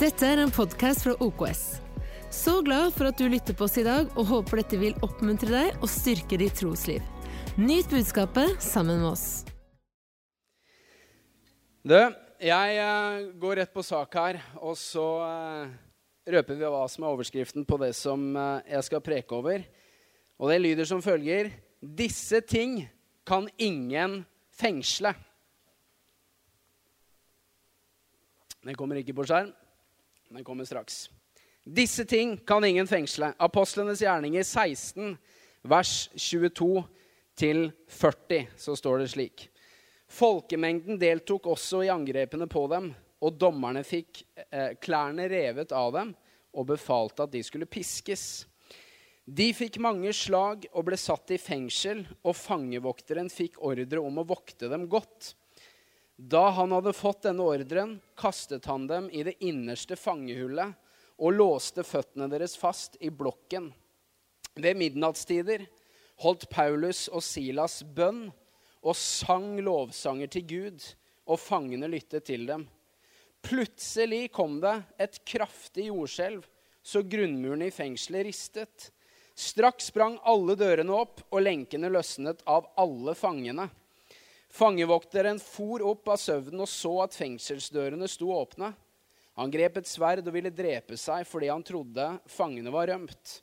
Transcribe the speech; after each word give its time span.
Dette 0.00 0.24
er 0.24 0.40
en 0.40 0.48
podkast 0.48 1.02
fra 1.04 1.12
OKS. 1.20 1.58
Så 2.32 2.54
glad 2.64 2.94
for 2.94 3.10
at 3.10 3.18
du 3.20 3.26
lytter 3.28 3.52
på 3.52 3.66
oss 3.66 3.74
i 3.76 3.82
dag, 3.84 4.06
og 4.16 4.30
håper 4.30 4.62
dette 4.62 4.78
vil 4.80 4.94
oppmuntre 5.04 5.50
deg 5.52 5.82
og 5.84 5.90
styrke 5.92 6.38
ditt 6.40 6.56
trosliv. 6.56 7.04
Nyt 7.60 7.90
budskapet 7.92 8.54
sammen 8.64 9.02
med 9.02 9.10
oss. 9.10 9.26
Du, 11.84 11.98
jeg 12.40 12.80
eh, 12.80 13.28
går 13.44 13.60
rett 13.60 13.76
på 13.76 13.84
sak 13.84 14.16
her, 14.16 14.40
og 14.64 14.72
så 14.80 15.06
eh, 15.26 15.76
røper 16.32 16.56
vi 16.56 16.72
hva 16.72 16.82
som 16.88 17.04
er 17.04 17.12
overskriften 17.12 17.68
på 17.68 17.82
det 17.84 17.92
som 18.00 18.24
eh, 18.32 18.72
jeg 18.72 18.88
skal 18.88 19.04
preke 19.04 19.36
over. 19.36 19.68
Og 20.40 20.48
det 20.48 20.60
lyder 20.64 20.88
som 20.88 21.04
følger 21.04 21.52
Disse 21.76 22.40
ting 22.40 22.86
kan 23.28 23.52
ingen 23.60 24.22
fengsle. 24.48 25.12
Den 28.64 28.80
kommer 28.80 28.96
ikke 29.04 29.20
på 29.20 29.28
skjerm. 29.28 29.52
Den 30.30 30.44
kommer 30.44 30.64
straks. 30.64 31.10
Disse 31.64 32.04
ting 32.04 32.36
kan 32.36 32.64
ingen 32.64 32.86
fengsle. 32.86 33.32
Apostlenes 33.38 34.02
gjerninger 34.02 34.42
16, 34.42 35.16
vers 35.62 36.10
22 36.14 36.84
til 37.34 37.70
40, 37.88 38.46
så 38.56 38.76
står 38.78 39.02
det 39.02 39.08
slik. 39.10 39.48
Folkemengden 40.10 41.00
deltok 41.00 41.48
også 41.50 41.82
i 41.86 41.90
angrepene 41.90 42.46
på 42.50 42.62
dem, 42.70 42.92
og 43.20 43.36
dommerne 43.42 43.82
fikk 43.84 44.22
eh, 44.50 44.76
klærne 44.78 45.26
revet 45.30 45.74
av 45.76 45.90
dem 45.98 46.14
og 46.54 46.70
befalte 46.70 47.26
at 47.26 47.34
de 47.34 47.42
skulle 47.46 47.68
piskes. 47.70 48.46
De 49.26 49.50
fikk 49.54 49.80
mange 49.82 50.14
slag 50.16 50.64
og 50.70 50.86
ble 50.88 50.98
satt 50.98 51.34
i 51.34 51.38
fengsel, 51.42 52.04
og 52.22 52.38
fangevokteren 52.38 53.28
fikk 53.30 53.60
ordre 53.66 54.02
om 54.02 54.22
å 54.22 54.26
vokte 54.30 54.70
dem 54.70 54.86
godt. 54.90 55.34
Da 56.20 56.50
han 56.50 56.72
hadde 56.72 56.92
fått 56.92 57.22
denne 57.24 57.46
ordren, 57.48 57.94
kastet 58.18 58.66
han 58.68 58.84
dem 58.90 59.06
i 59.08 59.22
det 59.24 59.38
innerste 59.40 59.96
fangehullet 59.96 60.74
og 61.16 61.32
låste 61.32 61.80
føttene 61.86 62.28
deres 62.28 62.58
fast 62.60 62.98
i 63.00 63.08
blokken. 63.08 63.70
Ved 64.52 64.76
midnattstider 64.76 65.64
holdt 66.20 66.44
Paulus 66.52 67.06
og 67.08 67.24
Silas 67.24 67.78
bønn 67.96 68.26
og 68.84 68.96
sang 69.00 69.54
lovsanger 69.64 70.28
til 70.36 70.46
Gud, 70.52 70.84
og 71.24 71.40
fangene 71.40 71.88
lyttet 71.88 72.28
til 72.28 72.44
dem. 72.48 72.68
Plutselig 73.40 74.26
kom 74.36 74.58
det 74.60 74.76
et 75.00 75.20
kraftig 75.24 75.88
jordskjelv, 75.88 76.44
så 76.84 77.00
grunnmuren 77.00 77.64
i 77.64 77.72
fengselet 77.72 78.28
ristet. 78.28 78.90
Straks 79.32 79.88
sprang 79.88 80.18
alle 80.28 80.52
dørene 80.58 80.92
opp, 80.92 81.24
og 81.32 81.46
lenkene 81.48 81.88
løsnet 81.92 82.44
av 82.44 82.68
alle 82.80 83.16
fangene. 83.16 83.70
Fangevokteren 84.50 85.38
for 85.38 85.82
opp 85.86 86.08
av 86.10 86.18
søvnen 86.18 86.64
og 86.64 86.68
så 86.68 86.92
at 87.04 87.14
fengselsdørene 87.14 88.08
sto 88.10 88.32
åpne. 88.34 88.72
Han 89.38 89.52
grep 89.52 89.78
et 89.78 89.88
sverd 89.88 90.26
og 90.26 90.34
ville 90.34 90.50
drepe 90.50 90.98
seg 90.98 91.22
fordi 91.28 91.48
han 91.52 91.62
trodde 91.64 92.08
fangene 92.28 92.72
var 92.74 92.90
rømt. 92.90 93.38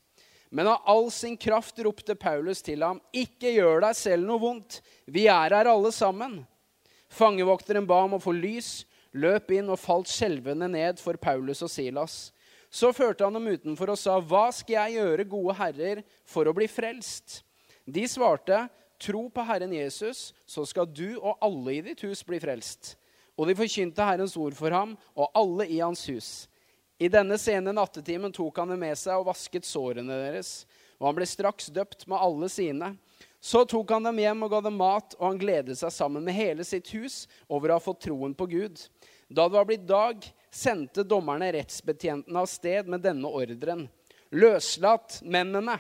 Men 0.50 0.70
av 0.72 0.84
all 0.88 1.10
sin 1.12 1.36
kraft 1.40 1.80
ropte 1.84 2.16
Paulus 2.16 2.62
til 2.64 2.84
ham, 2.84 3.02
'Ikke 3.12 3.52
gjør 3.56 3.82
deg 3.82 3.96
selv 3.96 4.28
noe 4.28 4.40
vondt. 4.40 4.82
Vi 5.08 5.28
er 5.28 5.56
her 5.56 5.68
alle 5.68 5.92
sammen.' 5.92 6.46
Fangevokteren 7.10 7.88
ba 7.88 8.04
om 8.04 8.16
å 8.16 8.22
få 8.24 8.36
lys, 8.36 8.86
løp 9.14 9.52
inn 9.52 9.70
og 9.70 9.80
falt 9.80 10.08
skjelvende 10.12 10.68
ned 10.68 11.00
for 11.00 11.16
Paulus 11.16 11.64
og 11.64 11.72
Silas. 11.72 12.32
Så 12.70 12.92
førte 12.92 13.24
han 13.24 13.34
dem 13.34 13.48
utenfor 13.48 13.90
og 13.90 13.98
sa, 13.98 14.20
'Hva 14.20 14.52
skal 14.54 14.76
jeg 14.76 15.00
gjøre, 15.00 15.30
gode 15.30 15.56
herrer, 15.56 16.04
for 16.26 16.46
å 16.46 16.54
bli 16.54 16.68
frelst?' 16.68 17.44
De 17.88 18.04
svarte, 18.04 18.70
'Tro 18.98 19.30
på 19.30 19.42
Herren 19.46 19.74
Jesus, 19.74 20.34
så 20.46 20.66
skal 20.66 20.90
du 20.90 21.20
og 21.20 21.38
alle 21.42 21.78
i 21.78 21.82
ditt 21.86 22.02
hus 22.02 22.24
bli 22.26 22.40
frelst.' 22.42 22.96
Og 23.38 23.46
de 23.46 23.54
forkynte 23.54 24.02
Herrens 24.02 24.34
ord 24.38 24.56
for 24.58 24.74
ham 24.74 24.96
og 25.14 25.30
alle 25.38 25.68
i 25.70 25.78
hans 25.80 26.08
hus. 26.10 26.48
I 26.98 27.10
denne 27.14 27.38
sene 27.38 27.70
nattetimen 27.76 28.34
tok 28.34 28.58
han 28.58 28.72
dem 28.74 28.82
med 28.82 28.98
seg 28.98 29.20
og 29.20 29.28
vasket 29.28 29.68
sårene 29.70 30.16
deres. 30.24 30.66
Og 30.98 31.12
han 31.12 31.18
ble 31.20 31.28
straks 31.30 31.70
døpt 31.70 32.08
med 32.10 32.18
alle 32.18 32.50
sine. 32.50 32.96
Så 33.38 33.62
tok 33.70 33.94
han 33.94 34.08
dem 34.08 34.18
hjem 34.18 34.42
og 34.48 34.50
ga 34.56 34.64
dem 34.66 34.80
mat, 34.80 35.14
og 35.20 35.28
han 35.28 35.38
gledet 35.38 35.78
seg 35.78 35.94
sammen 35.94 36.26
med 36.26 36.34
hele 36.34 36.66
sitt 36.66 36.90
hus 36.96 37.28
over 37.46 37.70
å 37.70 37.78
ha 37.78 37.84
fått 37.84 38.08
troen 38.08 38.34
på 38.34 38.50
Gud. 38.50 38.82
Da 39.30 39.46
det 39.46 39.60
var 39.60 39.68
blitt 39.70 39.86
dag, 39.86 40.26
sendte 40.50 41.06
dommerne 41.06 41.52
rettsbetjentene 41.54 42.42
av 42.42 42.50
sted 42.50 42.90
med 42.90 43.06
denne 43.06 43.30
ordren. 43.30 43.86
Løslat 44.34 45.20
mennene. 45.22 45.78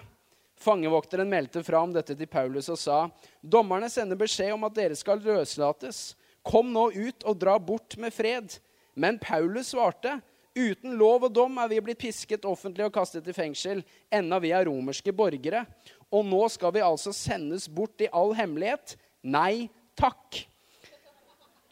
Fangevokteren 0.57 1.29
meldte 1.29 1.62
fra 1.63 1.84
om 1.85 1.91
dette 1.94 2.16
til 2.18 2.29
Paulus 2.29 2.69
og 2.73 2.79
sa, 2.81 3.01
dommerne 3.41 3.90
sender 3.94 4.18
beskjed 4.18 4.56
om 4.56 4.66
at 4.66 4.75
dere 4.78 4.97
skal 4.97 5.22
løslates. 5.22 6.16
Kom 6.47 6.72
nå 6.73 6.90
ut 6.95 7.25
og 7.28 7.38
dra 7.38 7.57
bort 7.62 7.97
med 8.01 8.16
fred. 8.16 8.57
Men 8.97 9.19
Paulus 9.22 9.73
svarte, 9.75 10.16
uten 10.57 10.95
lov 10.97 11.28
og 11.28 11.35
dom 11.35 11.59
er 11.62 11.69
vi 11.69 11.81
blitt 11.85 12.01
pisket 12.01 12.47
offentlig 12.50 12.88
og 12.88 12.95
kastet 12.95 13.28
i 13.29 13.35
fengsel, 13.35 13.84
enda 14.09 14.40
vi 14.41 14.53
er 14.56 14.66
romerske 14.66 15.13
borgere. 15.13 15.68
Og 16.09 16.25
nå 16.25 16.41
skal 16.50 16.74
vi 16.74 16.85
altså 16.85 17.13
sendes 17.13 17.68
bort 17.69 18.01
i 18.01 18.09
all 18.09 18.34
hemmelighet? 18.38 18.95
Nei 19.22 19.68
takk. 20.00 20.47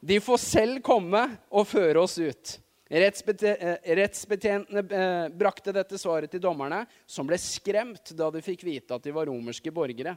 De 0.06 0.20
får 0.22 0.42
selv 0.44 0.84
komme 0.86 1.24
og 1.50 1.66
føre 1.66 2.04
oss 2.04 2.20
ut. 2.22 2.58
Rettsbetjentene 2.90 4.80
eh, 4.80 5.30
brakte 5.34 5.74
dette 5.74 5.98
svaret 5.98 6.30
til 6.30 6.42
dommerne, 6.44 6.84
som 7.10 7.26
ble 7.26 7.38
skremt 7.42 8.12
da 8.14 8.30
de 8.30 8.42
fikk 8.46 8.62
vite 8.68 8.94
at 8.94 9.04
de 9.04 9.14
var 9.16 9.26
romerske 9.26 9.72
borgere. 9.74 10.14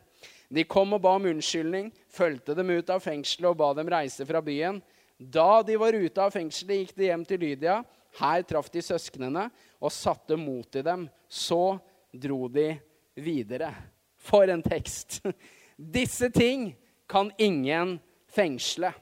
De 0.52 0.64
kom 0.68 0.92
og 0.92 1.00
ba 1.04 1.14
om 1.16 1.28
unnskyldning, 1.30 1.88
fulgte 2.12 2.54
dem 2.58 2.70
ut 2.76 2.90
av 2.92 3.00
fengselet 3.04 3.48
og 3.48 3.56
ba 3.60 3.72
dem 3.78 3.88
reise 3.92 4.26
fra 4.28 4.42
byen. 4.44 4.82
Da 5.18 5.62
de 5.64 5.76
var 5.80 5.96
ute 5.96 6.20
av 6.22 6.30
fengselet, 6.34 6.76
gikk 6.82 6.94
de 6.98 7.08
hjem 7.08 7.24
til 7.28 7.40
Lydia. 7.42 7.84
Her 8.20 8.42
traff 8.48 8.68
de 8.72 8.82
søsknene 8.84 9.48
og 9.80 9.92
satte 9.94 10.36
mot 10.36 10.76
i 10.76 10.82
dem. 10.84 11.08
Så 11.28 11.78
dro 12.12 12.48
de 12.52 12.76
videre. 13.16 13.72
For 14.20 14.48
en 14.52 14.62
tekst! 14.62 15.22
Disse 15.78 16.28
ting 16.34 16.76
kan 17.08 17.32
ingen 17.38 18.00
fengsle. 18.28 18.92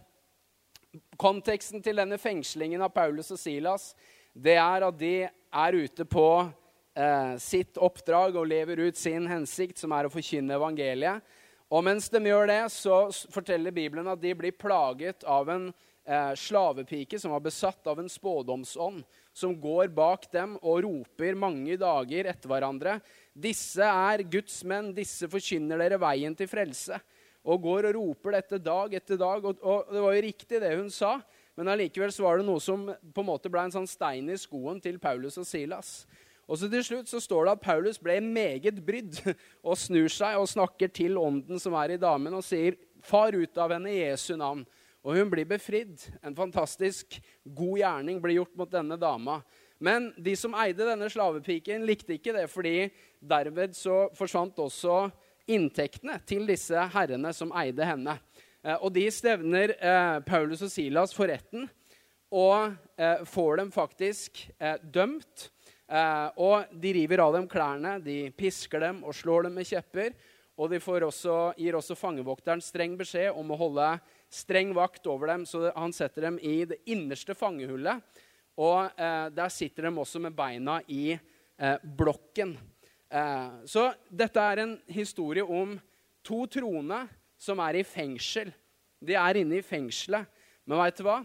Konteksten 1.17 1.81
til 1.85 1.97
denne 1.97 2.19
fengslingen 2.21 2.83
av 2.85 2.93
Paulus 2.93 3.33
og 3.33 3.41
Silas 3.41 3.93
det 4.37 4.59
er 4.61 4.85
at 4.85 4.97
de 5.01 5.15
er 5.25 5.77
ute 5.81 6.05
på 6.05 6.29
eh, 6.45 7.35
sitt 7.41 7.79
oppdrag 7.81 8.37
og 8.37 8.49
lever 8.51 8.83
ut 8.85 8.99
sin 9.01 9.25
hensikt, 9.31 9.81
som 9.81 9.95
er 9.97 10.09
å 10.09 10.13
forkynne 10.13 10.59
evangeliet. 10.59 11.25
Og 11.73 11.83
mens 11.87 12.11
de 12.13 12.21
gjør 12.21 12.51
det, 12.51 12.61
så 12.75 13.07
forteller 13.33 13.75
Bibelen 13.75 14.11
at 14.13 14.21
de 14.21 14.35
blir 14.37 14.55
plaget 14.55 15.25
av 15.25 15.49
en 15.51 15.71
eh, 15.71 16.35
slavepike 16.37 17.19
som 17.19 17.33
var 17.33 17.43
besatt 17.47 17.89
av 17.89 18.03
en 18.03 18.13
spådomsånd, 18.13 19.01
som 19.33 19.57
går 19.61 19.89
bak 19.97 20.29
dem 20.37 20.59
og 20.61 20.85
roper 20.85 21.39
mange 21.39 21.79
dager 21.81 22.29
etter 22.29 22.53
hverandre. 22.53 22.99
Disse 23.33 23.89
er 23.89 24.27
Guds 24.29 24.61
menn, 24.69 24.93
disse 24.97 25.31
forkynner 25.33 25.81
dere 25.81 26.03
veien 26.03 26.37
til 26.37 26.51
frelse 26.51 27.01
og 27.47 27.63
går 27.63 27.89
og 27.89 27.97
roper 28.01 28.37
dette 28.41 28.59
dag 28.59 28.95
etter 28.99 29.19
dag. 29.21 29.45
Og, 29.47 29.63
og 29.63 29.91
det 29.95 30.03
var 30.03 30.17
jo 30.17 30.25
riktig, 30.27 30.61
det 30.63 30.75
hun 30.75 30.91
sa, 30.93 31.17
men 31.57 31.71
allikevel 31.73 32.13
var 32.21 32.41
det 32.41 32.47
noe 32.49 32.63
som 32.63 32.89
på 32.91 33.23
en 33.23 33.31
måte 33.31 33.51
ble 33.53 33.63
en 33.65 33.75
sånn 33.79 33.89
stein 33.89 34.29
i 34.29 34.39
skoen 34.41 34.83
til 34.83 34.99
Paulus 35.03 35.39
og 35.41 35.47
Silas. 35.49 36.03
Og 36.47 36.61
så 36.61 36.69
Til 36.71 36.85
slutt 36.85 37.11
så 37.11 37.19
står 37.23 37.47
det 37.47 37.55
at 37.57 37.63
Paulus 37.65 37.99
ble 37.99 38.21
meget 38.23 38.79
brydd 38.87 39.19
og 39.69 39.79
snur 39.79 40.11
seg 40.13 40.39
og 40.39 40.51
snakker 40.51 40.93
til 40.95 41.19
ånden 41.19 41.63
som 41.63 41.75
er 41.79 41.95
i 41.95 42.03
damen, 42.03 42.35
og 42.35 42.45
sier, 42.47 42.77
'Far 43.07 43.37
ut 43.39 43.59
av 43.59 43.71
henne 43.71 43.93
i 43.93 44.03
Jesu 44.03 44.35
navn.' 44.37 44.67
Og 45.07 45.15
hun 45.15 45.31
blir 45.31 45.47
befridd. 45.47 46.03
En 46.19 46.35
fantastisk 46.35 47.21
god 47.55 47.79
gjerning 47.79 48.19
blir 48.19 48.41
gjort 48.41 48.57
mot 48.59 48.71
denne 48.71 48.97
dama. 48.99 49.37
Men 49.79 50.09
de 50.19 50.33
som 50.35 50.55
eide 50.59 50.83
denne 50.83 51.07
slavepiken, 51.13 51.85
likte 51.87 52.17
ikke 52.17 52.35
det, 52.35 52.49
fordi 52.51 52.89
derved 53.23 53.77
så 53.77 54.09
forsvant 54.19 54.59
også 54.59 55.05
inntektene 55.47 56.19
til 56.27 56.47
disse 56.49 56.89
herrene 56.93 57.33
som 57.35 57.53
eide 57.57 57.87
henne. 57.87 58.17
Eh, 58.67 58.77
og 58.81 58.93
de 58.95 59.07
stevner 59.15 59.77
eh, 59.77 60.19
Paulus 60.27 60.65
og 60.67 60.73
Silas 60.73 61.15
for 61.17 61.31
retten 61.31 61.69
og 62.35 62.75
eh, 62.99 63.23
får 63.29 63.63
dem 63.63 63.71
faktisk 63.75 64.49
dømt. 64.83 65.51
og 66.37 66.65
de 66.83 66.91
river 66.93 67.21
av 67.23 67.37
dem 67.37 67.45
klærne, 67.47 68.01
de 68.03 68.33
pisker 68.35 68.81
dem 68.83 69.05
og 69.07 69.15
slår 69.15 69.47
dem 69.47 69.55
med 69.55 69.69
kjepper. 69.69 70.17
Og 70.59 70.73
de 70.73 70.81
også, 71.07 71.55
gir 71.57 71.77
også 71.77 71.95
fangevokteren 71.95 72.61
streng 72.61 72.97
beskjed 72.99 73.31
om 73.31 73.53
å 73.53 73.59
holde 73.61 74.01
streng 74.29 74.73
vakt 74.75 75.07
over 75.07 75.29
dem, 75.31 75.45
så 75.47 75.71
han 75.77 75.93
setter 75.93 76.27
dem 76.27 76.41
i 76.43 76.65
det 76.65 76.81
innerste 76.91 77.37
fangehullet. 77.39 78.03
Og 78.59 78.91
der 78.99 79.49
sitter 79.55 79.87
de 79.87 79.95
også 79.95 80.19
med 80.19 80.35
beina 80.35 80.81
i 80.89 81.15
blokken. 81.85 82.57
Eh, 83.11 83.51
så 83.71 83.91
dette 84.11 84.43
er 84.43 84.63
en 84.63 84.77
historie 84.91 85.45
om 85.45 85.77
to 86.27 86.45
troende 86.51 87.05
som 87.39 87.61
er 87.63 87.81
i 87.81 87.87
fengsel. 87.87 88.51
De 89.03 89.15
er 89.19 89.43
inne 89.43 89.61
i 89.61 89.65
fengselet. 89.65 90.27
Men 90.67 90.81
veit 90.81 90.99
du 90.99 91.05
hva? 91.07 91.21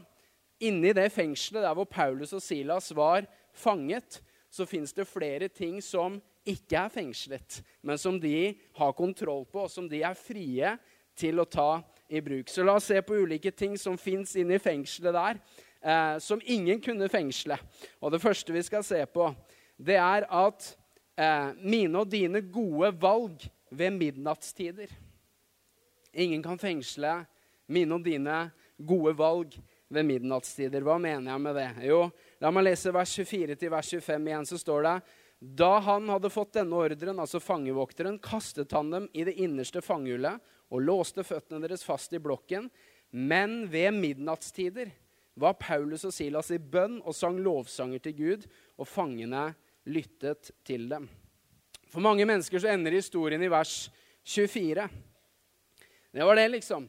Inni 0.62 0.92
det 0.94 1.08
fengselet 1.14 1.64
der 1.66 1.74
hvor 1.74 1.90
Paulus 1.90 2.36
og 2.38 2.44
Silas 2.44 2.92
var 2.94 3.26
fanget, 3.58 4.20
så 4.52 4.68
fins 4.70 4.94
det 4.94 5.08
flere 5.10 5.48
ting 5.50 5.80
som 5.82 6.20
ikke 6.46 6.78
er 6.78 6.92
fengslet, 6.92 7.62
men 7.86 7.98
som 8.02 8.18
de 8.20 8.54
har 8.78 8.94
kontroll 8.98 9.46
på, 9.46 9.66
og 9.66 9.72
som 9.72 9.88
de 9.90 10.02
er 10.02 10.18
frie 10.18 10.76
til 11.18 11.42
å 11.42 11.46
ta 11.46 11.82
i 12.10 12.22
bruk. 12.24 12.50
Så 12.50 12.66
la 12.66 12.76
oss 12.80 12.90
se 12.90 12.98
på 13.06 13.20
ulike 13.24 13.52
ting 13.54 13.78
som 13.80 13.98
fins 14.00 14.34
inne 14.40 14.58
i 14.58 14.62
fengselet 14.62 15.14
der. 15.14 15.42
eh, 15.82 16.20
som 16.20 16.42
ingen 16.46 16.82
kunne 16.82 17.10
fengsle. 17.10 17.58
Og 18.02 18.12
det 18.12 18.22
første 18.22 18.54
vi 18.54 18.62
skal 18.62 18.84
se 18.84 19.06
på, 19.06 19.32
det 19.78 19.96
er 19.96 20.28
at 20.30 20.78
eh, 21.22 21.54
mine 21.62 22.02
og 22.02 22.10
dine 22.12 22.42
gode 22.42 22.92
valg 23.02 23.46
ved 23.70 23.96
midnattstider 23.96 24.92
Ingen 26.12 26.42
kan 26.44 26.60
fengsle 26.60 27.22
mine 27.72 27.96
og 27.96 28.04
dine 28.04 28.50
gode 28.76 29.14
valg 29.16 29.54
ved 29.92 30.08
midnattstider. 30.08 30.84
Hva 30.84 30.98
mener 31.00 31.32
jeg 31.32 31.44
med 31.44 31.56
det? 31.56 31.68
Jo, 31.88 32.02
la 32.44 32.52
meg 32.52 32.66
lese 32.66 32.92
vers 32.92 33.14
24 33.16 33.56
til 33.60 33.72
vers 33.72 33.92
25 33.96 34.28
igjen. 34.28 34.48
Så 34.50 34.60
står 34.60 34.88
det 34.88 34.96
da 35.42 35.72
han 35.82 36.10
hadde 36.12 36.30
fått 36.30 36.54
denne 36.60 36.78
ordren, 36.78 37.18
altså 37.18 37.40
fangevokteren, 37.42 38.20
kastet 38.22 38.76
han 38.78 38.92
dem 38.94 39.08
i 39.18 39.24
det 39.26 39.34
innerste 39.42 39.82
fangehullet 39.82 40.38
og 40.72 40.84
låste 40.86 41.26
føttene 41.26 41.64
deres 41.64 41.86
fast 41.88 42.14
i 42.14 42.22
blokken. 42.22 42.68
Men 43.10 43.64
ved 43.72 43.96
midnattstider 43.98 44.92
var 45.40 45.58
Paulus 45.58 46.06
og 46.06 46.14
Silas 46.14 46.52
i 46.54 46.60
bønn 46.60 47.00
og 47.02 47.16
sang 47.18 47.40
lovsanger 47.42 48.04
til 48.04 48.18
Gud, 48.20 48.46
og 48.78 48.88
fangene 48.88 49.54
lyttet 49.86 50.52
til 50.68 50.88
dem. 50.92 51.08
For 51.92 52.04
mange 52.04 52.26
mennesker 52.28 52.62
så 52.62 52.72
ender 52.72 52.96
historien 52.96 53.42
i 53.44 53.52
vers 53.52 53.90
24. 54.24 54.88
Det 56.12 56.28
var 56.28 56.36
det, 56.38 56.48
liksom. 56.54 56.88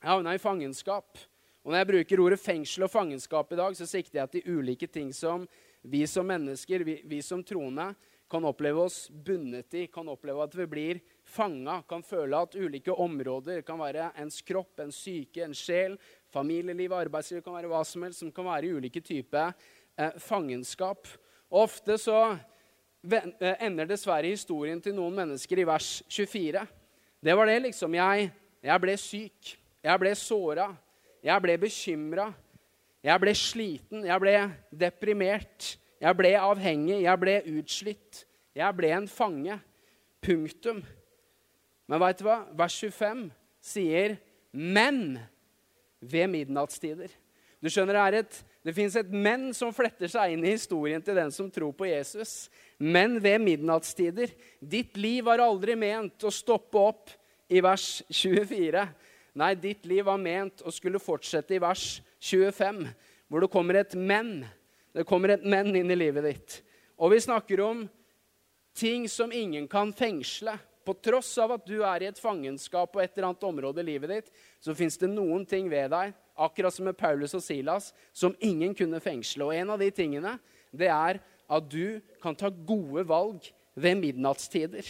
Jeg 0.00 0.10
havna 0.10 0.34
i 0.36 0.40
fangenskap. 0.40 1.18
Og 1.64 1.72
når 1.72 1.80
jeg 1.80 1.90
bruker 1.90 2.22
ordet 2.22 2.38
fengsel 2.40 2.86
og 2.86 2.92
fangenskap 2.92 3.52
i 3.52 3.58
dag, 3.58 3.76
så 3.76 3.88
sikter 3.90 4.20
jeg 4.20 4.32
til 4.36 4.58
ulike 4.58 4.86
ting 4.86 5.08
som 5.16 5.48
vi 5.82 6.04
som 6.06 6.26
mennesker, 6.28 6.84
vi, 6.86 7.00
vi 7.04 7.18
som 7.22 7.42
troende, 7.44 7.90
kan 8.30 8.44
oppleve 8.46 8.82
oss 8.82 9.06
bundet 9.10 9.74
i, 9.78 9.84
kan 9.86 10.08
oppleve 10.10 10.42
at 10.42 10.54
vi 10.58 10.66
blir 10.66 11.00
fanga, 11.22 11.78
kan 11.86 12.02
føle 12.02 12.38
at 12.42 12.56
ulike 12.58 12.90
områder 12.90 13.62
kan 13.66 13.78
være 13.78 14.08
ens 14.18 14.40
kropp, 14.46 14.80
en 14.82 14.90
syke, 14.94 15.44
en 15.44 15.54
sjel, 15.54 15.94
familieliv, 16.34 16.94
arbeidsliv, 16.96 17.42
kan 17.44 17.54
være 17.54 17.70
hva 17.70 17.84
som 17.86 18.06
helst, 18.06 18.24
som 18.24 18.32
kan 18.34 18.48
være 18.48 18.72
ulike 18.78 19.02
typer 19.02 19.54
eh, 19.94 20.18
fangenskap. 20.22 21.06
Ofte 21.50 21.98
så 22.00 22.18
eh, 23.06 23.54
ender 23.62 23.86
dessverre 23.88 24.32
historien 24.32 24.80
til 24.82 24.96
noen 24.96 25.14
mennesker 25.20 25.62
i 25.62 25.66
vers 25.68 25.90
24. 26.10 26.64
Det 27.22 27.36
var 27.36 27.50
det, 27.50 27.60
liksom. 27.68 27.94
Jeg, 27.94 28.30
jeg 28.66 28.82
ble 28.82 28.96
syk. 29.00 29.52
Jeg 29.86 30.02
ble 30.02 30.14
såra. 30.18 30.70
Jeg 31.24 31.42
ble 31.42 31.56
bekymra. 31.62 32.30
Jeg 33.06 33.22
ble 33.22 33.34
sliten. 33.38 34.04
Jeg 34.06 34.22
ble 34.22 34.34
deprimert. 34.74 35.76
Jeg 36.02 36.18
ble 36.18 36.34
avhengig. 36.40 37.00
Jeg 37.04 37.22
ble 37.22 37.38
utslitt. 37.56 38.24
Jeg 38.56 38.78
ble 38.78 38.92
en 38.96 39.08
fange. 39.10 39.60
Punktum. 40.24 40.82
Men 41.86 42.02
veit 42.02 42.18
du 42.18 42.26
hva? 42.26 42.40
Vers 42.58 42.74
25 42.82 43.28
sier 43.62 44.16
'men' 44.52 45.20
ved 46.00 46.28
midnattstider. 46.28 47.10
Du 47.62 47.70
skjønner, 47.72 48.10
Det, 48.10 48.18
et, 48.18 48.44
det 48.64 48.74
fins 48.74 48.96
et 48.96 49.10
'men' 49.10 49.54
som 49.54 49.72
fletter 49.72 50.08
seg 50.08 50.32
inn 50.32 50.44
i 50.44 50.52
historien 50.52 51.02
til 51.02 51.14
den 51.14 51.30
som 51.30 51.50
tror 51.50 51.72
på 51.72 51.88
Jesus. 51.88 52.50
Men 52.78 53.18
ved 53.22 53.40
midnattstider. 53.40 54.30
Ditt 54.60 54.96
liv 54.96 55.24
var 55.24 55.38
aldri 55.38 55.74
ment 55.74 56.22
å 56.22 56.30
stoppe 56.30 56.76
opp 56.76 57.10
i 57.48 57.60
vers 57.60 58.02
24. 58.10 58.88
Nei, 59.34 59.54
ditt 59.54 59.86
liv 59.86 60.04
var 60.04 60.18
ment 60.18 60.62
å 60.62 60.72
skulle 60.72 61.00
fortsette 61.00 61.54
i 61.54 61.60
vers 61.62 62.00
25, 62.20 62.86
hvor 63.28 63.40
det 63.40 63.50
kommer 63.50 63.74
et 63.74 63.94
'men'. 63.94 64.44
Det 64.94 65.06
kommer 65.06 65.30
et 65.30 65.44
'men' 65.44 65.76
inn 65.76 65.90
i 65.90 65.94
livet 65.96 66.24
ditt. 66.24 66.62
Og 66.98 67.12
vi 67.12 67.20
snakker 67.20 67.60
om 67.60 67.88
ting 68.74 69.08
som 69.08 69.32
ingen 69.32 69.68
kan 69.68 69.92
fengsle. 69.92 70.58
På 70.86 70.94
tross 71.02 71.38
av 71.42 71.56
at 71.56 71.66
du 71.66 71.80
er 71.82 72.02
i 72.02 72.06
et 72.06 72.18
fangenskap 72.18 72.92
på 72.92 73.00
et 73.02 73.16
eller 73.16 73.32
annet 73.32 73.46
område 73.48 73.82
i 73.82 73.88
livet 73.88 74.12
ditt, 74.12 74.28
så 74.66 74.74
fins 74.74 74.98
det 74.98 75.12
noen 75.12 75.44
ting 75.46 75.68
ved 75.70 75.92
deg, 75.94 76.14
akkurat 76.36 76.74
som 76.74 76.88
med 76.88 76.98
Paulus 76.98 77.36
og 77.38 77.44
Silas, 77.44 77.92
som 78.10 78.34
ingen 78.42 78.74
kunne 78.74 78.98
fengsle. 79.02 79.46
Og 79.46 79.54
en 79.54 79.70
av 79.76 79.80
de 79.80 79.90
tingene, 79.94 80.34
det 80.74 80.90
er 80.90 81.20
at 81.46 81.68
du 81.70 82.00
kan 82.22 82.34
ta 82.34 82.50
gode 82.50 83.06
valg 83.06 83.46
ved 83.78 84.00
midnattstider. 84.00 84.88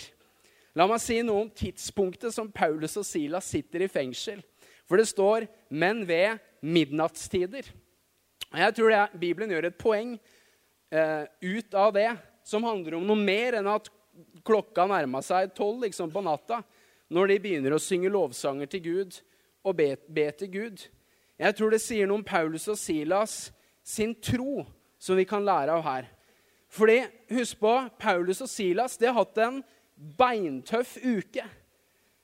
La 0.77 0.87
meg 0.89 1.01
si 1.01 1.19
noe 1.25 1.45
om 1.45 1.53
tidspunktet 1.53 2.33
som 2.33 2.49
Paulus 2.53 2.97
og 2.97 3.05
Silas 3.09 3.49
sitter 3.53 3.85
i 3.85 3.91
fengsel. 3.93 4.41
For 4.89 4.97
det 4.97 5.09
står 5.09 5.47
'men 5.69 6.07
ved 6.09 6.39
midnattstider'. 6.63 7.69
Jeg 8.55 8.75
tror 8.75 8.91
det, 8.91 9.21
Bibelen 9.21 9.51
gjør 9.51 9.67
et 9.67 9.79
poeng 9.79 10.19
eh, 10.93 11.27
ut 11.43 11.75
av 11.75 11.93
det 11.93 12.17
som 12.45 12.63
handler 12.63 12.95
om 12.95 13.07
noe 13.07 13.17
mer 13.17 13.59
enn 13.59 13.67
at 13.67 13.89
klokka 14.45 14.87
nærma 14.87 15.21
seg 15.23 15.53
tolv 15.55 15.83
liksom, 15.83 16.11
på 16.11 16.23
natta, 16.23 16.63
når 17.11 17.27
de 17.27 17.39
begynner 17.39 17.75
å 17.75 17.83
synge 17.83 18.09
lovsanger 18.09 18.67
til 18.67 18.81
Gud 18.81 19.21
og 19.67 19.75
be, 19.79 19.91
be 20.07 20.31
til 20.39 20.53
Gud. 20.53 20.87
Jeg 21.37 21.57
tror 21.59 21.75
det 21.75 21.83
sier 21.83 22.09
noe 22.09 22.23
om 22.23 22.27
Paulus 22.27 22.69
og 22.71 22.79
Silas 22.81 23.51
sin 23.87 24.15
tro, 24.23 24.65
som 24.99 25.19
vi 25.19 25.27
kan 25.29 25.45
lære 25.45 25.75
av 25.75 25.85
her. 25.85 26.09
Fordi, 26.73 27.03
husk 27.31 27.61
på, 27.61 27.75
Paulus 28.01 28.41
og 28.45 28.51
Silas 28.51 28.97
de 28.99 29.09
har 29.11 29.19
hatt 29.19 29.39
en 29.43 29.61
beintøff 29.97 30.97
uke. 31.03 31.45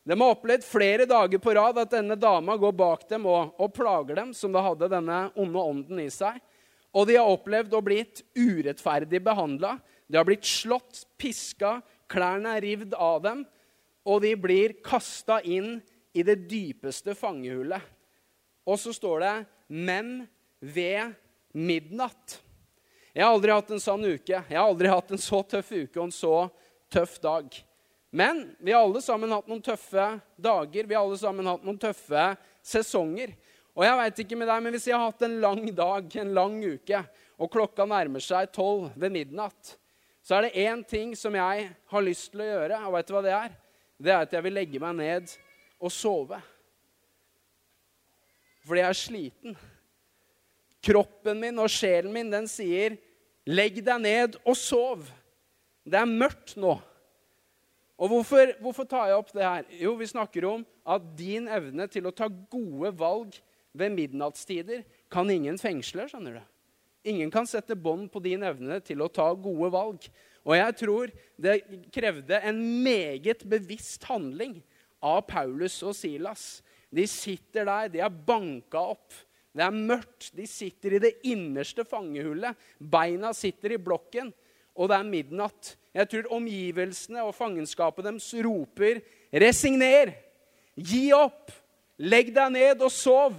De 0.03 0.17
har 0.17 0.35
opplevd 0.35 0.65
flere 0.67 1.07
dager 1.07 1.39
på 1.39 1.55
rad 1.55 1.79
at 1.79 1.93
denne 1.93 2.17
dama 2.19 2.57
går 2.59 2.73
bak 2.75 3.05
dem 3.11 3.29
og, 3.31 3.53
og 3.61 3.71
plager 3.77 4.19
dem, 4.19 4.33
som 4.35 4.55
da 4.55 4.65
hadde 4.65 4.91
denne 4.91 5.21
onde 5.39 5.63
ånden 5.63 6.03
i 6.03 6.09
seg. 6.11 6.41
Og 6.93 7.07
de 7.09 7.17
har 7.17 7.31
opplevd 7.31 7.73
å 7.77 7.85
blitt 7.85 8.25
urettferdig 8.35 9.23
behandla. 9.25 9.77
De 10.11 10.19
har 10.19 10.27
blitt 10.29 10.45
slått, 10.49 11.05
piska, 11.17 11.79
klærne 12.11 12.57
er 12.59 12.67
rivd 12.67 12.97
av 12.99 13.23
dem, 13.25 13.45
og 14.03 14.25
de 14.25 14.35
blir 14.37 14.75
kasta 14.85 15.39
inn 15.47 15.79
i 16.13 16.23
det 16.23 16.37
dypeste 16.49 17.15
fangehullet. 17.15 17.83
Og 18.67 18.79
så 18.79 18.93
står 18.93 19.21
det 19.21 19.47
'men 19.69 20.29
ved 20.61 21.15
midnatt'. 21.55 22.39
Jeg 23.13 23.25
har 23.25 23.35
aldri 23.35 23.53
hatt 23.53 23.71
en 23.71 23.81
sånn 23.81 24.05
uke. 24.05 24.45
Jeg 24.49 24.57
har 24.57 24.69
aldri 24.69 24.89
hatt 24.89 25.11
en 25.11 25.19
så 25.19 25.43
tøff 25.43 25.73
uke 25.73 26.01
og 26.01 26.05
en 26.05 26.15
så 26.17 26.51
tøff 26.91 27.19
dag. 27.21 27.65
Men 28.11 28.57
vi 28.61 28.73
har 28.73 28.85
alle 28.85 29.01
sammen 29.01 29.33
hatt 29.33 29.49
noen 29.49 29.63
tøffe 29.65 30.21
dager. 30.37 30.87
Vi 30.87 30.95
har 30.95 31.03
alle 31.03 31.19
sammen 31.19 31.47
hatt 31.47 31.65
noen 31.65 31.79
tøffe 31.81 32.37
sesonger. 32.63 33.35
Og 33.73 33.85
jeg 33.85 33.99
vet 33.99 34.19
ikke 34.25 34.37
med 34.37 34.49
deg, 34.49 34.63
men 34.63 34.73
Hvis 34.73 34.87
jeg 34.87 34.97
har 34.97 35.11
hatt 35.11 35.23
en 35.23 35.41
lang 35.41 35.75
dag, 35.75 36.17
en 36.17 36.35
lang 36.35 36.59
uke, 36.65 37.05
og 37.39 37.51
klokka 37.51 37.87
nærmer 37.89 38.21
seg 38.21 38.53
tolv 38.53 38.93
ved 38.97 39.13
midnatt, 39.13 39.77
så 40.23 40.37
er 40.37 40.43
det 40.43 40.67
én 40.69 40.85
ting 40.87 41.17
som 41.17 41.35
jeg 41.35 41.71
har 41.91 42.05
lyst 42.05 42.31
til 42.31 42.45
å 42.45 42.51
gjøre. 42.51 42.83
Og 42.87 42.93
vet 42.95 43.09
du 43.09 43.15
hva 43.17 43.23
det 43.25 43.33
er? 43.35 43.57
Det 44.03 44.13
er 44.13 44.27
at 44.27 44.37
jeg 44.37 44.45
vil 44.45 44.55
legge 44.55 44.81
meg 44.83 44.95
ned 45.01 45.33
og 45.83 45.91
sove. 45.93 46.39
Fordi 48.63 48.83
jeg 48.83 48.89
er 48.89 48.99
sliten. 48.99 49.57
Kroppen 50.83 51.41
min 51.43 51.59
og 51.63 51.71
sjelen 51.71 52.15
min 52.15 52.31
den 52.31 52.47
sier, 52.51 52.97
'Legg 53.43 53.83
deg 53.83 53.99
ned 54.01 54.39
og 54.47 54.55
sov'. 54.55 55.11
Det 55.83 55.99
er 55.99 56.07
mørkt 56.07 56.55
nå. 56.57 56.77
Og 57.99 58.09
hvorfor, 58.09 58.53
hvorfor, 58.63 58.87
tar 58.87 59.09
jeg 59.11 59.19
opp 59.19 59.33
det 59.35 59.43
her? 59.43 59.65
Jo, 59.83 59.95
vi 59.99 60.07
snakker 60.07 60.47
om 60.47 60.65
at 60.87 61.03
din 61.19 61.49
evne 61.51 61.87
til 61.91 62.07
å 62.07 62.15
ta 62.15 62.27
gode 62.27 62.91
valg 62.99 63.35
ved 63.75 63.95
midnattstider 63.95 64.83
kan 65.11 65.31
ingen 65.31 65.59
fengsle. 65.59 66.09
skjønner 66.09 66.39
du? 66.39 66.43
Ingen 67.05 67.31
kan 67.31 67.47
sette 67.47 67.75
bånd 67.75 68.11
på 68.11 68.23
din 68.23 68.43
evne 68.47 68.79
til 68.81 69.03
å 69.03 69.11
ta 69.11 69.29
gode 69.35 69.71
valg. 69.75 70.07
Og 70.43 70.57
jeg 70.57 70.77
tror 70.79 71.13
det 71.39 71.61
krevde 71.95 72.41
en 72.43 72.59
meget 72.83 73.43
bevisst 73.47 74.05
handling 74.11 74.63
av 75.03 75.25
Paulus 75.29 75.81
og 75.85 75.97
Silas. 75.99 76.63
De 76.93 77.05
sitter 77.09 77.67
der, 77.67 77.91
de 77.93 78.03
er 78.05 78.23
banka 78.27 78.83
opp. 78.95 79.15
Det 79.53 79.65
er 79.65 79.75
mørkt. 79.75 80.31
De 80.37 80.47
sitter 80.49 80.97
i 80.97 81.03
det 81.03 81.13
innerste 81.29 81.85
fangehullet. 81.89 82.57
Beina 82.79 83.33
sitter 83.37 83.77
i 83.77 83.81
blokken, 83.83 84.33
og 84.73 84.89
det 84.89 84.99
er 84.99 85.09
midnatt. 85.09 85.75
Jeg 85.93 86.09
tror 86.09 86.31
omgivelsene 86.39 87.25
og 87.27 87.35
fangenskapet 87.37 88.07
deres 88.07 88.31
roper 88.45 89.03
'resigner'. 89.33 90.15
Gi 90.77 91.13
opp! 91.13 91.53
Legg 91.99 92.33
deg 92.35 92.53
ned 92.53 92.81
og 92.83 92.91
sov. 92.91 93.35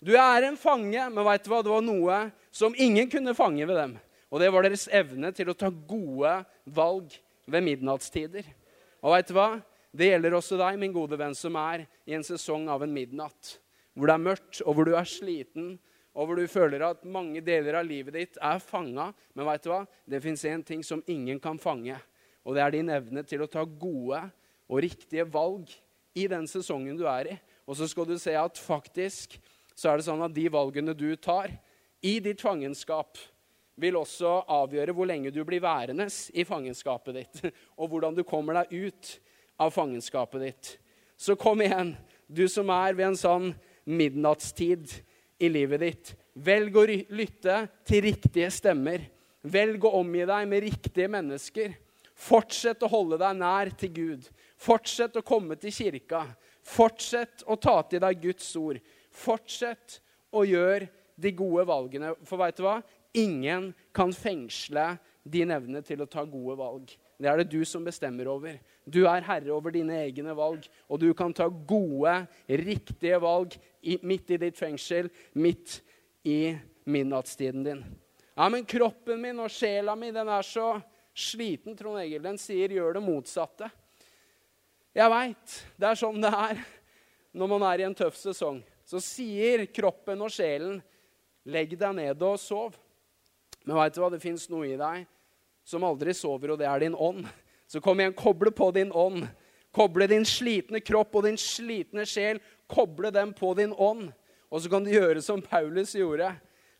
Du 0.00 0.14
er 0.16 0.46
en 0.48 0.56
fange, 0.56 1.10
men 1.10 1.24
vet 1.24 1.44
du 1.44 1.50
hva? 1.50 1.62
det 1.62 1.70
var 1.70 1.84
noe 1.84 2.30
som 2.50 2.74
ingen 2.76 3.10
kunne 3.10 3.34
fange 3.36 3.66
ved 3.68 3.76
dem. 3.76 3.98
Og 4.30 4.40
det 4.40 4.50
var 4.52 4.64
deres 4.66 4.88
evne 4.92 5.30
til 5.32 5.50
å 5.50 5.54
ta 5.54 5.68
gode 5.70 6.32
valg 6.64 7.12
ved 7.46 7.62
midnattstider. 7.62 8.44
Og 9.04 9.14
vet 9.14 9.28
du 9.28 9.36
hva? 9.36 9.50
Det 9.92 10.10
gjelder 10.10 10.36
også 10.36 10.58
deg, 10.60 10.78
min 10.80 10.94
gode 10.94 11.18
venn, 11.20 11.34
som 11.36 11.56
er 11.60 11.86
i 12.06 12.16
en 12.16 12.26
sesong 12.26 12.68
av 12.72 12.84
en 12.84 12.92
midnatt 12.92 13.56
hvor 13.96 14.10
det 14.10 14.16
er 14.16 14.26
mørkt, 14.26 14.58
og 14.68 14.76
hvor 14.76 14.84
du 14.84 14.92
er 14.92 15.08
sliten, 15.08 15.76
og 16.16 16.28
hvor 16.28 16.36
du 16.36 16.48
føler 16.48 16.82
at 16.84 17.04
mange 17.08 17.40
deler 17.44 17.78
av 17.80 17.86
livet 17.88 18.12
ditt 18.16 18.38
er 18.44 18.60
fanga. 18.60 19.10
Men 19.32 19.48
vet 19.48 19.64
du 19.64 19.70
hva? 19.72 19.82
det 20.08 20.20
fins 20.24 20.44
én 20.48 20.64
ting 20.64 20.84
som 20.84 21.02
ingen 21.08 21.40
kan 21.40 21.56
fange, 21.60 21.96
og 22.44 22.56
det 22.56 22.62
er 22.62 22.74
din 22.76 22.92
evne 22.92 23.24
til 23.26 23.42
å 23.42 23.50
ta 23.50 23.64
gode 23.64 24.20
og 24.68 24.82
riktige 24.84 25.24
valg 25.28 25.72
i 26.16 26.26
den 26.30 26.46
sesongen 26.48 26.96
du 26.96 27.06
er 27.08 27.32
i. 27.32 27.38
Og 27.66 27.76
så 27.78 27.88
skal 27.90 28.06
du 28.08 28.16
se 28.20 28.36
at 28.38 28.60
faktisk 28.60 29.38
så 29.76 29.90
er 29.90 29.98
det 29.98 30.06
sånn 30.06 30.24
at 30.24 30.32
de 30.36 30.46
valgene 30.52 30.94
du 30.96 31.08
tar 31.20 31.50
i 32.04 32.16
ditt 32.24 32.40
fangenskap, 32.40 33.18
vil 33.76 33.98
også 33.98 34.38
avgjøre 34.48 34.94
hvor 34.96 35.08
lenge 35.08 35.32
du 35.34 35.42
blir 35.44 35.60
værende 35.60 36.06
i 36.32 36.46
fangenskapet 36.48 37.16
ditt, 37.18 37.40
og 37.80 37.90
hvordan 37.92 38.16
du 38.16 38.22
kommer 38.24 38.62
deg 38.62 38.88
ut 38.88 39.10
av 39.56 39.72
fangenskapet 39.74 40.42
ditt. 40.42 40.72
Så 41.16 41.36
kom 41.36 41.62
igjen, 41.64 41.94
du 42.26 42.44
som 42.48 42.70
er 42.74 42.96
ved 42.96 43.10
en 43.10 43.18
sånn 43.18 43.50
midnattstid 43.86 44.90
i 45.38 45.50
livet 45.52 45.82
ditt. 45.82 46.12
Velg 46.36 46.76
å 46.76 46.84
lytte 46.86 47.62
til 47.88 48.04
riktige 48.10 48.50
stemmer. 48.52 49.06
Velg 49.46 49.84
å 49.86 49.94
omgi 50.00 50.26
deg 50.28 50.48
med 50.50 50.64
riktige 50.66 51.08
mennesker. 51.12 51.76
Fortsett 52.16 52.82
å 52.84 52.90
holde 52.90 53.18
deg 53.20 53.38
nær 53.38 53.70
til 53.78 53.92
Gud. 53.94 54.28
Fortsett 54.56 55.16
å 55.16 55.24
komme 55.24 55.56
til 55.60 55.72
kirka. 55.72 56.24
Fortsett 56.66 57.44
å 57.46 57.56
ta 57.60 57.78
til 57.88 58.02
deg 58.02 58.20
Guds 58.22 58.48
ord. 58.58 58.80
Fortsett 59.12 60.00
å 60.34 60.44
gjøre 60.44 60.88
de 61.16 61.32
gode 61.36 61.64
valgene. 61.68 62.14
For 62.26 62.40
veit 62.40 62.56
du 62.58 62.64
hva? 62.66 62.80
Ingen 63.16 63.70
kan 63.96 64.12
fengsle 64.12 64.96
din 65.24 65.52
evne 65.54 65.80
til 65.84 66.02
å 66.02 66.10
ta 66.10 66.24
gode 66.28 66.56
valg. 66.58 66.90
Det 67.16 67.28
er 67.30 67.40
det 67.40 67.48
du 67.48 67.62
som 67.64 67.84
bestemmer 67.84 68.28
over. 68.28 68.58
Du 68.84 69.06
er 69.08 69.24
herre 69.24 69.52
over 69.54 69.72
dine 69.72 69.96
egne 70.04 70.34
valg, 70.36 70.66
og 70.88 71.00
du 71.00 71.08
kan 71.16 71.32
ta 71.34 71.48
gode, 71.48 72.12
riktige 72.46 73.20
valg 73.22 73.56
midt 74.04 74.34
i 74.34 74.40
ditt 74.42 74.58
fengsel, 74.58 75.08
midt 75.32 75.78
i 76.28 76.52
midnattstiden 76.84 77.64
din. 77.64 77.82
Ja, 78.36 78.50
men 78.52 78.68
kroppen 78.68 79.22
min 79.22 79.40
og 79.40 79.50
sjela 79.50 79.96
mi, 79.96 80.12
den 80.12 80.28
er 80.28 80.44
så 80.44 80.74
sliten, 81.16 81.76
Trond 81.76 82.02
Egil. 82.02 82.22
Den 82.22 82.36
sier 82.38 82.68
'gjør 82.68 82.98
det 82.98 83.02
motsatte'. 83.02 83.70
Jeg 84.94 85.10
veit. 85.10 85.64
Det 85.76 85.88
er 85.88 85.94
sånn 85.96 86.20
det 86.20 86.32
er 86.32 86.60
når 87.32 87.48
man 87.48 87.62
er 87.68 87.80
i 87.80 87.86
en 87.88 87.96
tøff 87.96 88.16
sesong. 88.16 88.62
Så 88.84 89.00
sier 89.00 89.66
kroppen 89.72 90.20
og 90.20 90.30
sjelen 90.30 90.82
'legg 91.46 91.78
deg 91.78 91.94
ned 91.94 92.22
og 92.22 92.36
sov'. 92.36 92.76
Men 93.64 93.76
veit 93.76 93.94
du 93.94 94.00
hva? 94.00 94.10
Det 94.10 94.22
fins 94.22 94.50
noe 94.50 94.68
i 94.68 94.76
deg 94.76 95.06
som 95.66 95.84
aldri 95.86 96.14
sover, 96.14 96.54
og 96.54 96.60
det 96.60 96.68
er 96.70 96.84
din 96.84 96.94
ånd. 96.94 97.26
Så 97.66 97.82
kom 97.82 97.98
igjen, 97.98 98.14
koble 98.14 98.52
på 98.54 98.70
din 98.74 98.92
ånd. 98.94 99.26
Koble 99.74 100.06
din 100.08 100.24
slitne 100.24 100.80
kropp 100.80 101.18
og 101.18 101.26
din 101.26 101.38
slitne 101.40 102.06
sjel. 102.08 102.38
Koble 102.70 103.10
dem 103.12 103.34
på 103.36 103.50
din 103.58 103.74
ånd. 103.74 104.12
Og 104.46 104.62
så 104.62 104.70
kan 104.70 104.86
du 104.86 104.92
gjøre 104.94 105.22
som 105.24 105.42
Paulus 105.42 105.96
gjorde. 105.98 106.30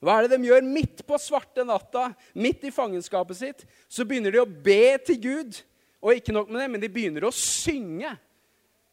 Hva 0.00 0.18
er 0.20 0.26
det 0.26 0.36
de 0.36 0.50
gjør 0.50 0.62
midt 0.64 1.02
på 1.08 1.18
svarte 1.18 1.64
natta, 1.66 2.10
midt 2.36 2.62
i 2.68 2.72
fangenskapet 2.72 3.38
sitt? 3.38 3.66
Så 3.88 4.06
begynner 4.06 4.32
de 4.32 4.44
å 4.44 4.46
be 4.46 4.96
til 5.02 5.18
Gud. 5.20 5.58
Og 6.04 6.14
ikke 6.14 6.34
nok 6.36 6.52
med 6.52 6.62
det, 6.62 6.70
men 6.70 6.84
de 6.84 6.92
begynner 6.92 7.26
å 7.26 7.34
synge. 7.34 8.14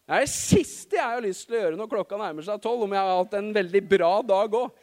Det 0.04 0.18
er 0.18 0.26
det 0.26 0.34
siste 0.34 0.98
jeg 0.98 1.06
har 1.06 1.24
lyst 1.24 1.46
til 1.46 1.56
å 1.56 1.62
gjøre 1.62 1.80
når 1.80 1.92
klokka 1.92 2.18
nærmer 2.20 2.44
seg 2.48 2.64
tolv. 2.64 2.88
Om 2.88 2.96
jeg 2.98 3.06
har 3.06 3.22
hatt 3.22 3.38
en 3.40 3.54
veldig 3.56 3.84
bra 3.94 4.14
dag 4.26 4.58
òg. 4.58 4.74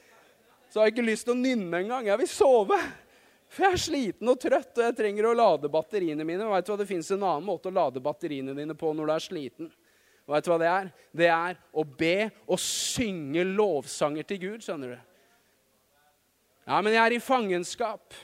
Så 0.70 0.78
har 0.78 0.86
jeg 0.86 0.94
ikke 0.94 1.08
lyst 1.10 1.26
til 1.26 1.34
å 1.34 1.40
nynne 1.40 1.82
engang. 1.82 2.06
Jeg 2.06 2.22
vil 2.22 2.30
sove. 2.30 2.78
For 3.50 3.66
jeg 3.66 3.74
er 3.74 3.82
sliten 3.82 4.30
og 4.30 4.38
trøtt, 4.38 4.72
og 4.78 4.84
jeg 4.84 4.96
trenger 5.00 5.26
å 5.26 5.34
lade 5.34 5.70
batteriene 5.72 6.26
mine. 6.26 6.46
Og 6.46 6.54
vet 6.54 6.68
du 6.68 6.72
hva? 6.72 6.78
Det 6.78 6.88
fins 6.90 7.10
en 7.10 7.24
annen 7.26 7.46
måte 7.46 7.70
å 7.70 7.74
lade 7.74 8.02
batteriene 8.02 8.54
dine 8.54 8.76
på 8.78 8.92
når 8.94 9.10
du 9.10 9.14
er 9.16 9.24
sliten. 9.24 9.70
Vet 10.30 10.46
du 10.46 10.50
hva 10.52 10.58
det 10.62 10.70
er? 10.70 10.90
Det 11.10 11.30
er 11.34 11.58
å 11.74 11.82
be 11.82 12.30
og 12.46 12.60
synge 12.62 13.42
lovsanger 13.48 14.28
til 14.28 14.42
Gud, 14.44 14.62
skjønner 14.62 14.94
du. 14.94 15.06
Ja, 16.70 16.78
men 16.78 16.94
jeg 16.94 17.02
er 17.02 17.16
i 17.16 17.24
fangenskap. 17.24 18.14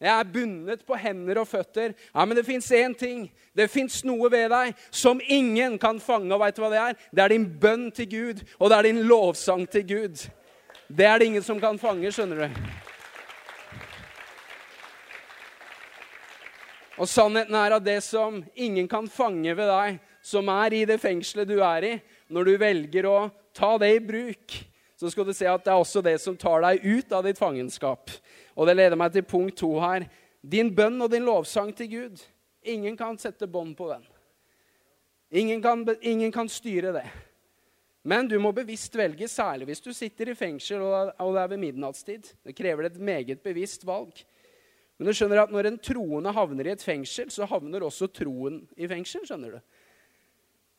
Jeg 0.00 0.12
er 0.12 0.28
bundet 0.28 0.84
på 0.88 0.96
hender 1.00 1.42
og 1.42 1.48
føtter. 1.48 1.92
Ja, 2.14 2.24
Men 2.24 2.36
det 2.36 2.46
fins 2.46 2.70
én 2.72 2.96
ting. 2.96 3.30
Det 3.56 3.68
fins 3.72 4.02
noe 4.04 4.30
ved 4.32 4.50
deg 4.52 4.74
som 4.90 5.20
ingen 5.20 5.78
kan 5.78 6.00
fange. 6.00 6.32
Og 6.32 6.40
veit 6.40 6.56
du 6.56 6.62
hva 6.64 6.72
det 6.72 6.80
er? 6.80 6.98
Det 7.12 7.24
er 7.24 7.32
din 7.32 7.46
bønn 7.60 7.90
til 7.92 8.08
Gud, 8.08 8.42
og 8.58 8.70
det 8.70 8.78
er 8.78 8.88
din 8.88 9.04
lovsang 9.08 9.68
til 9.68 9.86
Gud. 9.88 10.26
Det 10.88 11.04
er 11.04 11.18
det 11.18 11.26
ingen 11.26 11.44
som 11.44 11.60
kan 11.60 11.78
fange, 11.80 12.12
skjønner 12.12 12.44
du. 12.44 12.60
Og 16.96 17.08
sannheten 17.08 17.54
er 17.58 17.76
at 17.76 17.84
det 17.84 17.98
som 18.04 18.38
ingen 18.54 18.88
kan 18.88 19.08
fange 19.08 19.52
ved 19.56 19.68
deg, 19.68 19.98
som 20.24 20.48
er 20.48 20.74
i 20.74 20.84
det 20.88 20.96
fengselet 21.02 21.48
du 21.48 21.58
er 21.60 21.84
i, 21.84 21.92
når 22.32 22.48
du 22.48 22.54
velger 22.58 23.08
å 23.10 23.18
ta 23.56 23.76
det 23.78 23.92
i 23.94 24.02
bruk, 24.02 24.56
så 24.96 25.10
skal 25.12 25.28
du 25.28 25.34
se 25.36 25.48
at 25.50 25.64
det 25.64 25.72
er 25.74 25.82
også 25.82 26.00
det 26.04 26.16
som 26.22 26.38
tar 26.40 26.64
deg 26.64 26.84
ut 26.84 27.12
av 27.12 27.26
ditt 27.26 27.38
fangenskap. 27.38 28.10
Og 28.56 28.68
det 28.68 28.78
leder 28.78 28.96
meg 28.96 29.12
til 29.12 29.26
punkt 29.28 29.58
to 29.60 29.74
her. 29.82 30.06
Din 30.40 30.72
bønn 30.74 30.96
og 31.04 31.12
din 31.12 31.26
lovsang 31.26 31.74
til 31.76 31.90
Gud. 31.92 32.22
Ingen 32.66 32.96
kan 32.96 33.18
sette 33.20 33.46
bånd 33.46 33.76
på 33.76 33.90
den. 33.92 34.06
Ingen 35.36 35.60
kan, 35.62 35.84
ingen 36.00 36.32
kan, 36.32 36.48
styre 36.48 36.94
det. 36.96 37.04
Men 38.06 38.28
du 38.30 38.38
må 38.38 38.52
bevisst 38.54 38.94
velge, 38.96 39.28
særlig 39.28 39.66
hvis 39.68 39.82
du 39.82 39.90
sitter 39.92 40.30
i 40.30 40.36
fengsel 40.38 40.80
og 40.80 41.34
det 41.34 41.42
er 41.42 41.50
ved 41.50 41.60
midnattstid. 41.60 42.30
Det 42.46 42.54
krever 42.56 42.88
et 42.88 42.98
meget 42.98 43.42
bevisst 43.44 43.84
valg. 43.86 44.14
Men 44.96 45.08
du 45.08 45.12
skjønner 45.16 45.42
at 45.42 45.52
når 45.52 45.68
en 45.68 45.80
troende 45.82 46.32
havner 46.32 46.68
i 46.68 46.72
et 46.72 46.84
fengsel, 46.84 47.28
så 47.32 47.48
havner 47.50 47.84
også 47.84 48.08
troen 48.08 48.62
i 48.76 48.88
fengsel. 48.88 49.26
skjønner 49.28 49.56
du. 49.56 49.60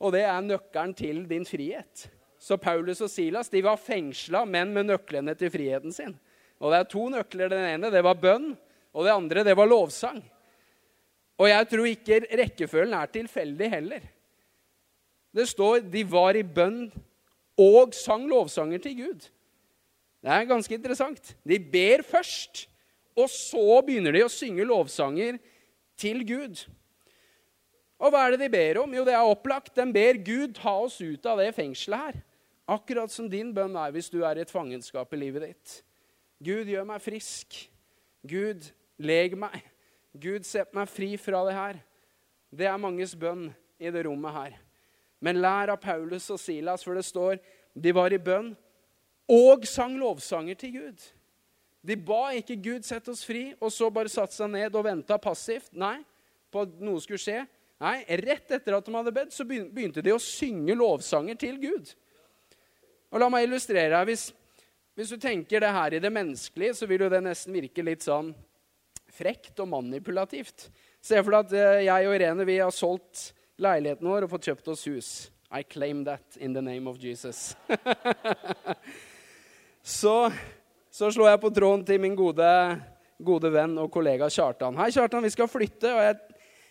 Og 0.02 0.14
det 0.14 0.24
er 0.26 0.46
nøkkelen 0.46 0.96
til 0.98 1.24
din 1.30 1.46
frihet. 1.46 2.08
Så 2.42 2.58
Paulus 2.62 3.02
og 3.02 3.10
Silas 3.10 3.50
de 3.50 3.64
var 3.66 3.80
fengsla, 3.82 4.44
men 4.46 4.74
med 4.74 4.90
nøklene 4.90 5.34
til 5.38 5.52
friheten 5.54 5.94
sin. 5.94 6.16
Og 6.62 6.74
det 6.74 6.80
er 6.80 6.90
to 6.90 7.08
nøkler. 7.14 7.50
Den 7.54 7.66
ene 7.76 7.94
det 7.94 8.04
var 8.06 8.18
bønn, 8.18 8.52
og 8.94 9.06
det 9.06 9.14
andre 9.14 9.46
det 9.46 9.58
var 9.58 9.70
lovsang. 9.70 10.22
Og 11.38 11.50
jeg 11.50 11.70
tror 11.70 11.90
ikke 11.90 12.22
rekkefølgen 12.40 12.96
er 12.98 13.12
tilfeldig 13.14 13.70
heller. 13.70 14.06
Det 15.34 15.46
står 15.50 15.84
de 15.86 16.02
var 16.10 16.38
i 16.38 16.46
bønn 16.46 16.88
og 17.62 17.94
sang 17.94 18.26
lovsanger 18.30 18.82
til 18.82 18.96
Gud. 19.04 19.28
Det 20.22 20.34
er 20.34 20.50
ganske 20.50 20.74
interessant. 20.74 21.36
De 21.46 21.60
ber 21.62 22.02
først, 22.06 22.66
og 23.18 23.30
så 23.34 23.82
begynner 23.86 24.14
de 24.14 24.24
å 24.26 24.32
synge 24.32 24.66
lovsanger 24.68 25.40
til 25.98 26.22
Gud. 26.28 26.62
Og 27.98 28.14
hva 28.14 28.28
er 28.28 28.36
det 28.36 28.46
de 28.46 28.54
ber 28.54 28.84
om? 28.84 28.94
Jo, 28.94 29.04
det 29.08 29.16
er 29.18 29.26
opplagt. 29.26 29.74
De 29.76 29.86
ber 29.94 30.20
Gud 30.22 30.54
ta 30.60 30.76
oss 30.84 31.00
ut 31.02 31.26
av 31.26 31.42
det 31.42 31.50
fengselet 31.58 32.04
her. 32.04 32.20
Akkurat 32.78 33.10
som 33.10 33.30
din 33.32 33.50
bønn 33.56 33.78
er 33.80 33.94
hvis 33.96 34.12
du 34.14 34.20
er 34.28 34.38
i 34.38 34.44
et 34.44 34.54
fangenskap 34.54 35.14
i 35.16 35.22
livet 35.22 35.48
ditt. 35.48 35.80
Gud, 36.44 36.70
gjør 36.70 36.86
meg 36.86 37.02
frisk. 37.02 37.58
Gud, 38.28 38.70
leg 39.02 39.34
meg. 39.40 39.64
Gud, 40.14 40.46
sett 40.46 40.76
meg 40.78 40.90
fri 40.92 41.16
fra 41.18 41.42
det 41.48 41.58
her. 41.58 41.82
Det 42.54 42.70
er 42.70 42.82
manges 42.82 43.16
bønn 43.18 43.50
i 43.82 43.90
det 43.94 44.06
rommet 44.06 44.36
her. 44.36 44.58
Men 45.24 45.42
lær 45.42 45.74
av 45.74 45.82
Paulus 45.82 46.30
og 46.30 46.38
Silas, 46.42 46.86
for 46.86 46.98
det 46.98 47.06
står 47.08 47.40
de 47.78 47.94
var 47.94 48.14
i 48.14 48.22
bønn 48.22 48.54
og 49.32 49.66
sang 49.70 49.98
lovsanger 49.98 50.58
til 50.60 50.76
Gud. 50.78 51.08
De 51.82 51.96
ba 51.96 52.32
ikke 52.36 52.56
'Gud, 52.56 52.86
sette 52.86 53.12
oss 53.14 53.24
fri', 53.26 53.54
og 53.62 53.72
så 53.72 53.90
bare 53.94 54.12
satte 54.12 54.36
seg 54.36 54.50
ned 54.52 54.76
og 54.76 54.88
venta 54.88 55.18
passivt. 55.22 55.72
Nei, 55.78 56.00
på 56.52 56.66
at 56.66 56.82
noe 56.84 57.02
skulle 57.04 57.22
skje. 57.22 57.44
Nei, 57.84 58.02
Rett 58.26 58.52
etter 58.58 58.78
at 58.78 58.86
de 58.86 58.96
hadde 58.96 59.14
bedt, 59.14 59.36
så 59.36 59.46
begynte 59.46 60.02
de 60.02 60.16
å 60.16 60.22
synge 60.22 60.76
lovsanger 60.76 61.38
til 61.38 61.60
Gud. 61.62 61.94
Og 63.14 63.22
La 63.22 63.30
meg 63.32 63.48
illustrere. 63.48 64.02
Hvis, 64.10 64.32
hvis 64.98 65.14
du 65.14 65.22
tenker 65.22 65.64
det 65.64 65.72
her 65.72 65.96
i 65.96 66.04
det 66.04 66.12
menneskelige, 66.12 66.76
så 66.76 66.90
vil 66.90 67.06
jo 67.06 67.14
det 67.14 67.22
nesten 67.24 67.56
virke 67.56 67.86
litt 67.86 68.04
sånn 68.04 68.34
frekt 69.18 69.62
og 69.64 69.70
manipulativt. 69.72 70.68
Se 71.02 71.22
for 71.22 71.34
deg 71.34 71.46
at 71.46 71.56
eh, 71.56 71.86
jeg 71.88 72.10
og 72.10 72.18
Irene 72.18 72.48
vi 72.48 72.60
har 72.60 72.74
solgt 72.74 73.32
leiligheten 73.62 74.10
vår 74.10 74.26
og 74.26 74.34
fått 74.34 74.50
kjøpt 74.50 74.74
oss 74.74 74.86
hus. 74.90 75.12
I 75.48 75.64
claim 75.64 76.04
that 76.04 76.36
in 76.36 76.54
the 76.54 76.62
name 76.62 76.90
of 76.90 76.98
Jesus. 77.00 77.56
så, 79.82 80.30
så 80.98 81.12
slår 81.14 81.36
jeg 81.36 81.42
på 81.44 81.54
tråden 81.54 81.84
til 81.86 82.02
min 82.02 82.16
gode, 82.18 82.48
gode 83.22 83.52
venn 83.54 83.76
og 83.78 83.92
kollega 83.94 84.30
Kjartan. 84.34 84.78
Hei, 84.80 84.90
Kjartan, 84.96 85.26
vi 85.28 85.34
skal 85.36 85.50
flytte, 85.52 85.92
og 85.94 86.04
jeg 86.08 86.18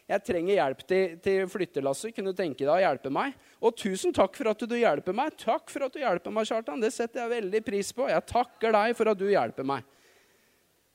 jeg 0.06 0.22
trenger 0.22 0.54
hjelp 0.54 0.82
til, 0.86 1.14
til 1.18 1.48
flyttelasset. 1.50 2.12
Kunne 2.14 2.30
du 2.30 2.38
tenke 2.38 2.62
deg 2.62 2.70
å 2.70 2.78
hjelpe 2.78 3.10
meg? 3.10 3.32
Og 3.58 3.74
tusen 3.74 4.12
takk 4.14 4.36
for 4.38 4.52
at 4.52 4.60
du 4.62 4.74
hjelper 4.78 5.16
meg. 5.18 5.34
Takk 5.40 5.66
for 5.72 5.82
at 5.82 5.96
du 5.96 5.98
hjelper 5.98 6.30
meg, 6.30 6.46
Kjartan. 6.46 6.78
Det 6.78 6.92
setter 6.94 7.24
jeg 7.24 7.32
veldig 7.32 7.60
pris 7.66 7.90
på. 7.90 8.06
Jeg 8.06 8.22
takker 8.30 8.76
deg 8.76 8.94
for 8.94 9.10
at 9.10 9.18
du 9.18 9.24
hjelper 9.26 9.66
meg. 9.66 9.88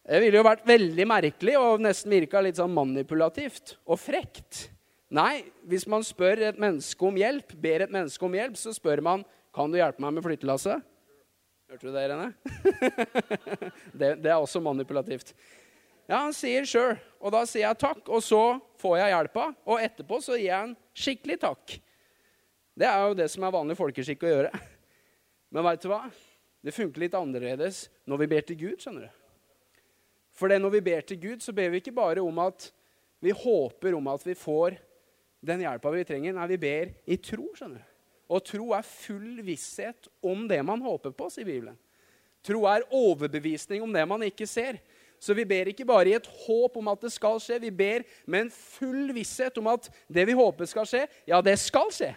Det 0.08 0.22
ville 0.24 0.40
jo 0.40 0.46
vært 0.48 0.64
veldig 0.64 1.08
merkelig 1.12 1.58
og 1.60 1.84
nesten 1.84 2.16
virka 2.16 2.40
litt 2.40 2.62
sånn 2.62 2.72
manipulativt 2.72 3.76
og 3.84 4.00
frekt. 4.00 4.70
Nei, 5.12 5.44
hvis 5.68 5.84
man 5.92 6.08
spør 6.08 6.48
et 6.48 6.64
menneske 6.64 7.06
om 7.06 7.20
hjelp, 7.20 7.52
ber 7.60 7.84
et 7.84 7.92
menneske 7.92 8.26
om 8.26 8.40
hjelp, 8.40 8.56
så 8.56 8.72
spør 8.72 9.04
man 9.04 9.28
kan 9.52 9.68
du 9.68 9.76
hjelpe 9.76 10.00
meg 10.08 10.16
med 10.16 10.24
flyttelasset. 10.24 10.88
Hørte 11.72 11.88
du 11.88 11.94
det, 11.96 12.01
Irene? 12.04 12.34
det, 14.00 14.08
det 14.20 14.28
er 14.28 14.36
også 14.36 14.60
manipulativt. 14.60 15.30
Ja, 16.04 16.18
han 16.25 16.34
sier 16.36 16.66
'sure', 16.68 16.98
og 17.24 17.32
da 17.32 17.46
sier 17.48 17.63
jeg 17.63 17.78
takk. 17.80 18.01
Og 18.12 18.20
så 18.20 18.60
får 18.82 18.98
jeg 19.00 19.13
hjelpa, 19.13 19.46
og 19.63 19.80
etterpå 19.80 20.20
så 20.20 20.36
gir 20.36 20.50
jeg 20.50 20.66
en 20.68 20.74
skikkelig 20.92 21.38
takk. 21.40 21.78
Det 22.75 22.90
er 22.90 23.06
jo 23.06 23.16
det 23.16 23.30
som 23.32 23.46
er 23.48 23.56
vanlig 23.56 23.78
folkeskikk 23.80 24.25
å 24.28 24.34
gjøre. 24.34 24.51
Men 25.56 25.63
veit 25.63 25.86
du 25.86 25.88
hva? 25.94 26.01
Det 26.60 26.75
funker 26.75 27.06
litt 27.06 27.16
annerledes 27.16 27.86
når 28.04 28.20
vi 28.20 28.30
ber 28.34 28.44
til 28.50 28.60
Gud. 28.60 28.75
skjønner 28.84 29.08
du. 29.08 29.16
For 30.36 30.51
det 30.51 30.60
når 30.60 30.75
vi 30.75 30.86
ber 30.92 31.08
til 31.08 31.22
Gud, 31.24 31.40
så 31.40 31.56
ber 31.56 31.72
vi 31.72 31.80
ikke 31.80 31.96
bare 31.96 32.20
om 32.20 32.44
at 32.44 32.68
vi 33.24 33.32
håper 33.32 33.96
om 33.96 34.12
at 34.12 34.28
vi 34.28 34.36
får 34.36 34.75
den 35.40 35.63
hjelpa 35.63 35.96
vi 35.96 36.04
trenger. 36.04 36.36
Nei, 36.36 36.51
vi 36.51 36.60
ber 36.68 36.92
i 37.08 37.16
tro. 37.16 37.48
skjønner 37.56 37.80
du. 37.80 37.91
Og 38.32 38.44
tro 38.48 38.72
er 38.78 38.88
full 38.88 39.42
visshet 39.44 40.08
om 40.24 40.46
det 40.48 40.62
man 40.64 40.84
håper 40.84 41.12
på, 41.16 41.28
sier 41.34 41.48
Bibelen. 41.48 41.76
Tro 42.46 42.64
er 42.70 42.88
overbevisning 42.96 43.84
om 43.84 43.92
det 43.94 44.06
man 44.08 44.24
ikke 44.26 44.48
ser. 44.50 44.80
Så 45.22 45.36
vi 45.38 45.46
ber 45.46 45.70
ikke 45.70 45.86
bare 45.86 46.10
i 46.10 46.16
et 46.18 46.30
håp 46.48 46.80
om 46.80 46.88
at 46.90 47.04
det 47.04 47.12
skal 47.14 47.38
skje. 47.44 47.60
Vi 47.62 47.70
ber 47.70 48.06
med 48.26 48.48
en 48.48 48.54
full 48.54 49.12
visshet 49.14 49.60
om 49.62 49.68
at 49.70 49.92
det 50.10 50.26
vi 50.32 50.38
håper 50.38 50.70
skal 50.70 50.88
skje, 50.90 51.04
ja, 51.30 51.42
det 51.46 51.60
skal 51.62 51.92
skje. 51.94 52.16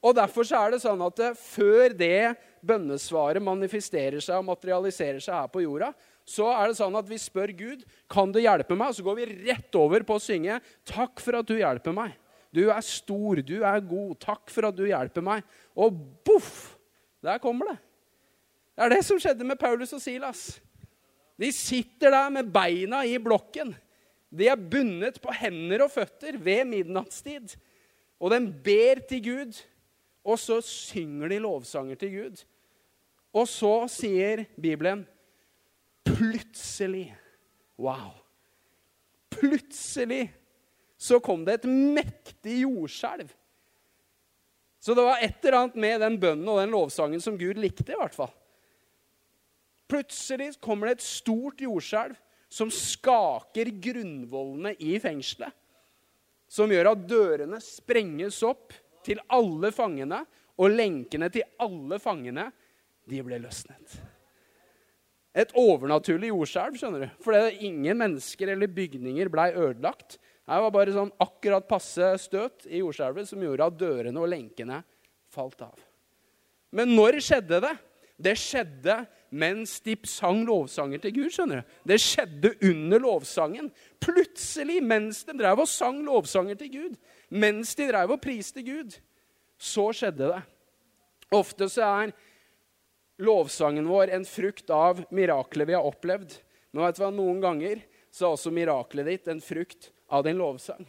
Og 0.00 0.14
Derfor 0.16 0.46
så 0.48 0.62
er 0.62 0.72
det 0.72 0.80
sånn 0.80 1.02
at 1.04 1.20
før 1.36 1.92
det 1.92 2.32
bønnesvaret 2.64 3.44
manifesterer 3.44 4.22
seg 4.24 4.38
og 4.40 4.48
materialiserer 4.48 5.20
seg 5.20 5.36
her 5.36 5.50
på 5.52 5.66
jorda, 5.66 5.90
så 6.24 6.48
er 6.54 6.70
det 6.70 6.78
sånn 6.78 6.96
at 6.96 7.08
vi 7.08 7.18
spør 7.20 7.52
Gud 7.58 7.84
kan 8.08 8.32
du 8.32 8.40
hjelpe 8.40 8.76
meg, 8.78 8.92
og 8.92 8.96
så 8.96 9.04
går 9.04 9.18
vi 9.18 9.28
rett 9.50 9.76
over 9.76 10.04
på 10.06 10.16
å 10.16 10.22
synge 10.22 10.60
'Takk 10.88 11.20
for 11.20 11.36
at 11.36 11.48
du 11.48 11.58
hjelper 11.58 11.92
meg'. 11.92 12.16
Du 12.50 12.64
er 12.66 12.80
stor, 12.82 13.40
du 13.46 13.60
er 13.62 13.84
god. 13.86 14.16
Takk 14.22 14.50
for 14.50 14.68
at 14.68 14.76
du 14.76 14.84
hjelper 14.88 15.24
meg. 15.24 15.46
Og 15.78 15.94
boff! 16.26 16.76
Der 17.22 17.38
kommer 17.42 17.72
det. 17.72 17.78
Det 18.74 18.86
er 18.86 18.92
det 18.94 19.04
som 19.04 19.18
skjedde 19.20 19.44
med 19.44 19.60
Paulus 19.60 19.92
og 19.92 20.00
Silas. 20.02 20.54
De 21.40 21.50
sitter 21.52 22.12
der 22.12 22.30
med 22.32 22.48
beina 22.52 23.02
i 23.04 23.18
blokken. 23.20 23.74
De 24.30 24.46
er 24.48 24.56
bundet 24.56 25.18
på 25.22 25.34
hender 25.34 25.84
og 25.84 25.92
føtter 25.92 26.38
ved 26.40 26.64
midnattstid. 26.68 27.56
Og 28.20 28.32
de 28.32 28.40
ber 28.64 29.02
til 29.08 29.22
Gud, 29.24 29.60
og 30.24 30.38
så 30.38 30.60
synger 30.64 31.32
de 31.32 31.38
lovsanger 31.40 31.98
til 32.00 32.12
Gud. 32.16 32.42
Og 33.32 33.46
så 33.48 33.74
sier 33.92 34.44
Bibelen 34.60 35.06
plutselig 36.04 37.14
Wow! 37.80 38.12
Plutselig 39.32 40.26
så 41.00 41.16
kom 41.24 41.46
det 41.46 41.60
et 41.60 41.68
mektig 41.70 42.58
jordskjelv. 42.66 43.30
Så 44.80 44.96
det 44.96 45.04
var 45.04 45.22
et 45.24 45.44
eller 45.44 45.58
annet 45.58 45.78
med 45.80 46.02
den 46.04 46.18
bønnen 46.20 46.48
og 46.48 46.60
den 46.60 46.74
lovsangen 46.74 47.22
som 47.24 47.38
Gud 47.40 47.60
likte. 47.60 47.92
i 47.92 47.96
hvert 47.96 48.16
fall. 48.16 48.32
Plutselig 49.88 50.52
kommer 50.60 50.88
det 50.88 50.98
et 50.98 51.08
stort 51.08 51.60
jordskjelv 51.60 52.18
som 52.50 52.70
skaker 52.72 53.72
grunnvollene 53.82 54.74
i 54.78 54.98
fengselet. 55.00 55.52
Som 56.50 56.72
gjør 56.72 56.92
at 56.92 57.02
dørene 57.08 57.60
sprenges 57.62 58.42
opp 58.42 58.74
til 59.06 59.20
alle 59.30 59.70
fangene, 59.72 60.24
og 60.60 60.74
lenkene 60.74 61.30
til 61.32 61.46
alle 61.62 61.96
fangene 62.02 62.50
de 63.08 63.20
ble 63.24 63.38
løsnet. 63.40 63.94
Et 65.32 65.52
overnaturlig 65.56 66.28
jordskjelv, 66.32 66.76
skjønner 66.76 67.06
du. 67.06 67.12
Fordi 67.24 67.68
ingen 67.70 67.96
mennesker 68.02 68.52
eller 68.52 68.68
bygninger 68.74 69.30
blei 69.32 69.52
ødelagt. 69.54 70.18
Det 70.48 70.62
var 70.64 70.72
bare 70.74 70.94
sånn 70.94 71.12
akkurat 71.22 71.68
passe 71.68 72.14
støt 72.22 72.66
i 72.66 72.80
jordskjelvet 72.80 73.28
som 73.28 73.42
gjorde 73.44 73.68
at 73.70 73.78
dørene 73.78 74.20
og 74.20 74.30
lenkene 74.32 74.80
falt 75.30 75.62
av. 75.62 75.78
Men 76.74 76.94
når 76.96 77.20
skjedde 77.22 77.60
det? 77.62 77.76
Det 78.20 78.34
skjedde 78.36 78.96
mens 79.30 79.78
de 79.84 79.94
sang 80.08 80.42
lovsanger 80.44 81.00
til 81.00 81.14
Gud. 81.16 81.30
skjønner 81.32 81.62
du. 81.62 81.76
Det 81.88 82.00
skjedde 82.02 82.50
under 82.68 83.00
lovsangen. 83.00 83.70
Plutselig, 84.02 84.80
mens 84.84 85.22
de 85.24 85.36
drev 85.38 85.62
og 85.62 85.70
sang 85.70 86.02
lovsanger 86.04 86.58
til 86.60 86.72
Gud, 86.74 86.98
mens 87.30 87.74
de 87.78 87.88
drev 87.88 88.12
og 88.16 88.20
priste 88.20 88.62
Gud, 88.66 88.98
så 89.56 89.88
skjedde 89.96 90.34
det. 90.34 90.42
Ofte 91.32 91.68
så 91.70 91.86
er 91.86 92.12
lovsangen 93.22 93.88
vår 93.88 94.12
en 94.16 94.26
frukt 94.26 94.70
av 94.74 95.04
miraklet 95.14 95.68
vi 95.68 95.76
har 95.78 95.86
opplevd. 95.86 96.36
Men 96.72 96.86
vet 96.86 96.98
du 96.98 97.02
hva, 97.04 97.10
noen 97.14 97.40
ganger 97.42 97.82
så 98.10 98.26
er 98.26 98.34
også 98.34 98.52
miraklet 98.54 99.08
ditt 99.08 99.30
en 99.30 99.42
frukt 99.44 99.90
av 100.10 100.24
din 100.26 100.38
lovsang. 100.38 100.82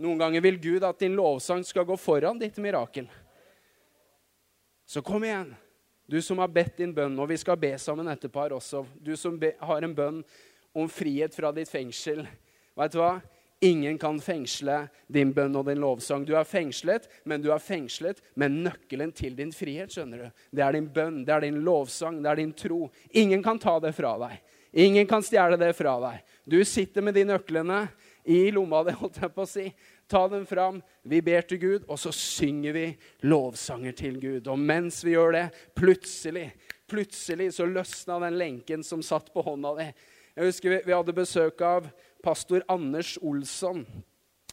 Noen 0.00 0.20
ganger 0.20 0.40
vil 0.40 0.60
Gud 0.62 0.84
at 0.86 1.02
din 1.02 1.18
lovsang 1.18 1.64
skal 1.66 1.84
gå 1.84 1.96
foran 2.00 2.38
ditt 2.40 2.56
mirakel. 2.62 3.10
Så 4.86 5.02
kom 5.04 5.24
igjen, 5.26 5.52
du 6.10 6.22
som 6.22 6.40
har 6.42 6.48
bedt 6.50 6.80
din 6.80 6.94
bønn, 6.94 7.18
og 7.20 7.28
vi 7.30 7.36
skal 7.38 7.58
be 7.60 7.74
sammen 7.78 8.08
etterpå 8.10 8.40
her 8.42 8.54
også. 8.56 8.84
Du 8.98 9.12
som 9.18 9.36
be, 9.38 9.52
har 9.60 9.84
en 9.86 9.94
bønn 9.94 10.22
om 10.74 10.88
frihet 10.90 11.36
fra 11.36 11.52
ditt 11.54 11.70
fengsel. 11.70 12.24
Vet 12.78 12.96
du 12.96 12.98
hva? 13.02 13.18
Ingen 13.62 13.98
kan 14.00 14.16
fengsle 14.24 14.86
din 15.06 15.34
bønn 15.36 15.58
og 15.60 15.66
din 15.68 15.82
lovsang. 15.82 16.24
Du 16.24 16.32
er 16.32 16.48
fengslet, 16.48 17.10
men 17.28 17.42
du 17.44 17.50
er 17.52 17.60
fengslet 17.60 18.22
med 18.40 18.56
nøkkelen 18.64 19.12
til 19.12 19.36
din 19.36 19.52
frihet. 19.52 19.92
skjønner 19.92 20.24
du. 20.24 20.44
Det 20.50 20.64
er 20.64 20.72
din 20.72 20.88
bønn, 20.88 21.24
det 21.28 21.34
er 21.34 21.44
din 21.44 21.60
lovsang, 21.66 22.22
det 22.22 22.30
er 22.30 22.40
din 22.40 22.54
tro. 22.56 22.88
Ingen 23.12 23.42
kan 23.44 23.60
ta 23.60 23.76
det 23.78 23.92
fra 23.92 24.16
deg. 24.24 24.40
Ingen 24.72 25.06
kan 25.06 25.22
stjele 25.22 25.58
det 25.60 25.74
fra 25.76 25.98
deg. 26.00 26.24
Du 26.46 26.64
sitter 26.64 27.04
med 27.04 27.14
de 27.14 27.26
nøklene 27.28 27.82
i 28.24 28.50
lomma 28.52 28.82
di, 28.86 28.94
holdt 28.96 29.20
jeg 29.22 29.32
på 29.34 29.44
å 29.44 29.48
si. 29.48 29.66
Ta 30.10 30.24
dem 30.28 30.44
fram, 30.48 30.80
vi 31.06 31.20
ber 31.24 31.46
til 31.46 31.60
Gud, 31.62 31.86
og 31.88 32.00
så 32.02 32.12
synger 32.14 32.74
vi 32.76 32.84
lovsanger 33.24 33.96
til 33.96 34.18
Gud. 34.22 34.50
Og 34.50 34.58
mens 34.58 35.00
vi 35.06 35.14
gjør 35.14 35.36
det, 35.36 35.46
plutselig, 35.78 36.48
plutselig 36.90 37.52
så 37.56 37.68
løsna 37.68 38.18
den 38.26 38.38
lenken 38.40 38.84
som 38.86 39.04
satt 39.06 39.32
på 39.34 39.44
hånda 39.46 39.74
di. 39.78 39.88
Jeg 40.36 40.52
husker 40.52 40.74
vi, 40.74 40.82
vi 40.86 40.96
hadde 40.96 41.16
besøk 41.16 41.62
av 41.66 41.88
pastor 42.24 42.64
Anders 42.70 43.16
Olsson 43.22 43.84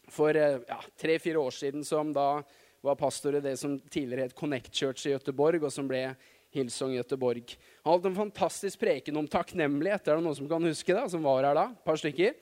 for 0.08 0.36
eh, 0.36 0.60
ja, 0.68 0.78
tre-fire 1.00 1.40
år 1.42 1.54
siden, 1.54 1.84
som 1.84 2.14
da 2.16 2.40
var 2.84 2.98
pastor 2.98 3.36
i 3.36 3.44
det 3.44 3.56
som 3.60 3.76
tidligere 3.90 4.28
het 4.28 4.36
Connect 4.38 4.72
Church 4.74 5.06
i 5.06 5.12
Gøteborg, 5.12 5.64
og 5.66 5.74
som 5.74 5.88
ble 5.90 6.06
Hillsong 6.54 6.94
Gøteborg. 6.96 7.52
Han 7.84 7.92
holdt 7.92 8.08
en 8.08 8.16
fantastisk 8.16 8.80
preken 8.80 9.18
om 9.20 9.28
takknemlighet. 9.28 10.08
Er 10.08 10.16
det 10.16 10.24
noen 10.24 10.38
som 10.38 10.48
kan 10.48 10.64
huske 10.64 10.94
det? 10.96 11.04
Som 11.12 11.26
var 11.26 11.44
her 11.44 11.58
da? 11.58 11.66
Et 11.74 11.84
par 11.84 12.00
stykker. 12.00 12.38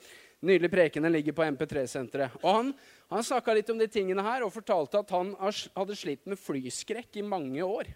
Nydelig 0.47 0.71
prekende 0.71 1.11
ligger 1.11 1.35
på 1.35 1.45
MP3-senteret. 1.51 2.39
Og 2.43 2.49
Han, 2.49 2.73
han 3.11 3.27
snakka 3.27 3.55
litt 3.57 3.71
om 3.73 3.79
de 3.81 3.89
tingene 3.91 4.23
her 4.23 4.47
og 4.47 4.55
fortalte 4.55 5.01
at 5.03 5.15
han 5.15 5.35
hadde 5.41 5.99
slitt 5.99 6.27
med 6.31 6.39
flyskrekk 6.39 7.19
i 7.19 7.27
mange 7.27 7.65
år. 7.67 7.91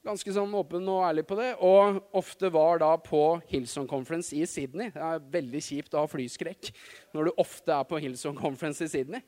Ganske 0.00 0.32
sånn 0.32 0.52
åpen 0.56 0.86
og 0.88 1.02
ærlig 1.04 1.26
på 1.28 1.36
det. 1.36 1.50
Og 1.60 2.00
ofte 2.16 2.48
var 2.52 2.80
da 2.80 2.94
på 3.00 3.22
Hillsong 3.50 3.88
Conference 3.88 4.32
i 4.36 4.46
Sydney. 4.48 4.92
Det 4.94 5.02
er 5.04 5.24
veldig 5.32 5.60
kjipt 5.64 5.96
å 5.96 6.04
ha 6.04 6.08
flyskrekk 6.08 6.70
når 7.16 7.28
du 7.28 7.40
ofte 7.42 7.74
er 7.76 7.88
på 7.88 8.00
Hillsong 8.00 8.38
Conference 8.38 8.84
i 8.84 8.92
Sydney. 8.92 9.24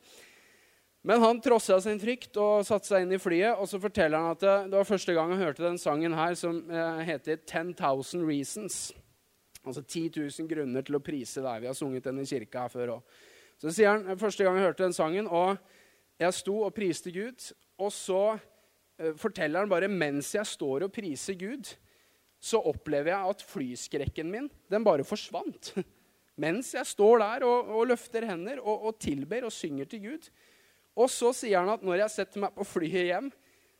Men 1.02 1.20
han 1.20 1.40
trossa 1.42 1.80
sin 1.82 1.98
frykt 2.00 2.38
og 2.38 2.62
satte 2.64 2.86
seg 2.88 3.04
inn 3.04 3.12
i 3.16 3.20
flyet. 3.20 3.58
Og 3.58 3.68
så 3.68 3.80
forteller 3.82 4.22
han 4.22 4.36
at 4.36 4.44
det 4.70 4.78
var 4.78 4.88
første 4.88 5.16
gang 5.16 5.34
han 5.34 5.42
hørte 5.42 5.66
den 5.66 5.80
sangen 5.82 6.16
her, 6.16 6.36
som 6.38 6.62
eh, 6.70 7.04
heter 7.08 7.42
10,000 7.42 8.24
Reasons. 8.28 8.92
Altså 9.62 9.82
10 9.84 10.08
000 10.18 10.48
grunner 10.50 10.82
til 10.86 10.98
å 10.98 11.02
prise 11.04 11.42
deg. 11.44 11.62
Vi 11.62 11.70
har 11.70 11.78
sunget 11.78 12.08
den 12.08 12.22
i 12.22 12.26
kirka 12.26 12.64
her 12.64 12.72
før 12.72 12.96
òg. 12.96 13.14
Så 13.62 13.70
sier 13.70 13.92
han 13.92 14.18
første 14.18 14.42
gang 14.42 14.58
jeg 14.58 14.66
hørte 14.66 14.82
den 14.82 14.96
sangen, 14.96 15.28
og 15.30 15.54
jeg 16.18 16.34
sto 16.34 16.56
og 16.66 16.74
priste 16.74 17.12
Gud. 17.14 17.44
Og 17.78 17.92
så 17.94 18.22
uh, 18.34 19.12
forteller 19.20 19.62
han 19.62 19.70
bare 19.70 19.90
mens 19.90 20.32
jeg 20.34 20.48
står 20.50 20.88
og 20.88 20.94
priser 20.94 21.38
Gud, 21.38 21.70
så 22.42 22.58
opplever 22.58 23.12
jeg 23.12 23.34
at 23.34 23.44
flyskrekken 23.46 24.32
min 24.32 24.48
den 24.72 24.82
bare 24.86 25.06
forsvant. 25.06 25.76
mens 26.42 26.72
jeg 26.74 26.88
står 26.88 27.22
der 27.22 27.46
og, 27.46 27.70
og 27.70 27.86
løfter 27.92 28.26
hender 28.26 28.58
og, 28.64 28.88
og 28.88 28.98
tilber 28.98 29.46
og 29.46 29.54
synger 29.54 29.86
til 29.86 30.02
Gud. 30.08 30.26
Og 30.98 31.06
så 31.08 31.30
sier 31.36 31.62
han 31.62 31.70
at 31.70 31.86
når 31.86 32.02
jeg 32.02 32.14
setter 32.16 32.42
meg 32.42 32.56
på 32.56 32.66
flyet 32.66 33.08
hjem, 33.12 33.30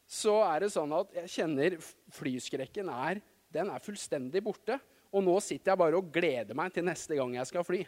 så 0.09 0.38
er 0.47 0.62
det 0.62 0.73
sånn 0.75 0.92
at 0.95 1.12
jeg 1.23 1.33
kjenner 1.40 1.77
flyskrekken 2.14 2.88
er, 2.92 3.21
den 3.53 3.71
er 3.73 3.83
fullstendig 3.83 4.42
borte. 4.45 4.79
Og 5.12 5.25
nå 5.25 5.37
sitter 5.44 5.72
jeg 5.72 5.81
bare 5.83 5.98
og 6.01 6.09
gleder 6.12 6.57
meg 6.57 6.72
til 6.75 6.87
neste 6.87 7.18
gang 7.18 7.37
jeg 7.37 7.51
skal 7.51 7.66
fly. 7.66 7.83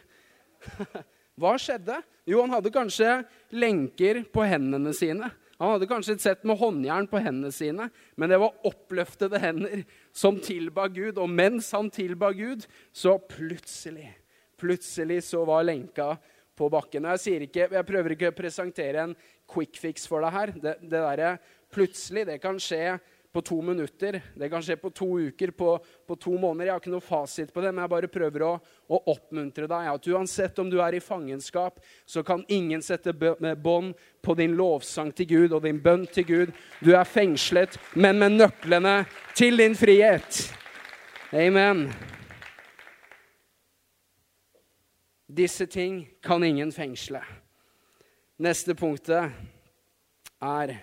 Hva 1.39 1.55
skjedde? 1.59 1.97
Jo, 2.29 2.39
han 2.45 2.53
hadde 2.55 2.71
kanskje 2.73 3.17
lenker 3.55 4.21
på 4.31 4.45
hendene 4.47 4.93
sine. 4.95 5.31
Han 5.59 5.71
hadde 5.71 5.87
kanskje 5.87 6.17
sett 6.19 6.43
med 6.47 6.59
håndjern 6.59 7.07
på 7.07 7.19
hendene 7.23 7.51
sine, 7.55 7.87
men 8.19 8.31
det 8.31 8.39
var 8.41 8.67
oppløftede 8.67 9.39
hender 9.39 9.83
som 10.15 10.39
tilba 10.43 10.87
Gud. 10.91 11.19
Og 11.21 11.31
mens 11.31 11.71
han 11.75 11.89
tilba 11.93 12.31
Gud, 12.35 12.65
så 12.91 13.15
plutselig, 13.19 14.09
plutselig 14.59 15.21
så 15.27 15.45
var 15.47 15.67
lenka 15.67 16.13
på 16.55 16.69
bakken. 16.71 17.07
Jeg, 17.15 17.47
ikke, 17.47 17.69
jeg 17.71 17.87
prøver 17.87 18.15
ikke 18.15 18.31
å 18.31 18.35
presentere 18.35 19.07
en 19.07 19.15
quick 19.51 19.79
fix 19.79 20.07
for 20.11 20.23
deg 20.23 20.35
her. 20.35 20.53
Det, 20.55 20.75
det 20.83 21.03
der, 21.03 21.39
plutselig, 21.71 22.25
det 22.31 22.39
kan 22.43 22.59
skje 22.61 22.97
på 23.35 23.41
to 23.41 23.61
minutter. 23.61 24.21
Det 24.33 24.47
kan 24.49 24.63
skje 24.63 24.77
på 24.79 24.89
to 24.95 25.07
uker, 25.19 25.51
på, 25.51 25.73
på, 26.07 26.15
to 26.15 26.37
måneder. 26.39 26.69
Jeg 26.69 26.73
har 26.73 26.79
ikke 26.79 26.93
noe 26.93 27.03
fasit 27.03 27.49
på 27.51 27.59
det, 27.59 27.73
men 27.73 27.83
jeg 27.83 27.91
bare 27.91 28.09
prøver 28.13 28.45
å, 28.47 28.51
å 28.87 28.99
oppmuntre 29.11 29.67
deg. 29.67 29.89
At 29.91 30.07
uansett 30.07 30.61
om 30.63 30.69
du 30.71 30.77
er 30.79 30.95
i 30.95 31.01
fangenskap, 31.03 31.81
så 32.07 32.23
kan 32.23 32.45
ingen 32.47 32.79
sette 32.85 33.11
bånd 33.11 33.91
på 34.23 34.37
din 34.39 34.55
lovsang 34.55 35.11
til 35.11 35.27
Gud 35.33 35.57
og 35.57 35.65
din 35.67 35.83
bønn 35.83 36.07
til 36.07 36.29
Gud. 36.29 36.55
Du 36.79 36.93
er 36.95 37.03
fengslet, 37.03 37.75
men 37.99 38.23
med 38.23 38.39
nøklene 38.39 38.95
til 39.35 39.59
din 39.59 39.75
frihet. 39.75 40.45
Amen. 41.35 41.89
Disse 45.27 45.67
ting 45.67 46.05
kan 46.23 46.47
ingen 46.47 46.71
fengsle. 46.71 47.19
Neste 48.39 48.79
punktet 48.79 49.27
er 50.39 50.77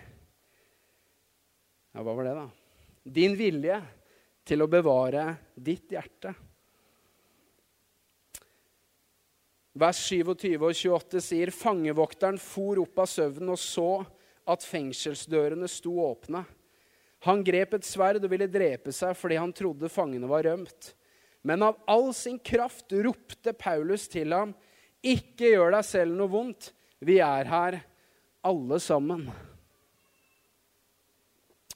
ja, 1.92 2.00
hva 2.00 2.14
var 2.16 2.24
det, 2.24 2.36
da? 2.38 2.48
Din 3.02 3.36
vilje 3.36 3.76
til 4.48 4.64
å 4.64 4.70
bevare 4.70 5.34
ditt 5.54 5.92
hjerte. 5.92 6.32
Vers 9.72 10.00
27 10.04 10.56
og 10.58 10.72
28 10.76 11.22
sier 11.24 11.52
fangevokteren 11.54 12.40
for 12.40 12.80
opp 12.82 13.04
av 13.04 13.08
søvnen 13.08 13.54
og 13.54 13.60
så 13.60 14.02
at 14.52 14.66
fengselsdørene 14.66 15.68
sto 15.70 15.94
åpne. 16.02 16.42
Han 17.24 17.44
grep 17.46 17.78
et 17.78 17.86
sverd 17.86 18.24
og 18.24 18.32
ville 18.32 18.50
drepe 18.50 18.92
seg 18.92 19.14
fordi 19.16 19.38
han 19.40 19.54
trodde 19.56 19.92
fangene 19.92 20.28
var 20.28 20.44
rømt. 20.48 20.92
Men 21.46 21.64
av 21.66 21.78
all 21.90 22.10
sin 22.14 22.38
kraft 22.38 22.92
ropte 22.92 23.54
Paulus 23.54 24.08
til 24.08 24.34
ham, 24.34 24.54
'Ikke 25.02 25.50
gjør 25.54 25.72
deg 25.74 25.84
selv 25.84 26.14
noe 26.14 26.30
vondt. 26.30 26.72
Vi 27.00 27.18
er 27.18 27.44
her 27.44 27.82
alle 28.44 28.78
sammen.' 28.78 29.51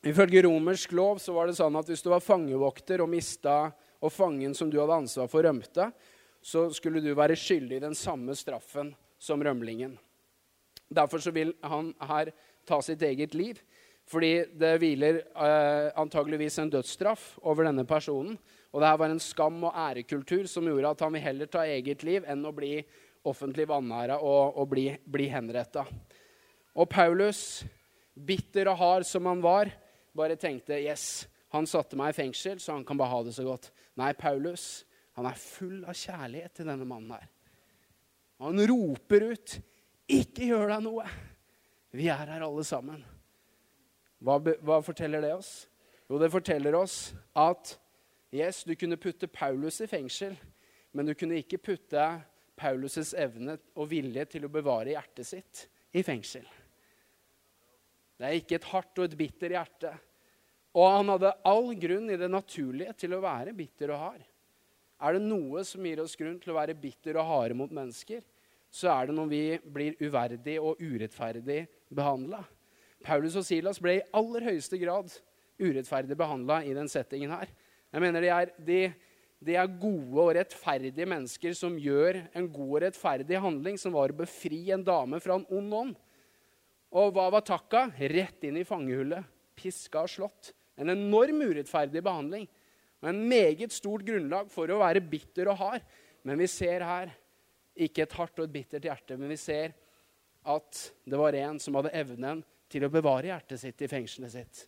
Ifølge 0.06 0.44
romersk 0.46 0.92
lov 0.94 1.18
så 1.18 1.34
var 1.34 1.48
det 1.48 1.56
sånn 1.58 1.76
at 1.78 1.88
hvis 1.90 2.04
du 2.04 2.12
var 2.12 2.22
fangevokter 2.22 3.02
og 3.02 3.10
mista 3.10 3.72
og 3.98 4.12
fangen 4.14 4.52
som 4.54 4.70
du 4.70 4.78
hadde 4.78 5.00
ansvar 5.02 5.30
for, 5.30 5.42
rømte, 5.42 5.88
så 6.38 6.68
skulle 6.70 7.02
du 7.02 7.10
være 7.16 7.34
skyldig 7.34 7.80
i 7.80 7.86
den 7.88 7.96
samme 7.98 8.36
straffen 8.38 8.92
som 9.18 9.42
rømlingen. 9.42 9.96
Derfor 10.86 11.18
så 11.24 11.32
vil 11.34 11.50
han 11.66 11.90
her 12.06 12.30
ta 12.68 12.78
sitt 12.84 13.02
eget 13.02 13.34
liv. 13.34 13.58
Fordi 14.06 14.44
det 14.54 14.76
hviler 14.78 15.16
eh, 15.18 15.88
antageligvis 15.98 16.60
en 16.62 16.70
dødsstraff 16.70 17.40
over 17.42 17.66
denne 17.66 17.82
personen. 17.88 18.36
Og 18.70 18.78
det 18.78 18.90
her 18.92 19.00
var 19.00 19.10
en 19.10 19.22
skam 19.22 19.56
og 19.66 19.74
ærekultur 19.74 20.46
som 20.46 20.68
gjorde 20.70 20.92
at 20.94 21.02
han 21.02 21.16
vil 21.16 21.24
heller 21.24 21.50
ta 21.50 21.64
eget 21.66 22.04
liv 22.06 22.28
enn 22.30 22.46
å 22.46 22.54
bli 22.54 22.76
offentlig 23.26 23.66
vanæra 23.66 24.20
og, 24.22 24.54
og, 24.54 24.68
bli, 24.70 24.92
bli 25.02 25.26
henretta. 25.32 25.82
Og 26.78 26.86
Paulus, 26.92 27.64
bitter 28.14 28.70
og 28.70 28.78
hard 28.78 29.08
som 29.08 29.26
han 29.26 29.42
var, 29.42 29.72
bare 30.16 30.38
tenkte 30.40 30.78
yes, 30.80 31.26
han 31.54 31.68
satte 31.68 31.96
meg 31.98 32.12
i 32.12 32.18
fengsel, 32.18 32.60
så 32.60 32.74
han 32.74 32.84
kan 32.86 32.98
bare 32.98 33.12
ha 33.12 33.22
det 33.26 33.34
så 33.36 33.44
godt. 33.46 33.70
Nei, 34.00 34.12
Paulus 34.18 34.84
han 35.16 35.28
er 35.28 35.38
full 35.40 35.80
av 35.88 35.96
kjærlighet 35.96 36.58
til 36.58 36.68
denne 36.68 36.84
mannen 36.88 37.14
her. 37.16 37.28
Han 38.44 38.60
roper 38.68 39.30
ut, 39.32 39.60
'Ikke 40.06 40.50
gjør 40.52 40.68
deg 40.68 40.82
noe! 40.84 41.06
Vi 41.90 42.08
er 42.12 42.28
her 42.28 42.44
alle 42.44 42.64
sammen.' 42.64 43.04
Hva, 44.20 44.38
hva, 44.38 44.80
forteller 44.84 45.20
det 45.20 45.32
oss? 45.34 45.68
Jo, 46.08 46.18
det 46.18 46.30
forteller 46.32 46.74
oss 46.74 47.14
at 47.36 47.74
yes, 48.32 48.62
du 48.64 48.74
kunne 48.74 48.96
putte 48.96 49.28
Paulus 49.28 49.80
i 49.80 49.88
fengsel, 49.90 50.36
men 50.92 51.06
du 51.06 51.14
kunne 51.14 51.36
ikke 51.36 51.60
putte 51.60 52.04
Paulus' 52.56 53.12
evne 53.16 53.58
og 53.76 53.90
vilje 53.90 54.24
til 54.24 54.46
å 54.46 54.52
bevare 54.52 54.94
hjertet 54.94 55.28
sitt 55.28 55.66
i 55.92 56.02
fengsel. 56.02 56.46
Det 58.16 58.24
er 58.24 58.38
ikke 58.38 58.56
et 58.56 58.70
hardt 58.72 58.98
og 58.98 59.04
et 59.04 59.18
bitter 59.18 59.52
hjerte. 59.52 59.92
Og 60.76 60.90
han 60.92 61.08
hadde 61.14 61.36
all 61.48 61.70
grunn 61.80 62.10
i 62.12 62.18
det 62.20 62.28
naturlige 62.28 62.92
til 63.00 63.16
å 63.16 63.22
være 63.24 63.54
bitter 63.56 63.94
og 63.94 64.02
hard. 64.02 64.24
Er 65.00 65.16
det 65.16 65.24
noe 65.24 65.62
som 65.64 65.84
gir 65.84 66.02
oss 66.02 66.16
grunn 66.16 66.36
til 66.40 66.52
å 66.52 66.58
være 66.58 66.76
bitter 66.76 67.16
og 67.20 67.28
harde 67.30 67.56
mot 67.56 67.72
mennesker, 67.72 68.20
så 68.72 68.90
er 68.92 69.08
det 69.08 69.16
når 69.16 69.30
vi 69.30 69.42
blir 69.72 69.96
uverdig 70.02 70.56
og 70.60 70.80
urettferdig 70.82 71.62
behandla. 71.96 72.42
Paulus 73.04 73.36
og 73.38 73.46
Silas 73.46 73.80
ble 73.80 73.98
i 73.98 74.06
aller 74.16 74.48
høyeste 74.50 74.80
grad 74.80 75.12
urettferdig 75.60 76.16
behandla 76.18 76.62
i 76.66 76.74
den 76.76 76.90
settingen 76.92 77.32
her. 77.32 77.48
Jeg 77.92 78.02
mener 78.02 78.24
de 78.24 78.32
er, 78.32 78.52
de, 78.66 78.80
de 79.46 79.56
er, 79.56 79.76
gode 79.80 80.24
og 80.24 80.34
rettferdige 80.36 81.08
mennesker 81.08 81.56
som 81.56 81.78
gjør 81.80 82.20
en 82.36 82.50
god 82.52 82.72
og 82.74 82.82
rettferdig 82.84 83.40
handling, 83.40 83.80
som 83.80 83.94
var 83.96 84.12
å 84.12 84.18
befri 84.18 84.66
en 84.74 84.84
dame 84.84 85.22
fra 85.24 85.38
en 85.38 85.48
ond 85.56 85.80
ånd. 85.80 85.96
Og 86.96 87.16
hva 87.16 87.30
var 87.32 87.44
takka? 87.46 87.86
Rett 87.96 88.44
inn 88.48 88.60
i 88.60 88.66
fangehullet. 88.66 89.24
Piska 89.56 90.04
og 90.04 90.12
slått. 90.12 90.52
En 90.76 90.92
enorm 90.92 91.42
urettferdig 91.46 92.02
behandling. 92.04 92.46
Og 93.02 93.10
en 93.10 93.22
meget 93.28 93.72
stort 93.74 94.04
grunnlag 94.06 94.50
for 94.52 94.70
å 94.70 94.80
være 94.80 95.04
bitter 95.04 95.50
og 95.52 95.60
hard. 95.60 95.86
Men 96.26 96.40
vi 96.40 96.48
ser 96.50 96.84
her 96.84 97.12
ikke 97.76 98.06
et 98.06 98.16
hardt 98.16 98.40
og 98.40 98.48
et 98.48 98.54
bittert 98.54 98.86
hjerte, 98.88 99.18
men 99.20 99.28
vi 99.30 99.36
ser 99.38 99.74
at 100.46 100.80
det 101.04 101.18
var 101.18 101.36
en 101.36 101.58
som 101.60 101.76
hadde 101.76 101.92
evnen 101.96 102.40
til 102.72 102.86
å 102.86 102.90
bevare 102.92 103.28
hjertet 103.28 103.60
sitt 103.60 103.82
i 103.84 103.90
fengselet 103.90 104.32
sitt. 104.32 104.62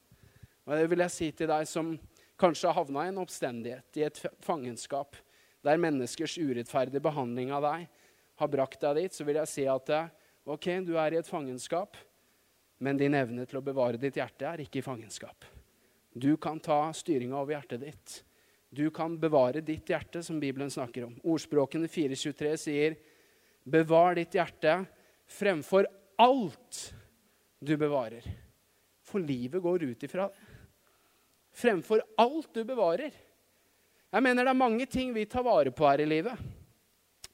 Og 0.69 0.77
Det 0.77 0.91
vil 0.91 1.03
jeg 1.07 1.15
si 1.15 1.31
til 1.33 1.49
deg 1.49 1.65
som 1.67 1.95
kanskje 2.39 2.69
har 2.69 2.77
havna 2.77 3.07
i 3.07 3.13
en 3.13 3.23
oppstendighet, 3.23 3.89
i 3.97 4.05
et 4.07 4.21
fangenskap, 4.45 5.17
der 5.65 5.81
menneskers 5.81 6.37
urettferdige 6.39 7.03
behandling 7.03 7.51
av 7.57 7.65
deg 7.65 7.89
har 8.39 8.53
brakt 8.53 8.85
deg 8.85 9.01
dit, 9.01 9.17
så 9.17 9.27
vil 9.27 9.41
jeg 9.41 9.51
si 9.51 9.65
at 9.67 9.91
ok, 10.47 10.69
du 10.87 10.95
er 11.01 11.17
i 11.17 11.19
et 11.19 11.29
fangenskap, 11.31 11.97
men 12.79 13.01
din 13.01 13.17
evne 13.19 13.47
til 13.49 13.59
å 13.59 13.65
bevare 13.65 13.99
ditt 13.99 14.21
hjerte 14.21 14.47
er 14.47 14.63
ikke 14.63 14.79
i 14.83 14.87
fangenskap. 14.87 15.49
Du 16.13 16.37
kan 16.37 16.61
ta 16.61 16.93
styringa 16.93 17.37
over 17.39 17.55
hjertet 17.55 17.81
ditt. 17.81 18.25
Du 18.71 18.91
kan 18.91 19.17
bevare 19.21 19.61
ditt 19.65 19.89
hjerte, 19.89 20.23
som 20.23 20.41
Bibelen 20.41 20.71
snakker 20.71 21.07
om. 21.07 21.17
Ordspråkene 21.25 21.89
423 21.89 22.57
sier, 22.57 22.97
'Bevar 23.65 24.15
ditt 24.15 24.33
hjerte 24.33 24.87
fremfor 25.27 25.87
alt 26.19 26.95
du 27.61 27.77
bevarer'. 27.77 28.25
For 29.03 29.21
livet 29.21 29.63
går 29.63 29.83
ut 29.83 30.03
ifra 30.03 30.29
det 30.29 30.59
fremfor 31.59 32.03
alt 32.17 32.55
du 32.55 32.65
bevarer. 32.65 33.11
Jeg 34.11 34.23
mener 34.23 34.45
Det 34.45 34.51
er 34.51 34.63
mange 34.63 34.87
ting 34.87 35.13
vi 35.15 35.27
tar 35.27 35.43
vare 35.43 35.71
på 35.71 35.87
her 35.89 36.01
i 36.01 36.07
livet. 36.07 36.39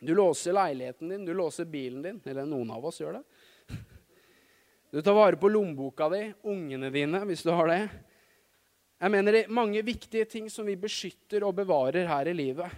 Du 0.01 0.15
låser 0.15 0.53
leiligheten 0.53 1.09
din, 1.09 1.25
du 1.25 1.35
låser 1.35 1.65
bilen 1.65 2.03
din. 2.03 2.21
Eller 2.25 2.49
noen 2.49 2.71
av 2.71 2.85
oss 2.85 3.01
gjør 3.01 3.21
det. 3.21 3.25
Du 4.91 5.03
tar 5.03 5.15
vare 5.15 5.37
på 5.37 5.49
lommeboka 5.51 6.09
di, 6.09 6.29
ungene 6.47 6.91
dine, 6.91 7.25
hvis 7.27 7.43
du 7.43 7.51
har 7.51 7.69
det. 7.69 7.89
Jeg 9.05 9.13
mener 9.13 9.37
det 9.37 9.41
er 9.45 9.53
mange 9.53 9.83
viktige 9.85 10.25
ting 10.25 10.47
som 10.49 10.65
vi 10.65 10.79
beskytter 10.81 11.45
og 11.45 11.59
bevarer 11.59 12.07
her 12.09 12.29
i 12.31 12.33
livet. 12.33 12.71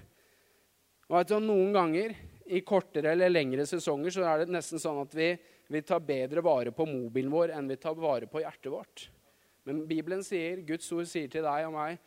Og 1.06 1.20
at 1.20 1.30
Noen 1.38 1.70
ganger 1.70 2.16
i 2.50 2.64
kortere 2.66 3.12
eller 3.12 3.30
lengre 3.30 3.62
sesonger 3.68 4.10
så 4.10 4.24
er 4.26 4.42
det 4.42 4.50
nesten 4.50 4.82
sånn 4.82 4.98
at 5.04 5.14
vi, 5.14 5.28
vi 5.70 5.82
tar 5.86 6.02
bedre 6.02 6.42
vare 6.42 6.72
på 6.74 6.86
mobilen 6.88 7.30
vår 7.30 7.52
enn 7.54 7.70
vi 7.70 7.76
tar 7.78 7.94
vare 7.94 8.26
på 8.26 8.42
hjertet 8.42 8.72
vårt. 8.74 9.04
Men 9.70 9.84
Bibelen 9.86 10.24
sier, 10.26 10.64
Guds 10.66 10.90
ord 10.94 11.06
sier 11.06 11.30
til 11.30 11.46
deg 11.46 11.68
og 11.68 11.76
meg, 11.76 12.02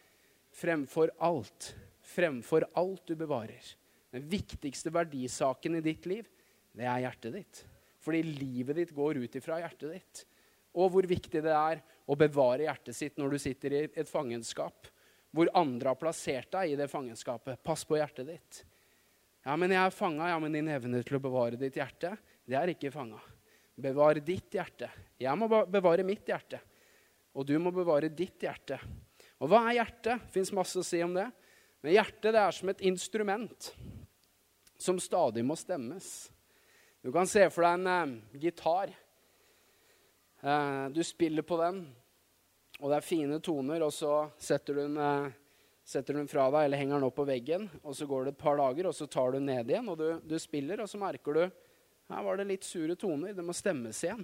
fremfor 0.52 1.14
alt, 1.24 1.70
fremfor 2.04 2.68
alt 2.80 3.06
du 3.08 3.16
bevarer. 3.20 3.72
Den 4.12 4.28
viktigste 4.28 4.92
verdisaken 4.92 5.80
i 5.80 5.86
ditt 5.86 6.10
liv, 6.12 6.28
det 6.76 6.92
er 6.92 7.06
hjertet 7.06 7.40
ditt. 7.40 7.64
Fordi 8.04 8.20
livet 8.28 8.82
ditt 8.82 8.92
går 8.96 9.24
ut 9.24 9.40
ifra 9.40 9.62
hjertet 9.64 9.96
ditt. 9.96 10.26
Og 10.78 10.92
hvor 10.94 11.08
viktig 11.10 11.42
det 11.44 11.54
er 11.56 11.82
å 12.10 12.18
bevare 12.20 12.68
hjertet 12.68 12.98
sitt 12.98 13.18
når 13.18 13.34
du 13.36 13.42
sitter 13.42 13.76
i 13.76 13.84
et 13.88 14.10
fangenskap. 14.10 14.90
Hvor 15.34 15.50
andre 15.58 15.94
har 15.94 16.00
plassert 16.00 16.52
deg 16.54 16.74
i 16.74 16.78
det 16.80 16.90
fangenskapet. 16.90 17.62
Pass 17.66 17.86
på 17.86 17.98
hjertet 18.00 18.30
ditt. 18.30 18.62
Ja, 19.46 19.56
men 19.58 19.74
jeg 19.74 19.82
er 19.82 19.96
fanga. 19.96 20.30
Ja, 20.32 20.40
men 20.42 20.56
din 20.56 20.70
evne 20.72 21.02
til 21.06 21.20
å 21.20 21.24
bevare 21.24 21.60
ditt 21.60 21.78
hjerte, 21.80 22.16
det 22.50 22.58
er 22.58 22.74
ikke 22.74 22.92
fanga. 22.94 23.22
Bevar 23.80 24.20
ditt 24.26 24.54
hjerte. 24.54 24.90
Jeg 25.22 25.40
må 25.40 25.48
bevare 25.48 26.04
mitt 26.04 26.28
hjerte. 26.28 26.60
Og 27.38 27.46
du 27.48 27.56
må 27.62 27.72
bevare 27.72 28.10
ditt 28.12 28.42
hjerte. 28.44 28.80
Og 29.40 29.52
hva 29.52 29.64
er 29.70 29.80
hjertet? 29.80 30.26
Fins 30.34 30.52
masse 30.56 30.82
å 30.82 30.86
si 30.86 31.00
om 31.06 31.14
det. 31.16 31.30
Men 31.80 31.96
hjertet 31.96 32.34
det 32.36 32.42
er 32.42 32.56
som 32.56 32.72
et 32.74 32.84
instrument 32.90 33.70
som 34.80 35.00
stadig 35.00 35.44
må 35.46 35.56
stemmes. 35.60 36.30
Du 37.04 37.12
kan 37.16 37.28
se 37.28 37.46
for 37.52 37.64
deg 37.64 37.80
en 37.80 37.92
eh, 37.92 38.42
gitar. 38.44 38.92
Eh, 40.40 40.90
du 40.90 41.04
spiller 41.04 41.44
på 41.44 41.58
den, 41.60 41.82
og 42.80 42.90
det 42.90 42.98
er 42.98 43.04
fine 43.04 43.40
toner, 43.44 43.84
og 43.84 43.92
så 43.92 44.30
setter 44.40 44.78
du 44.78 44.82
den, 44.86 44.98
eh, 44.98 45.32
setter 45.84 46.16
den 46.16 46.30
fra 46.32 46.50
deg 46.54 46.66
eller 46.66 46.80
henger 46.80 46.96
den 46.96 47.08
opp 47.10 47.16
på 47.16 47.28
veggen. 47.28 47.70
og 47.84 47.96
Så 47.96 48.08
går 48.08 48.26
det 48.26 48.32
et 48.32 48.44
par 48.44 48.56
dager, 48.56 48.88
og 48.88 48.96
så 48.96 49.10
tar 49.10 49.32
du 49.32 49.40
den 49.40 49.48
ned 49.48 49.68
igjen, 49.68 49.90
og 49.90 49.98
du, 49.98 50.20
du 50.24 50.40
spiller, 50.40 50.80
og 50.80 50.88
så 50.88 50.98
merker 50.98 51.34
du 51.34 51.52
her 52.10 52.24
var 52.24 52.38
det 52.38 52.48
litt 52.50 52.64
sure 52.64 52.96
toner. 52.96 53.34
Det 53.34 53.44
må 53.46 53.54
stemmes 53.54 54.00
igjen. 54.04 54.24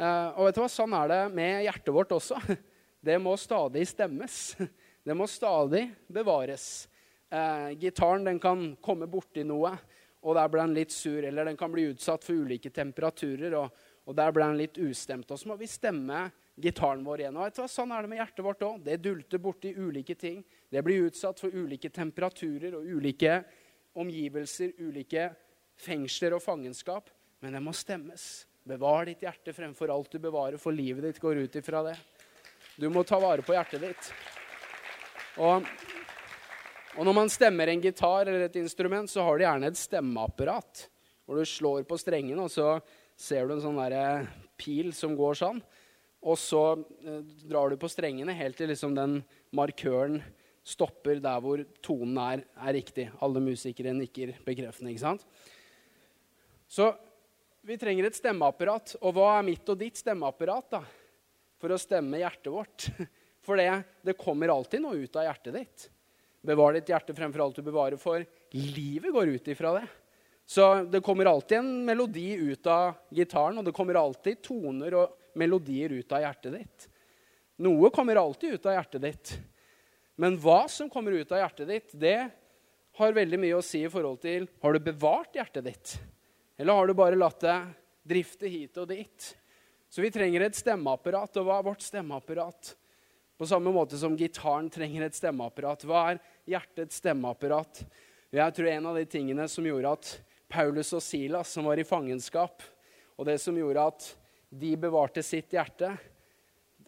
Uh, 0.00 0.32
og 0.38 0.46
vet 0.46 0.56
du 0.56 0.60
hva? 0.62 0.68
Sånn 0.72 0.94
er 0.96 1.10
det 1.10 1.20
med 1.34 1.64
hjertet 1.66 1.92
vårt 1.92 2.14
også. 2.16 2.38
Det 3.02 3.18
må 3.18 3.34
stadig 3.36 3.82
stemmes. 3.90 4.54
Det 5.06 5.14
må 5.18 5.26
stadig 5.26 5.88
bevares. 6.06 6.88
Eh, 7.26 7.72
gitaren 7.74 8.22
den 8.24 8.38
kan 8.38 8.76
komme 8.78 9.08
borti 9.10 9.42
noe, 9.42 9.72
og 10.22 10.36
der 10.38 10.50
ble 10.52 10.62
den 10.62 10.76
litt 10.76 10.94
sur. 10.94 11.18
Eller 11.18 11.48
den 11.50 11.58
kan 11.58 11.72
bli 11.72 11.88
utsatt 11.90 12.22
for 12.22 12.44
ulike 12.46 12.70
temperaturer, 12.70 13.56
og, 13.58 13.74
og 14.02 14.16
der 14.18 14.32
ble 14.34 14.48
den 14.50 14.58
litt 14.58 14.78
ustemt. 14.82 15.30
Og 15.30 15.38
så 15.38 15.48
må 15.50 15.56
vi 15.60 15.68
stemme 15.70 16.24
gitaren 16.60 17.04
vår 17.06 17.22
igjen. 17.22 17.36
Og 17.38 17.46
vet 17.46 17.56
du 17.56 17.62
hva? 17.62 17.68
Sånn 17.70 17.92
er 17.94 18.02
det 18.02 18.10
med 18.10 18.18
hjertet 18.18 18.44
vårt 18.44 18.64
òg. 18.66 18.80
Det 18.84 18.98
dulter 19.02 19.42
borti 19.42 19.72
ulike 19.76 20.16
ting. 20.18 20.42
Det 20.72 20.82
blir 20.84 21.06
utsatt 21.08 21.40
for 21.40 21.54
ulike 21.54 21.90
temperaturer 21.94 22.74
og 22.78 22.88
ulike 22.88 23.38
omgivelser, 24.02 24.74
ulike 24.82 25.28
fengsler 25.78 26.34
og 26.36 26.42
fangenskap. 26.42 27.10
Men 27.42 27.54
det 27.56 27.62
må 27.62 27.74
stemmes. 27.76 28.46
Bevar 28.66 29.06
ditt 29.06 29.22
hjerte 29.24 29.54
fremfor 29.54 29.90
alt 29.90 30.12
du 30.12 30.20
bevarer, 30.22 30.58
for 30.60 30.74
livet 30.74 31.06
ditt 31.08 31.22
går 31.22 31.44
ut 31.46 31.56
ifra 31.58 31.82
det. 31.86 31.96
Du 32.78 32.88
må 32.90 33.02
ta 33.06 33.18
vare 33.22 33.42
på 33.42 33.54
hjertet 33.54 33.82
ditt. 33.82 34.10
Og, 35.42 35.66
og 36.96 37.06
når 37.08 37.16
man 37.16 37.30
stemmer 37.32 37.72
en 37.72 37.82
gitar 37.82 38.26
eller 38.26 38.46
et 38.46 38.58
instrument, 38.60 39.10
så 39.10 39.24
har 39.26 39.38
de 39.38 39.46
gjerne 39.46 39.70
et 39.72 39.80
stemmeapparat. 39.80 40.86
Hvor 41.26 41.38
du 41.38 41.46
slår 41.46 41.86
på 41.88 41.98
strengene, 41.98 42.44
og 42.44 42.50
så 42.50 42.76
ser 43.18 43.48
du 43.48 43.56
en 43.56 43.64
sånn 43.64 43.80
der 43.80 44.26
pil 44.60 44.92
som 44.96 45.16
går 45.18 45.38
sånn. 45.38 45.62
Og 46.22 46.38
så 46.38 46.62
eh, 47.02 47.22
drar 47.48 47.72
du 47.72 47.78
på 47.80 47.90
strengene 47.90 48.34
helt 48.38 48.58
til 48.58 48.70
liksom 48.70 48.94
den 48.94 49.20
markøren 49.54 50.20
stopper 50.62 51.18
der 51.22 51.40
hvor 51.42 51.64
tonen 51.82 52.18
er, 52.22 52.44
er 52.54 52.76
riktig. 52.78 53.08
Alle 53.22 53.42
musikere 53.42 53.94
nikker 53.96 54.36
bekreftende. 54.46 54.92
ikke 54.92 55.02
sant? 55.02 55.24
Så 56.70 56.92
vi 57.66 57.78
trenger 57.78 58.08
et 58.08 58.18
stemmeapparat. 58.18 58.96
Og 59.02 59.16
hva 59.16 59.36
er 59.38 59.48
mitt 59.50 59.66
og 59.68 59.80
ditt 59.80 59.98
stemmeapparat 60.00 60.76
da? 60.78 60.84
for 61.62 61.70
å 61.70 61.78
stemme 61.78 62.18
hjertet 62.18 62.50
vårt? 62.50 62.88
For 63.42 63.58
det, 63.58 63.66
det 64.06 64.14
kommer 64.14 64.52
alltid 64.54 64.84
noe 64.84 65.00
ut 65.02 65.16
av 65.18 65.24
hjertet 65.26 65.56
ditt. 65.56 65.84
Bevar 66.46 66.76
ditt 66.76 66.90
hjerte 66.92 67.14
fremfor 67.14 67.42
alt 67.42 67.56
du 67.58 67.64
bevarer, 67.66 67.98
for 67.98 68.22
livet 68.54 69.10
går 69.10 69.32
ut 69.34 69.48
ifra 69.50 69.72
det. 69.80 69.82
Så 70.46 70.84
det 70.84 71.00
kommer 71.00 71.30
alltid 71.30 71.58
en 71.58 71.84
melodi 71.84 72.32
ut 72.34 72.66
av 72.66 72.94
gitaren, 73.10 73.58
og 73.58 73.64
det 73.64 73.74
kommer 73.76 73.98
alltid 74.00 74.42
toner 74.44 74.96
og 74.98 75.36
melodier 75.38 75.94
ut 75.94 76.12
av 76.12 76.24
hjertet 76.24 76.56
ditt. 76.58 76.88
Noe 77.62 77.90
kommer 77.94 78.20
alltid 78.20 78.58
ut 78.58 78.66
av 78.66 78.76
hjertet 78.76 79.04
ditt. 79.04 79.34
Men 80.20 80.36
hva 80.40 80.64
som 80.68 80.90
kommer 80.92 81.14
ut 81.16 81.32
av 81.32 81.40
hjertet 81.40 81.70
ditt, 81.70 81.94
det 81.96 82.18
har 82.98 83.14
veldig 83.16 83.38
mye 83.40 83.60
å 83.60 83.64
si 83.64 83.84
i 83.86 83.92
forhold 83.92 84.20
til 84.24 84.48
har 84.60 84.74
du 84.74 84.82
bevart 84.84 85.38
hjertet 85.38 85.64
ditt, 85.64 85.94
eller 86.60 86.76
har 86.76 86.90
du 86.90 86.94
bare 86.98 87.16
latt 87.16 87.40
det 87.40 87.56
drifte 88.02 88.50
hit 88.50 88.76
og 88.82 88.90
dit. 88.90 89.32
Så 89.92 90.02
vi 90.02 90.10
trenger 90.10 90.46
et 90.46 90.56
stemmeapparat. 90.56 91.36
Og 91.36 91.46
hva 91.46 91.58
er 91.60 91.66
vårt 91.66 91.84
stemmeapparat? 91.84 92.72
På 93.38 93.48
samme 93.48 93.72
måte 93.74 93.98
som 94.00 94.16
gitaren 94.16 94.70
trenger 94.72 95.06
et 95.06 95.16
stemmeapparat. 95.16 95.84
Hva 95.88 96.04
er 96.12 96.20
hjertets 96.48 97.00
stemmeapparat? 97.02 97.82
Jeg 98.32 98.56
tror 98.56 98.70
en 98.72 98.88
av 98.88 98.96
de 98.96 99.04
tingene 99.08 99.48
som 99.52 99.66
gjorde 99.68 99.92
at 99.92 100.12
Paulus 100.52 100.92
og 100.92 101.02
Silas, 101.04 101.48
som 101.54 101.64
var 101.68 101.80
i 101.80 101.86
fangenskap, 101.88 102.62
og 103.16 103.28
det 103.28 103.38
som 103.40 103.56
gjorde 103.56 103.86
at 103.92 104.08
de 104.52 104.74
bevarte 104.76 105.24
sitt 105.24 105.54
hjerte, 105.54 105.94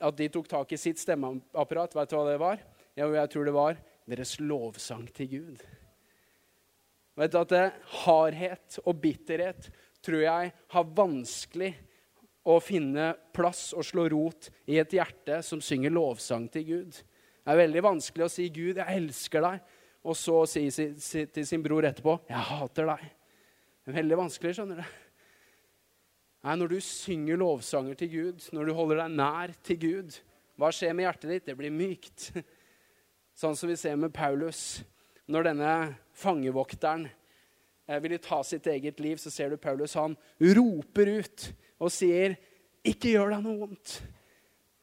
at 0.04 0.18
de 0.18 0.28
tok 0.28 0.50
tak 0.50 0.74
i 0.74 0.80
sitt 0.80 1.00
stemmeapparat, 1.00 1.94
vet 1.96 2.10
du 2.10 2.16
hva 2.18 2.26
det 2.28 2.40
var? 2.42 2.60
Jo, 2.98 3.08
jeg 3.14 3.30
tror 3.32 3.48
det 3.48 3.54
var 3.56 3.80
deres 4.10 4.34
lovsang 4.42 5.06
til 5.16 5.30
Gud. 5.30 5.64
Vet 7.14 7.32
du 7.32 7.38
at 7.40 7.54
det, 7.54 7.64
Hardhet 8.04 8.78
og 8.84 8.98
bitterhet 9.00 9.70
tror 10.04 10.24
jeg 10.26 10.52
har 10.74 10.94
vanskelig 10.98 11.72
å 12.44 12.58
finne 12.60 13.14
plass 13.32 13.70
og 13.72 13.86
slå 13.86 14.08
rot 14.12 14.50
i 14.68 14.76
et 14.82 14.92
hjerte 14.92 15.40
som 15.46 15.62
synger 15.64 15.94
lovsang 15.94 16.50
til 16.52 16.66
Gud. 16.68 16.98
Det 17.44 17.52
er 17.52 17.60
veldig 17.62 17.82
vanskelig 17.84 18.26
å 18.26 18.32
si 18.32 18.48
'Gud, 18.48 18.76
jeg 18.76 18.98
elsker 19.00 19.44
deg', 19.44 19.60
og 20.04 20.16
så 20.16 20.42
si 20.48 20.68
til 20.68 21.46
sin 21.46 21.62
bror 21.64 21.86
etterpå 21.88 22.18
'Jeg 22.28 22.48
hater 22.50 22.90
deg'. 22.92 23.12
Veldig 23.84 24.16
vanskelig, 24.16 24.54
skjønner 24.56 24.80
du. 24.80 24.84
Nei, 26.44 26.54
Når 26.60 26.72
du 26.72 26.78
synger 26.84 27.40
lovsanger 27.40 27.98
til 28.00 28.10
Gud, 28.12 28.46
når 28.52 28.68
du 28.68 28.76
holder 28.76 29.02
deg 29.02 29.18
nær 29.18 29.52
til 29.64 29.80
Gud, 29.80 30.16
hva 30.60 30.70
skjer 30.72 30.94
med 30.96 31.04
hjertet 31.04 31.30
ditt? 31.30 31.46
Det 31.48 31.56
blir 31.58 31.74
mykt. 31.74 32.30
Sånn 33.40 33.56
som 33.58 33.68
vi 33.68 33.76
ser 33.76 33.96
med 34.00 34.14
Paulus. 34.14 34.82
Når 35.28 35.48
denne 35.48 35.74
fangevokteren 36.16 37.08
eh, 37.08 38.00
ville 38.00 38.20
ta 38.22 38.42
sitt 38.46 38.68
eget 38.70 39.00
liv, 39.02 39.18
så 39.20 39.32
ser 39.32 39.50
du 39.50 39.60
Paulus 39.60 39.96
han 39.98 40.16
roper 40.40 41.10
ut 41.20 41.48
og 41.80 41.90
sier, 41.92 42.36
'Ikke 42.84 43.16
gjør 43.16 43.34
deg 43.34 43.44
noe 43.44 43.60
vondt.' 43.64 43.96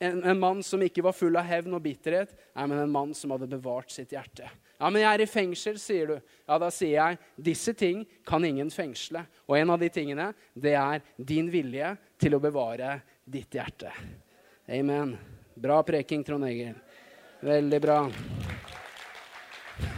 En, 0.01 0.23
en, 0.23 0.39
mann 0.39 0.63
som 0.65 0.81
ikke 0.81 1.03
var 1.05 1.13
full 1.13 1.35
av 1.37 1.45
hevn 1.45 1.75
og 1.77 1.83
bitterhet, 1.85 2.31
nei, 2.57 2.63
men 2.65 2.79
en 2.81 2.89
mann 2.89 3.11
som 3.13 3.35
hadde 3.35 3.45
bevart 3.51 3.93
sitt 3.93 4.15
hjerte. 4.15 4.47
Ja, 4.81 4.89
men 4.89 5.03
jeg 5.03 5.13
er 5.13 5.21
i 5.21 5.27
fengsel, 5.29 5.75
sier 5.77 6.09
du. 6.09 6.15
Ja, 6.49 6.57
da 6.57 6.71
sier 6.73 6.95
jeg 6.95 7.19
disse 7.51 7.75
ting 7.77 8.01
kan 8.25 8.41
ingen 8.41 8.71
fengsle. 8.73 9.21
Og 9.45 9.59
en 9.59 9.75
av 9.75 9.77
de 9.77 9.91
tingene, 9.93 10.31
det 10.57 10.73
er 10.73 11.05
din 11.21 11.51
vilje 11.53 11.93
til 12.17 12.33
å 12.33 12.41
bevare 12.41 12.95
ditt 13.29 13.53
hjerte. 13.53 13.93
Amen. 14.73 15.13
Bra 15.53 15.77
preking, 15.85 16.25
Trond 16.25 16.49
Egil. 16.49 16.73
Veldig 17.45 17.83
bra. 17.85 17.99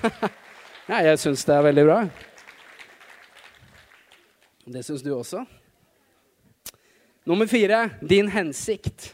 ja, 0.92 1.02
jeg 1.08 1.24
syns 1.24 1.48
det 1.48 1.56
er 1.56 1.68
veldig 1.72 1.88
bra. 1.88 1.98
Det 4.68 4.84
syns 4.84 5.08
du 5.08 5.14
også? 5.16 5.48
Nummer 7.24 7.48
fire 7.48 7.86
din 8.04 8.28
hensikt. 8.28 9.14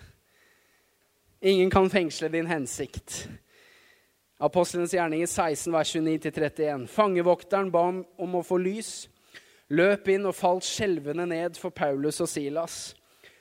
Ingen 1.42 1.70
kan 1.70 1.90
fengsle 1.90 2.28
din 2.30 2.48
hensikt. 2.48 3.28
Apostlenes 4.38 4.94
gjerning 4.94 5.24
i 5.24 5.28
16, 5.28 5.72
vers 5.74 5.96
29-31. 5.96 6.88
Fangevokteren 6.92 7.72
ba 7.72 7.86
om, 7.88 8.36
å 8.36 8.44
få 8.44 8.58
lys, 8.60 9.08
løp 9.72 10.10
inn 10.12 10.28
og 10.28 10.36
falt 10.36 10.68
skjelvende 10.68 11.26
ned 11.32 11.60
for 11.60 11.72
Paulus 11.72 12.20
og 12.20 12.28
Silas. 12.32 12.78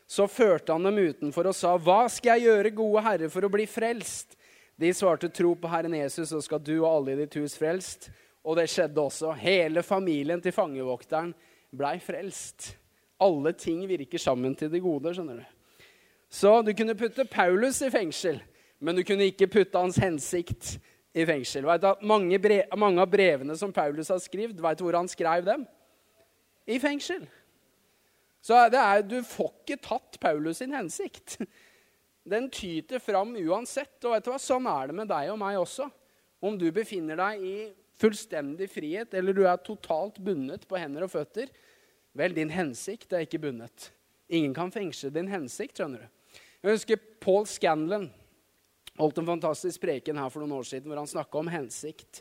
Så 0.07 0.29
førte 0.31 0.73
han 0.73 0.87
dem 0.87 0.99
utenfor 1.11 1.51
og 1.51 1.55
sa, 1.55 1.77
'Hva 1.77 2.09
skal 2.09 2.39
jeg 2.39 2.49
gjøre, 2.49 2.71
gode 2.71 3.03
Herre, 3.03 3.29
for 3.29 3.43
å 3.43 3.51
bli 3.51 3.67
frelst?' 3.67 4.37
De 4.79 4.95
svarte, 4.95 5.29
'Tro 5.29 5.55
på 5.55 5.69
Herren 5.69 5.95
Jesus, 5.95 6.29
så 6.29 6.41
skal 6.41 6.59
du 6.59 6.79
og 6.85 6.97
alle 6.97 7.13
i 7.13 7.27
ditt 7.27 7.35
hus 7.35 7.59
frelst.' 7.59 8.11
Og 8.45 8.57
det 8.57 8.71
skjedde 8.71 9.03
også. 9.03 9.33
Hele 9.37 9.83
familien 9.83 10.41
til 10.41 10.53
fangevokteren 10.53 11.35
blei 11.77 11.99
frelst. 11.99 12.77
Alle 13.21 13.53
ting 13.53 13.89
virker 13.89 14.19
sammen 14.19 14.55
til 14.55 14.71
det 14.71 14.83
gode. 14.83 15.15
skjønner 15.15 15.37
du. 15.37 15.58
Så 16.29 16.61
du 16.63 16.75
kunne 16.77 16.97
putte 16.99 17.25
Paulus 17.25 17.81
i 17.83 17.91
fengsel, 17.91 18.43
men 18.85 18.99
du 18.99 19.03
kunne 19.07 19.31
ikke 19.31 19.49
putte 19.51 19.81
hans 19.81 19.97
hensikt 20.01 20.77
i 21.17 21.25
fengsel. 21.27 21.67
Mange, 22.05 22.39
brev, 22.39 22.67
mange, 22.77 23.01
av 23.03 23.11
brevene 23.11 23.57
som 23.59 23.73
Paulus 23.73 24.13
har 24.13 24.21
skrevet, 24.23 24.61
vet 24.61 24.79
du 24.79 24.85
hvor 24.85 24.99
han 25.01 25.09
skrev 25.09 25.47
dem? 25.47 25.65
I 26.69 26.77
fengsel. 26.83 27.25
Så 28.45 28.55
er, 28.69 29.03
du 29.03 29.19
får 29.27 29.51
ikke 29.65 29.81
tatt 29.89 30.21
Paulus 30.21 30.61
sin 30.61 30.77
hensikt. 30.77 31.39
Den 32.29 32.51
tyter 32.53 33.01
fram 33.01 33.33
uansett. 33.41 33.97
Og 34.05 34.13
vet 34.13 34.27
du 34.27 34.31
hva? 34.35 34.39
sånn 34.43 34.69
er 34.69 34.91
det 34.91 34.97
med 35.01 35.09
deg 35.11 35.33
og 35.33 35.41
meg 35.41 35.59
også. 35.59 35.89
Om 36.45 36.59
du 36.61 36.69
befinner 36.75 37.19
deg 37.19 37.41
i 37.43 37.55
fullstendig 37.99 38.69
frihet, 38.71 39.15
eller 39.17 39.35
du 39.35 39.43
er 39.49 39.59
totalt 39.65 40.21
bundet 40.23 40.69
på 40.71 40.79
hender 40.79 41.09
og 41.09 41.11
føtter, 41.11 41.49
vel, 42.19 42.37
din 42.37 42.53
hensikt 42.53 43.17
er 43.17 43.25
ikke 43.25 43.41
bundet. 43.43 43.89
Ingen 44.31 44.53
kan 44.55 44.71
fengsle 44.71 45.11
din 45.15 45.31
hensikt, 45.33 45.81
skjønner 45.81 46.05
du. 46.05 46.18
Jeg 46.59 46.75
husker 46.75 46.99
Paul 47.23 47.45
Scanlon 47.47 48.09
holdt 48.99 49.21
en 49.21 49.29
fantastisk 49.29 49.79
preken 49.85 50.19
her 50.19 50.31
for 50.33 50.43
noen 50.43 50.57
år 50.57 50.65
siden 50.67 50.91
hvor 50.91 50.99
han 50.99 51.11
snakka 51.11 51.39
om 51.39 51.51
hensikt. 51.53 52.19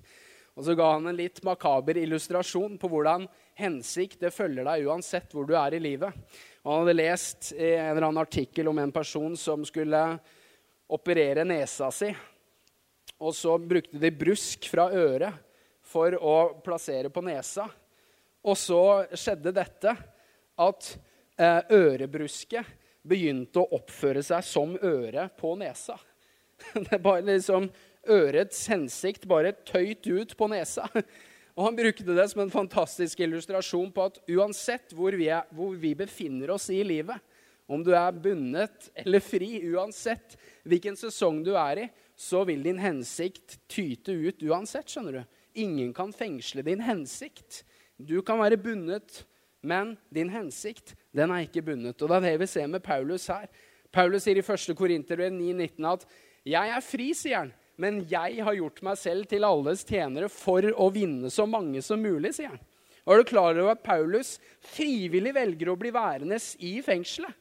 Og 0.54 0.66
Så 0.66 0.76
ga 0.78 0.92
han 0.92 1.10
en 1.10 1.18
litt 1.18 1.42
makaber 1.46 1.98
illustrasjon 1.98 2.78
på 2.78 2.90
hvordan 2.92 3.26
hensikt 3.58 4.22
det 4.22 4.34
følger 4.36 4.66
deg 4.68 4.86
uansett 4.86 5.34
hvor 5.34 5.50
du 5.50 5.56
er 5.58 5.74
i 5.74 5.82
livet. 5.82 6.14
Og 6.62 6.70
Han 6.70 6.84
hadde 6.84 6.98
lest 7.00 7.52
en 7.56 7.82
eller 7.88 8.08
annen 8.12 8.22
artikkel 8.22 8.70
om 8.70 8.78
en 8.82 8.94
person 8.94 9.34
som 9.38 9.66
skulle 9.66 10.06
operere 10.94 11.46
nesa 11.46 11.90
si. 11.90 12.14
Og 13.18 13.34
så 13.34 13.58
brukte 13.58 13.98
de 13.98 14.14
brusk 14.14 14.70
fra 14.70 14.92
øret 14.94 15.34
for 15.82 16.14
å 16.14 16.40
plassere 16.62 17.10
på 17.10 17.26
nesa. 17.26 17.66
Og 18.46 18.54
så 18.54 18.84
skjedde 19.18 19.56
dette 19.58 19.98
at 20.62 20.98
eh, 21.42 21.62
ørebrusket 21.74 22.86
begynte 23.08 23.62
å 23.62 23.80
oppføre 23.80 24.24
seg 24.26 24.46
som 24.46 24.76
øre 24.84 25.30
på 25.40 25.56
nesa. 25.60 25.98
Det 26.74 26.92
er 26.92 27.04
bare 27.04 27.26
liksom 27.28 27.70
Ørets 28.08 28.62
hensikt 28.72 29.26
bare 29.28 29.52
tøyt 29.68 30.08
ut 30.08 30.36
på 30.40 30.48
nesa. 30.52 30.88
Og 31.58 31.66
Han 31.66 31.78
brukte 31.78 32.14
det 32.14 32.28
som 32.32 32.44
en 32.44 32.54
fantastisk 32.54 33.20
illustrasjon 33.26 33.90
på 33.92 34.06
at 34.06 34.20
uansett 34.30 34.94
hvor 34.94 35.16
vi, 35.18 35.32
er, 35.34 35.48
hvor 35.52 35.74
vi 35.76 35.96
befinner 35.98 36.54
oss 36.54 36.70
i 36.70 36.84
livet, 36.86 37.18
om 37.68 37.82
du 37.84 37.90
er 37.98 38.16
bundet 38.16 38.92
eller 38.96 39.20
fri, 39.20 39.58
uansett 39.74 40.38
hvilken 40.68 40.96
sesong 40.96 41.42
du 41.44 41.52
er 41.60 41.82
i, 41.82 41.88
så 42.16 42.44
vil 42.48 42.62
din 42.64 42.80
hensikt 42.80 43.58
tyte 43.70 44.14
ut 44.14 44.46
uansett. 44.46 44.88
skjønner 44.88 45.20
du. 45.20 45.40
Ingen 45.66 45.92
kan 45.98 46.14
fengsle 46.16 46.64
din 46.66 46.84
hensikt. 46.86 47.64
Du 47.98 48.22
kan 48.22 48.40
være 48.40 48.62
bundet, 48.62 49.24
men 49.62 49.96
din 50.14 50.30
hensikt 50.30 50.96
den 51.16 51.32
er 51.34 51.46
ikke 51.48 51.66
bundet. 51.66 52.02
Og 52.02 52.10
Det 52.10 52.18
er 52.18 52.26
det 52.26 52.40
vi 52.44 52.50
ser 52.52 52.68
med 52.68 52.84
Paulus 52.84 53.28
her. 53.28 53.48
Paulus 53.92 54.24
sier 54.24 54.38
i 54.38 54.46
1. 54.46 54.76
Korinterbrev 54.78 55.32
9,19 55.32 55.86
at 55.92 56.06
'Jeg 56.46 56.70
er 56.70 56.82
fri', 56.82 57.14
sier 57.14 57.38
han, 57.38 57.54
'men 57.78 58.06
jeg 58.10 58.44
har 58.44 58.56
gjort 58.56 58.84
meg 58.84 58.98
selv 58.98 59.26
til 59.28 59.44
alles 59.44 59.84
tjenere 59.84 60.30
for 60.30 60.62
å 60.62 60.92
vinne 60.94 61.30
så 61.30 61.48
mange 61.48 61.82
som 61.82 62.00
mulig', 62.00 62.34
sier 62.34 62.50
han. 62.50 62.60
Og 63.06 63.14
Er 63.14 63.18
du 63.18 63.24
klar 63.24 63.58
over 63.58 63.72
at 63.72 63.84
Paulus 63.84 64.40
frivillig 64.60 65.34
velger 65.34 65.72
å 65.72 65.80
bli 65.80 65.92
værende 65.92 66.36
i 66.60 66.82
fengselet? 66.82 67.34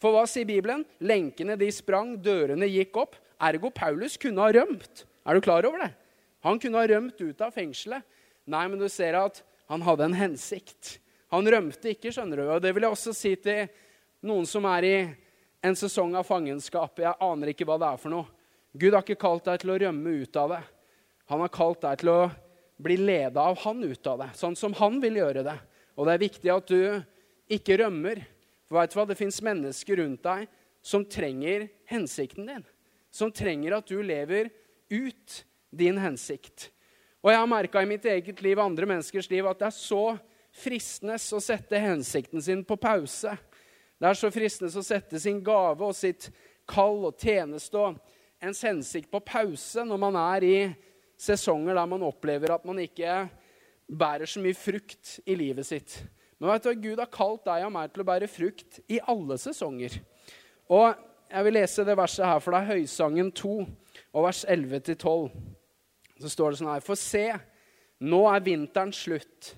For 0.00 0.10
hva 0.10 0.26
sier 0.26 0.48
Bibelen? 0.48 0.84
Lenkene 1.00 1.56
de 1.56 1.68
sprang, 1.70 2.16
dørene 2.16 2.66
gikk 2.66 2.96
opp. 2.96 3.16
Ergo 3.40 3.70
Paulus 3.70 4.16
kunne 4.16 4.40
ha 4.40 4.50
rømt. 4.50 5.04
Er 5.26 5.34
du 5.34 5.40
klar 5.40 5.66
over 5.68 5.78
det? 5.78 5.92
Han 6.42 6.58
kunne 6.58 6.80
ha 6.80 6.88
rømt 6.90 7.20
ut 7.20 7.40
av 7.40 7.52
fengselet. 7.54 8.02
Nei, 8.46 8.66
men 8.66 8.80
du 8.80 8.88
ser 8.90 9.14
at 9.14 9.42
han 9.68 9.84
hadde 9.86 10.08
en 10.08 10.18
hensikt. 10.18 10.96
Han 11.32 11.48
rømte 11.48 11.94
ikke, 11.94 12.12
skjønner 12.12 12.42
du. 12.42 12.44
Og 12.52 12.60
det 12.62 12.74
vil 12.76 12.84
jeg 12.86 12.94
også 12.94 13.14
si 13.16 13.32
til 13.40 13.64
noen 14.28 14.46
som 14.48 14.66
er 14.68 14.86
i 14.86 14.96
en 15.64 15.76
sesong 15.78 16.14
av 16.18 16.26
fangenskap. 16.28 17.00
Jeg 17.00 17.16
aner 17.24 17.52
ikke 17.52 17.66
hva 17.68 17.78
det 17.80 17.88
er 17.88 18.00
for 18.02 18.12
noe. 18.12 18.28
Gud 18.72 18.92
har 18.92 19.04
ikke 19.04 19.20
kalt 19.20 19.46
deg 19.48 19.62
til 19.62 19.72
å 19.72 19.78
rømme 19.82 20.14
ut 20.22 20.38
av 20.40 20.54
det. 20.54 20.62
Han 21.32 21.44
har 21.44 21.52
kalt 21.52 21.82
deg 21.84 22.02
til 22.02 22.10
å 22.12 22.20
bli 22.82 22.96
leda 22.98 23.44
av 23.48 23.60
han 23.62 23.82
ut 23.84 24.08
av 24.10 24.24
det, 24.24 24.30
sånn 24.34 24.56
som 24.58 24.74
han 24.76 24.98
vil 25.02 25.20
gjøre 25.20 25.44
det. 25.46 25.54
Og 25.96 26.08
det 26.08 26.14
er 26.14 26.22
viktig 26.22 26.52
at 26.52 26.72
du 26.72 26.82
ikke 27.52 27.78
rømmer. 27.82 28.22
For 28.66 28.80
vet 28.80 28.92
du 28.92 28.98
hva? 28.98 29.06
Det 29.08 29.18
fins 29.20 29.38
mennesker 29.44 30.00
rundt 30.00 30.24
deg 30.24 30.48
som 30.82 31.04
trenger 31.06 31.68
hensikten 31.88 32.48
din. 32.48 32.64
Som 33.12 33.32
trenger 33.32 33.76
at 33.76 33.88
du 33.88 34.00
lever 34.02 34.50
ut 34.90 35.38
din 35.72 36.00
hensikt. 36.00 36.70
Og 37.22 37.30
jeg 37.30 37.38
har 37.38 37.48
merka 37.48 37.82
i 37.84 37.88
mitt 37.88 38.04
eget 38.08 38.40
liv 38.42 38.58
og 38.58 38.66
andre 38.66 38.88
menneskers 38.88 39.28
liv 39.30 39.46
at 39.46 39.60
det 39.60 39.68
er 39.68 39.76
så 39.76 40.04
fristende 40.52 41.16
å 41.16 41.40
sette 41.42 41.80
hensikten 41.80 42.42
sin 42.44 42.64
på 42.64 42.76
pause. 42.80 43.34
Det 43.98 44.08
er 44.08 44.18
så 44.18 44.30
fristende 44.34 44.72
å 44.78 44.84
sette 44.84 45.20
sin 45.22 45.40
gave 45.44 45.86
og 45.86 45.96
sitt 45.96 46.28
kall 46.68 47.06
og 47.08 47.20
tjeneste 47.20 47.78
og 47.80 47.98
ens 48.42 48.62
hensikt 48.66 49.10
på 49.12 49.22
pause 49.24 49.84
når 49.86 50.00
man 50.02 50.18
er 50.18 50.46
i 50.46 50.56
sesonger 51.22 51.78
der 51.78 51.88
man 51.88 52.04
opplever 52.06 52.54
at 52.54 52.66
man 52.66 52.80
ikke 52.82 53.22
bærer 53.86 54.28
så 54.28 54.42
mye 54.42 54.56
frukt 54.56 55.18
i 55.26 55.36
livet 55.38 55.68
sitt. 55.68 55.96
Men 56.38 56.50
vet 56.50 56.66
du, 56.66 56.88
Gud 56.88 56.98
har 56.98 57.10
kalt 57.12 57.44
deg 57.46 57.66
og 57.66 57.74
meg 57.74 57.92
til 57.92 58.02
å 58.02 58.08
bære 58.08 58.28
frukt 58.30 58.80
i 58.90 58.98
alle 59.12 59.36
sesonger. 59.38 59.94
Og 60.72 60.90
jeg 61.32 61.46
vil 61.46 61.56
lese 61.56 61.84
det 61.86 61.96
verset 61.96 62.26
her 62.26 62.40
for 62.42 62.56
deg, 62.56 62.66
Høysangen 62.72 63.30
2, 63.38 63.52
og 64.12 64.26
vers 64.26 64.42
11-12. 64.50 65.30
Så 66.22 66.32
står 66.32 66.52
det 66.52 66.60
sånn 66.60 66.72
her 66.72 66.84
For 66.84 66.98
se, 66.98 67.26
nå 68.02 68.24
er 68.28 68.44
vinteren 68.44 68.92
slutt. 68.96 69.52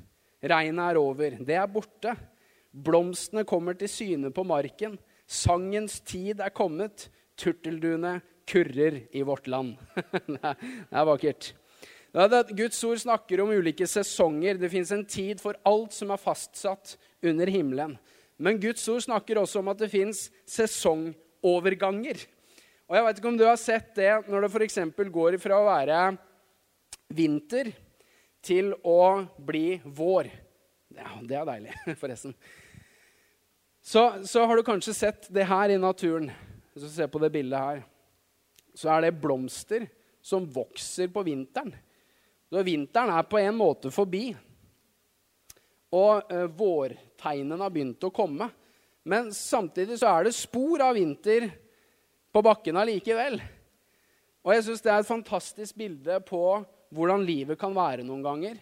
Regnet 0.45 0.93
er 0.93 1.01
over. 1.01 1.37
Det 1.41 1.57
er 1.57 1.71
borte. 1.71 2.15
Blomstene 2.75 3.47
kommer 3.49 3.77
til 3.79 3.91
syne 3.91 4.31
på 4.35 4.45
marken. 4.47 4.99
Sangens 5.25 6.01
tid 6.05 6.43
er 6.45 6.53
kommet. 6.55 7.09
Turtelduene 7.41 8.19
kurrer 8.49 9.01
i 9.17 9.23
vårt 9.25 9.49
land. 9.49 9.79
det 10.29 10.41
er 10.45 11.07
vakkert. 11.09 11.55
Guds 12.55 12.79
ord 12.87 13.01
snakker 13.03 13.41
om 13.43 13.55
ulike 13.57 13.89
sesonger. 13.91 14.59
Det 14.61 14.71
fins 14.71 14.93
en 14.95 15.07
tid 15.07 15.41
for 15.43 15.59
alt 15.67 15.97
som 15.97 16.13
er 16.15 16.21
fastsatt 16.21 16.97
under 17.25 17.51
himmelen. 17.51 17.97
Men 18.37 18.61
Guds 18.61 18.85
ord 18.91 19.03
snakker 19.07 19.41
også 19.41 19.63
om 19.63 19.73
at 19.73 19.81
det 19.81 19.91
fins 19.93 20.29
sesongoverganger. 20.51 22.21
Og 22.85 22.99
jeg 22.99 23.07
vet 23.07 23.19
ikke 23.19 23.33
om 23.33 23.41
du 23.41 23.47
har 23.49 23.59
sett 23.59 23.95
det 23.97 24.13
når 24.29 24.45
det 24.45 24.53
f.eks. 24.53 24.79
går 25.15 25.39
fra 25.43 25.59
å 25.59 25.69
være 25.71 26.05
vinter 27.15 27.73
til 28.45 28.75
å 28.85 29.25
bli 29.41 29.81
vår. 29.85 30.29
Ja, 30.95 31.17
det 31.23 31.39
er 31.41 31.49
deilig, 31.49 31.75
forresten. 32.03 32.35
Så, 33.85 34.05
så, 34.25 34.45
har 34.47 34.57
du 34.57 34.65
kanskje 34.65 34.95
sett 34.97 35.29
det 35.35 35.45
her 35.49 35.75
i 35.75 35.81
naturen. 35.81 36.31
Hvis 36.73 36.87
du 36.87 36.91
ser 36.95 37.11
på 37.13 37.21
det 37.23 37.33
bildet 37.35 37.61
her, 37.61 37.83
så 38.75 38.91
er 38.95 39.05
det 39.05 39.17
blomster 39.21 39.85
som 40.25 40.47
vokser 40.51 41.11
på 41.13 41.23
vinteren. 41.27 41.75
Så 42.49 42.63
vinteren 42.65 43.13
er 43.13 43.27
på 43.29 43.39
en 43.43 43.57
måte 43.59 43.93
forbi. 43.93 44.31
Og 45.95 46.33
eh, 46.33 46.47
vårtegnene 46.49 47.61
har 47.61 47.75
begynt 47.75 48.07
å 48.09 48.13
komme. 48.15 48.49
Men 49.05 49.29
samtidig 49.37 49.99
så 50.01 50.09
er 50.15 50.27
det 50.27 50.37
spor 50.37 50.83
av 50.83 50.97
vinter 50.97 51.51
på 52.33 52.43
bakken 52.43 52.81
allikevel. 52.81 53.37
Og 54.45 54.53
jeg 54.53 54.67
syns 54.67 54.85
det 54.85 54.93
er 54.93 55.01
et 55.01 55.09
fantastisk 55.09 55.77
bilde 55.81 56.19
på 56.29 56.43
hvordan 56.95 57.25
livet 57.25 57.59
kan 57.59 57.75
være 57.75 58.05
noen 58.05 58.23
ganger. 58.25 58.59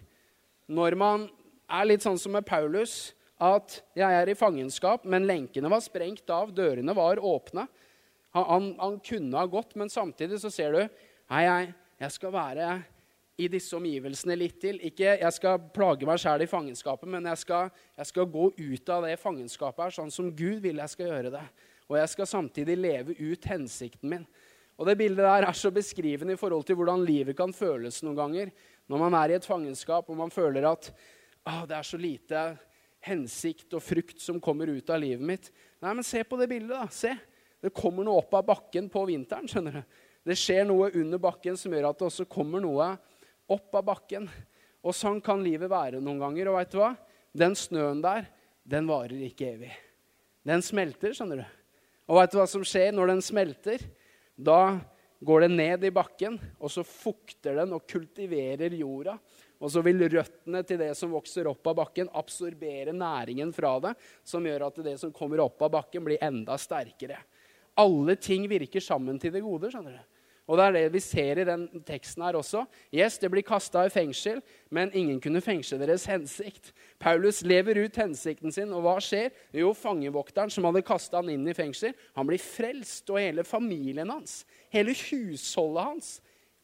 Når 0.71 0.97
man 0.99 1.27
er 1.67 1.89
litt 1.89 2.05
sånn 2.05 2.21
som 2.21 2.33
med 2.37 2.47
Paulus, 2.47 3.13
at 3.43 3.83
'jeg 3.97 4.13
er 4.15 4.29
i 4.29 4.39
fangenskap', 4.39 5.05
men 5.05 5.27
lenkene 5.27 5.69
var 5.69 5.81
sprengt 5.81 6.31
av, 6.31 6.55
dørene 6.55 6.95
var 6.95 7.19
åpne. 7.19 7.67
Han, 8.31 8.45
han, 8.45 8.77
han 8.79 9.01
kunne 9.01 9.37
ha 9.37 9.47
gått, 9.47 9.75
men 9.75 9.91
samtidig 9.91 10.39
så 10.39 10.51
ser 10.51 10.73
du 10.73 10.89
'Hei, 11.29 11.43
jeg, 11.43 11.75
jeg 11.99 12.13
skal 12.13 12.33
være 12.33 12.85
i 13.39 13.49
disse 13.49 13.77
omgivelsene 13.77 14.37
litt 14.37 14.61
til. 14.61 14.79
Ikke 14.85 15.17
jeg 15.19 15.33
skal 15.33 15.59
plage 15.75 16.07
meg 16.07 16.21
sjæl 16.21 16.45
i 16.45 16.51
fangenskapet, 16.51 17.09
men 17.09 17.27
jeg 17.33 17.39
skal, 17.39 17.71
jeg 17.99 18.07
skal, 18.07 18.27
gå 18.27 18.53
ut 18.59 18.89
av 18.89 19.07
det 19.07 19.19
fangenskapet 19.19 19.85
her, 19.85 19.91
sånn 19.97 20.13
som 20.15 20.31
Gud 20.31 20.63
vil 20.65 20.83
jeg 20.83 20.93
skal 20.95 21.07
gjøre 21.11 21.33
det. 21.35 21.45
Og 21.89 21.99
jeg 21.99 22.09
skal 22.09 22.27
samtidig 22.31 22.77
leve 22.79 23.17
ut 23.19 23.45
hensikten 23.45 24.13
min. 24.13 24.27
Og 24.81 24.87
Det 24.89 24.99
bildet 24.99 25.25
der 25.25 25.47
er 25.47 25.57
så 25.57 25.71
beskrivende 25.71 26.35
i 26.35 26.41
forhold 26.41 26.65
til 26.67 26.79
hvordan 26.79 27.05
livet 27.05 27.37
kan 27.37 27.53
føles 27.53 28.03
noen 28.03 28.19
ganger. 28.19 28.53
Når 28.89 28.99
man 28.99 29.15
er 29.15 29.33
i 29.33 29.37
et 29.39 29.47
fangenskap 29.47 30.09
og 30.09 30.17
man 30.19 30.33
føler 30.33 30.67
at 30.71 30.91
ah, 31.47 31.67
det 31.69 31.77
er 31.77 31.87
så 31.87 32.01
lite 32.01 32.45
hensikt 33.03 33.75
og 33.75 33.83
frukt 33.83 34.23
som 34.23 34.41
kommer 34.43 34.71
ut 34.71 34.91
av 34.91 35.01
livet 35.03 35.25
mitt. 35.27 35.51
Nei, 35.83 35.93
men 35.93 36.07
se 36.07 36.23
på 36.25 36.39
det 36.39 36.49
bildet, 36.51 36.75
da. 36.75 36.87
Se. 36.91 37.13
Det 37.63 37.75
kommer 37.75 38.07
noe 38.07 38.23
opp 38.23 38.35
av 38.35 38.47
bakken 38.47 38.89
på 38.91 39.05
vinteren. 39.11 39.49
skjønner 39.51 39.81
du. 39.81 39.83
Det 40.23 40.39
skjer 40.39 40.67
noe 40.67 40.91
under 40.99 41.19
bakken 41.23 41.57
som 41.59 41.75
gjør 41.75 41.91
at 41.91 41.99
det 41.99 42.09
også 42.09 42.27
kommer 42.31 42.63
noe 42.63 42.93
opp 43.51 43.79
av 43.79 43.87
bakken. 43.87 44.29
Og 44.83 44.95
sånn 44.95 45.21
kan 45.23 45.43
livet 45.43 45.71
være 45.71 46.03
noen 46.03 46.23
ganger. 46.23 46.51
Og 46.51 46.59
vet 46.59 46.75
du 46.75 46.79
hva? 46.81 46.93
Den 47.33 47.57
snøen 47.59 48.03
der, 48.05 48.27
den 48.63 48.87
varer 48.91 49.27
ikke 49.27 49.51
evig. 49.55 49.73
Den 50.47 50.63
smelter, 50.63 51.15
skjønner 51.15 51.43
du. 51.43 51.45
Og 52.11 52.19
vet 52.19 52.33
du 52.35 52.39
hva 52.41 52.49
som 52.51 52.65
skjer 52.67 52.91
når 52.95 53.15
den 53.15 53.23
smelter? 53.25 53.83
Da 54.37 54.81
går 55.23 55.45
det 55.45 55.49
ned 55.53 55.85
i 55.85 55.93
bakken, 55.95 56.39
og 56.59 56.71
så 56.73 56.85
fukter 56.87 57.61
den 57.61 57.75
og 57.77 57.87
kultiverer 57.89 58.75
jorda. 58.75 59.17
Og 59.63 59.71
så 59.71 59.83
vil 59.87 60.03
røttene 60.11 60.65
til 60.67 60.81
det 60.81 60.91
som 60.99 61.13
vokser 61.15 61.47
opp 61.47 61.69
av 61.71 61.77
bakken, 61.79 62.11
absorbere 62.19 62.95
næringen 62.97 63.53
fra 63.55 63.77
det, 63.85 63.93
som 64.27 64.43
gjør 64.47 64.67
at 64.67 64.81
det 64.83 64.97
som 64.99 65.13
kommer 65.15 65.45
opp 65.45 65.63
av 65.63 65.71
bakken, 65.77 66.03
blir 66.03 66.23
enda 66.25 66.57
sterkere. 66.59 67.21
Alle 67.79 68.17
ting 68.19 68.49
virker 68.51 68.83
sammen 68.83 69.21
til 69.23 69.33
det 69.33 69.45
gode. 69.45 69.71
skjønner 69.71 70.01
du. 70.01 70.12
Og 70.51 70.59
det 70.59 70.65
er 70.65 70.75
det 70.75 70.95
vi 70.97 71.01
ser 71.01 71.39
i 71.39 71.47
den 71.47 71.69
teksten 71.87 72.25
her 72.27 72.37
også. 72.39 72.65
Yes, 72.95 73.19
det 73.23 73.31
blir 73.31 73.45
kasta 73.47 73.85
i 73.87 73.93
fengsel, 73.95 74.41
men 74.75 74.91
ingen 74.95 75.21
kunne 75.23 75.41
fengsle 75.45 75.79
deres 75.81 76.09
hensikt. 76.11 76.73
Paulus 77.01 77.43
lever 77.47 77.79
ut 77.85 78.01
hensikten 78.01 78.53
sin, 78.53 78.73
og 78.75 78.83
hva 78.83 78.97
skjer? 79.03 79.31
Jo, 79.55 79.71
fangevokteren 79.77 80.51
som 80.51 80.67
hadde 80.67 80.83
kasta 80.87 81.21
han 81.23 81.31
inn 81.31 81.47
i 81.47 81.55
fengsel, 81.57 81.95
han 82.19 82.29
blir 82.29 82.43
frelst, 82.43 83.07
og 83.11 83.23
hele 83.23 83.47
familien 83.47 84.11
hans, 84.11 84.43
hele 84.75 84.97
husholdet 84.99 85.89
hans, 85.93 86.13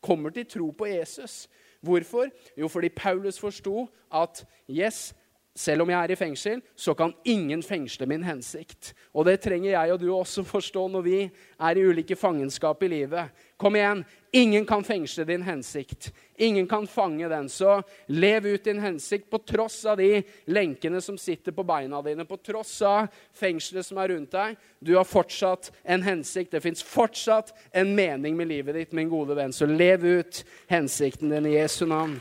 kommer 0.03 0.35
til 0.35 0.47
tro 0.47 0.69
på 0.75 0.91
Jesus. 0.91 1.47
Hvorfor? 1.81 2.31
Jo, 2.59 2.69
fordi 2.69 2.91
Paulus 2.91 3.39
forsto 3.39 3.87
at 4.11 4.43
yes, 4.71 5.15
selv 5.59 5.83
om 5.83 5.91
jeg 5.91 5.99
er 5.99 6.13
i 6.15 6.17
fengsel, 6.19 6.61
så 6.79 6.95
kan 6.95 7.11
ingen 7.27 7.63
fengsle 7.67 8.07
min 8.07 8.23
hensikt. 8.23 8.93
Og 9.11 9.27
det 9.27 9.41
trenger 9.43 9.73
jeg 9.73 9.93
og 9.93 9.99
du 9.99 10.07
også 10.15 10.45
forstå 10.47 10.85
når 10.93 11.03
vi 11.03 11.19
er 11.27 11.79
i 11.79 11.83
ulike 11.83 12.15
fangenskap 12.17 12.85
i 12.87 12.91
livet. 12.93 13.35
Kom 13.59 13.75
igjen. 13.75 14.05
Ingen 14.39 14.67
kan 14.69 14.85
fengsle 14.87 15.25
din 15.27 15.43
hensikt. 15.43 16.13
Ingen 16.37 16.69
kan 16.71 16.87
fange 16.87 17.27
den. 17.29 17.49
Så 17.51 17.81
lev 18.07 18.47
ut 18.47 18.65
din 18.65 18.79
hensikt 18.79 19.27
på 19.31 19.41
tross 19.43 19.81
av 19.89 19.97
de 19.99 20.23
lenkene 20.47 21.01
som 21.03 21.19
sitter 21.19 21.57
på 21.57 21.67
beina 21.67 22.03
dine, 22.07 22.29
på 22.29 22.37
tross 22.37 22.77
av 22.87 23.09
fengselet 23.35 23.87
som 23.87 23.99
er 23.99 24.13
rundt 24.15 24.37
deg. 24.37 24.55
Du 24.79 24.95
har 24.95 25.09
fortsatt 25.09 25.73
en 25.83 26.07
hensikt. 26.07 26.53
Det 26.55 26.63
fins 26.63 26.87
fortsatt 26.87 27.51
en 27.73 27.97
mening 27.99 28.39
med 28.39 28.53
livet 28.53 28.79
ditt, 28.79 28.95
min 28.95 29.11
gode 29.11 29.35
venn. 29.35 29.53
Så 29.53 29.67
lev 29.67 30.07
ut 30.07 30.45
hensikten 30.71 31.35
din 31.35 31.51
i 31.51 31.57
Jesu 31.59 31.83
navn. 31.89 32.21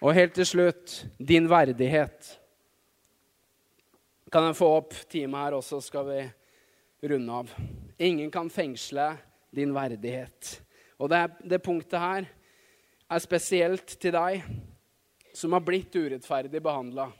Og 0.00 0.14
helt 0.16 0.32
til 0.32 0.46
slutt 0.48 0.94
din 1.18 1.44
verdighet. 1.50 2.30
Kan 4.32 4.46
jeg 4.48 4.56
få 4.56 4.68
opp 4.78 4.94
teamet 5.10 5.44
her 5.44 5.56
også, 5.58 5.80
skal 5.84 6.06
vi 6.08 6.20
runde 7.10 7.34
av. 7.42 7.50
Ingen 8.00 8.30
kan 8.32 8.48
fengsle 8.52 9.10
din 9.52 9.74
verdighet. 9.76 10.54
Og 10.96 11.10
det, 11.12 11.20
det 11.44 11.60
punktet 11.64 12.00
her 12.00 12.28
er 13.10 13.20
spesielt 13.20 13.96
til 14.00 14.14
deg 14.14 14.44
som 15.36 15.52
har 15.52 15.64
blitt 15.66 15.94
urettferdig 15.94 16.62
behandla, 16.62 17.10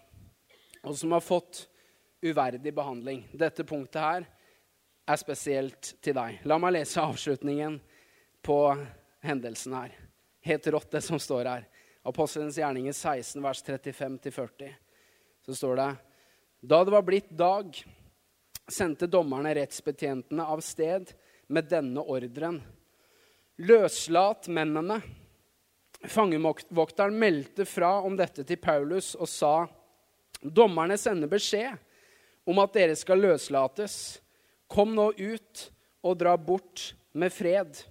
og 0.80 0.96
som 0.96 1.12
har 1.12 1.24
fått 1.24 1.66
uverdig 2.24 2.72
behandling. 2.74 3.26
Dette 3.32 3.64
punktet 3.64 4.00
her 4.00 4.26
er 5.04 5.20
spesielt 5.20 5.94
til 6.00 6.16
deg. 6.16 6.40
La 6.48 6.56
meg 6.60 6.78
lese 6.78 7.02
avslutningen 7.02 7.76
på 8.40 8.58
hendelsen 9.24 9.76
her. 9.76 9.92
Helt 10.48 10.72
rått, 10.72 10.90
det 10.94 11.04
som 11.04 11.20
står 11.20 11.50
her. 11.50 11.68
Apostelens 12.10 12.58
gjerninger 12.58 12.92
16, 12.92 13.42
vers 13.42 13.62
35-40. 13.64 14.72
Så 15.46 15.54
står 15.54 15.76
det 15.76 15.88
Da 16.60 16.84
det 16.84 16.94
var 16.94 17.06
blitt 17.06 17.30
dag, 17.30 17.76
sendte 18.70 19.06
dommerne 19.10 19.54
rettsbetjentene 19.54 20.44
av 20.44 20.62
sted 20.64 21.12
med 21.50 21.70
denne 21.70 22.02
ordren. 22.02 22.60
Løslat 23.60 24.48
mennene. 24.48 25.00
Fangevokteren 26.00 27.18
meldte 27.18 27.66
fra 27.68 27.98
om 28.00 28.16
dette 28.16 28.44
til 28.48 28.58
Paulus 28.62 29.12
og 29.18 29.28
sa 29.28 29.54
dommerne 30.40 30.96
sender 30.98 31.28
beskjed 31.28 31.76
om 32.48 32.58
at 32.62 32.72
dere 32.74 32.96
skal 32.96 33.20
løslates. 33.20 34.18
Kom 34.70 34.94
nå 34.96 35.10
ut 35.18 35.66
og 36.06 36.16
dra 36.18 36.36
bort 36.40 36.94
med 37.12 37.34
fred. 37.34 37.82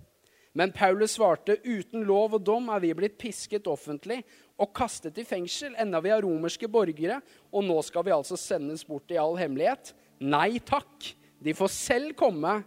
Men 0.58 0.74
Paulus 0.74 1.14
svarte, 1.18 1.60
uten 1.64 2.04
lov 2.08 2.40
og 2.40 2.44
dom 2.46 2.72
er 2.74 2.82
vi 2.82 2.96
blitt 2.98 3.20
pisket 3.22 3.70
offentlig 3.70 4.24
og 4.60 4.74
kastet 4.76 5.20
i 5.22 5.26
fengsel, 5.28 5.76
enda 5.78 6.02
vi 6.04 6.12
er 6.12 6.26
romerske 6.26 6.68
borgere, 6.72 7.20
og 7.54 7.64
nå 7.68 7.78
skal 7.86 8.06
vi 8.08 8.16
altså 8.16 8.38
sendes 8.40 8.84
bort 8.88 9.14
i 9.14 9.20
all 9.22 9.38
hemmelighet. 9.40 9.94
Nei 10.20 10.58
takk, 10.66 11.14
de 11.40 11.56
får 11.56 11.72
selv 11.72 12.16
komme 12.20 12.60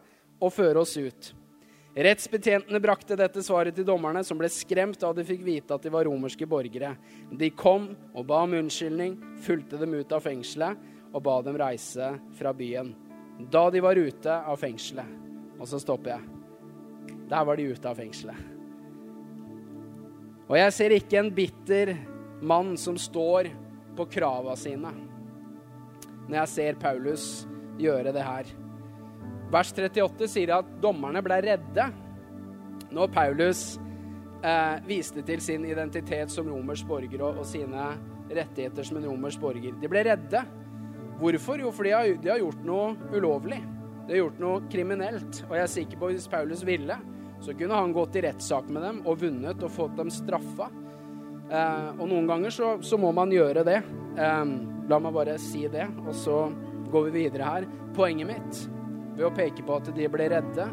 og 0.43 0.55
føre 0.55 0.87
oss 0.87 0.95
ut. 0.97 1.33
Rettsbetjentene 1.93 2.81
brakte 2.81 3.19
dette 3.21 3.43
svaret 3.45 3.77
til 3.77 3.85
dommerne, 3.85 4.23
som 4.25 4.39
ble 4.41 4.49
skremt 4.49 4.97
da 5.03 5.11
de 5.13 5.27
fikk 5.29 5.43
vite 5.45 5.77
at 5.77 5.85
de 5.85 5.93
var 5.93 6.07
romerske 6.09 6.49
borgere. 6.49 6.95
De 7.29 7.51
kom 7.53 7.91
og 8.15 8.25
ba 8.31 8.41
om 8.47 8.57
unnskyldning, 8.63 9.19
fulgte 9.45 9.81
dem 9.83 9.99
ut 9.99 10.15
av 10.17 10.25
fengselet 10.25 10.81
og 11.13 11.21
ba 11.27 11.41
dem 11.45 11.59
reise 11.61 12.15
fra 12.39 12.55
byen. 12.57 12.95
Da 13.53 13.67
de 13.75 13.83
var 13.85 13.99
ute 13.99 14.31
av 14.31 14.61
fengselet 14.61 15.21
Og 15.59 15.69
så 15.69 15.81
stopper 15.81 16.15
jeg. 16.15 16.42
Der 17.33 17.47
var 17.49 17.57
de 17.57 17.71
ute 17.73 17.89
av 17.89 17.97
fengselet. 17.97 18.49
Og 20.51 20.59
jeg 20.59 20.75
ser 20.77 20.93
ikke 20.93 21.21
en 21.23 21.31
bitter 21.33 21.95
mann 22.45 22.75
som 22.77 22.99
står 23.01 23.49
på 23.97 24.09
krava 24.13 24.57
sine 24.59 24.93
når 26.23 26.37
jeg 26.37 26.51
ser 26.53 26.77
Paulus 26.81 27.25
gjøre 27.81 28.13
det 28.15 28.23
her. 28.25 28.51
Vers 29.53 29.73
38 29.75 30.29
sier 30.31 30.53
at 30.55 30.69
dommerne 30.81 31.21
ble 31.25 31.41
redde 31.45 31.89
når 32.93 33.11
Paulus 33.13 33.63
eh, 34.45 34.79
viste 34.87 35.25
til 35.27 35.43
sin 35.45 35.67
identitet 35.69 36.33
som 36.33 36.49
romersk 36.49 36.89
borger 36.89 37.25
og, 37.27 37.43
og 37.43 37.49
sine 37.49 37.91
rettigheter 38.33 38.87
som 38.87 39.01
en 39.01 39.09
romersk 39.11 39.43
borger. 39.43 39.77
De 39.81 39.91
ble 39.91 40.05
redde. 40.09 40.45
Hvorfor? 41.21 41.61
Jo, 41.61 41.73
fordi 41.75 41.93
de 42.23 42.31
har, 42.33 42.41
gjort 42.41 42.65
noe 42.67 42.95
ulovlig. 43.13 43.61
De 44.07 44.15
har 44.15 44.23
gjort 44.23 44.41
noe 44.43 44.63
kriminelt. 44.73 45.43
Og 45.49 45.57
jeg 45.59 45.67
er 45.67 45.75
sikker 45.75 46.01
på 46.01 46.09
at 46.09 46.17
hvis 46.17 46.31
Paulus 46.33 46.65
ville, 46.67 46.97
så 47.43 47.55
kunne 47.59 47.75
han 47.75 47.93
gått 47.93 48.17
i 48.17 48.23
rettssak 48.23 48.69
med 48.71 48.85
dem 48.87 49.01
og 49.07 49.19
vunnet 49.23 49.63
og 49.67 49.75
fått 49.75 49.97
dem 49.99 50.11
straffa. 50.15 50.69
Eh, 51.51 51.89
og 51.99 52.07
noen 52.07 52.29
ganger 52.31 52.55
så, 52.55 52.77
så, 52.85 52.99
må 53.01 53.11
man 53.17 53.33
gjøre 53.35 53.65
det. 53.67 53.81
Eh, 54.17 54.45
la 54.89 55.01
meg 55.03 55.17
bare 55.17 55.39
si 55.43 55.67
det, 55.71 55.89
og 56.07 56.15
så 56.17 56.39
går 56.93 57.09
vi 57.09 57.25
videre 57.25 57.49
her. 57.49 57.69
Poenget 57.97 58.31
mitt 58.31 58.63
ved 59.17 59.27
å 59.29 59.35
peke 59.35 59.65
på 59.67 59.77
at 59.81 59.91
de 59.97 60.09
ble 60.09 60.31
redde, 60.33 60.69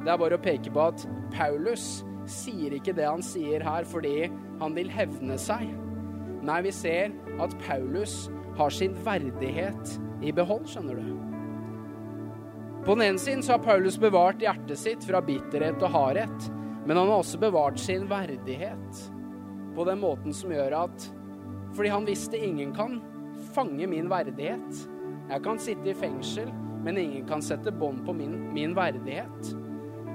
det 0.00 0.12
er 0.12 0.20
bare 0.20 0.38
å 0.38 0.42
peke 0.42 0.72
på 0.72 0.84
at 0.92 1.04
Paulus 1.34 2.04
sier 2.30 2.76
ikke 2.76 2.94
det 2.96 3.08
han 3.08 3.24
sier 3.24 3.64
her 3.64 3.86
fordi 3.88 4.30
han 4.60 4.76
vil 4.76 4.92
hevne 4.92 5.36
seg. 5.40 5.66
Nei, 6.46 6.60
vi 6.64 6.72
ser 6.72 7.16
at 7.42 7.56
Paulus 7.66 8.28
har 8.56 8.72
sin 8.72 8.94
verdighet 9.04 9.98
i 10.24 10.32
behold, 10.36 10.68
skjønner 10.68 11.00
du. 11.00 11.29
På 12.84 12.94
den 12.94 13.02
ene 13.02 13.18
siden 13.18 13.42
så 13.42 13.52
har 13.52 13.64
Paulus 13.64 13.98
bevart 14.00 14.40
hjertet 14.40 14.78
sitt 14.78 15.04
fra 15.04 15.20
bitterhet 15.20 15.82
og 15.84 15.92
hardhet, 15.92 16.46
men 16.86 16.96
han 16.96 17.10
har 17.10 17.20
også 17.20 17.38
bevart 17.38 17.78
sin 17.78 18.06
verdighet 18.08 19.02
på 19.76 19.84
den 19.84 20.00
måten 20.00 20.34
som 20.34 20.52
gjør 20.52 20.78
at 20.86 21.10
Fordi 21.76 21.88
han 21.88 22.06
visste 22.06 22.38
ingen 22.38 22.72
kan 22.74 22.96
fange 23.54 23.86
min 23.86 24.08
verdighet. 24.10 24.78
Jeg 25.30 25.42
kan 25.44 25.58
sitte 25.62 25.92
i 25.92 25.94
fengsel, 25.94 26.48
men 26.82 26.98
ingen 26.98 27.28
kan 27.28 27.42
sette 27.42 27.70
bånd 27.70 28.02
på 28.06 28.12
min, 28.12 28.48
min 28.52 28.74
verdighet. 28.74 29.52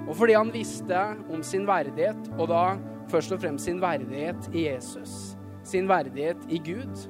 Og 0.09 0.17
fordi 0.19 0.35
han 0.35 0.51
visste 0.51 0.99
om 1.31 1.43
sin 1.43 1.63
verdighet, 1.67 2.27
og 2.35 2.49
da 2.51 2.75
først 3.07 3.31
og 3.31 3.39
fremst 3.39 3.69
sin 3.69 3.79
verdighet 3.81 4.49
i 4.51 4.65
Jesus, 4.67 5.37
sin 5.63 5.87
verdighet 5.87 6.43
i 6.49 6.59
Gud, 6.65 7.07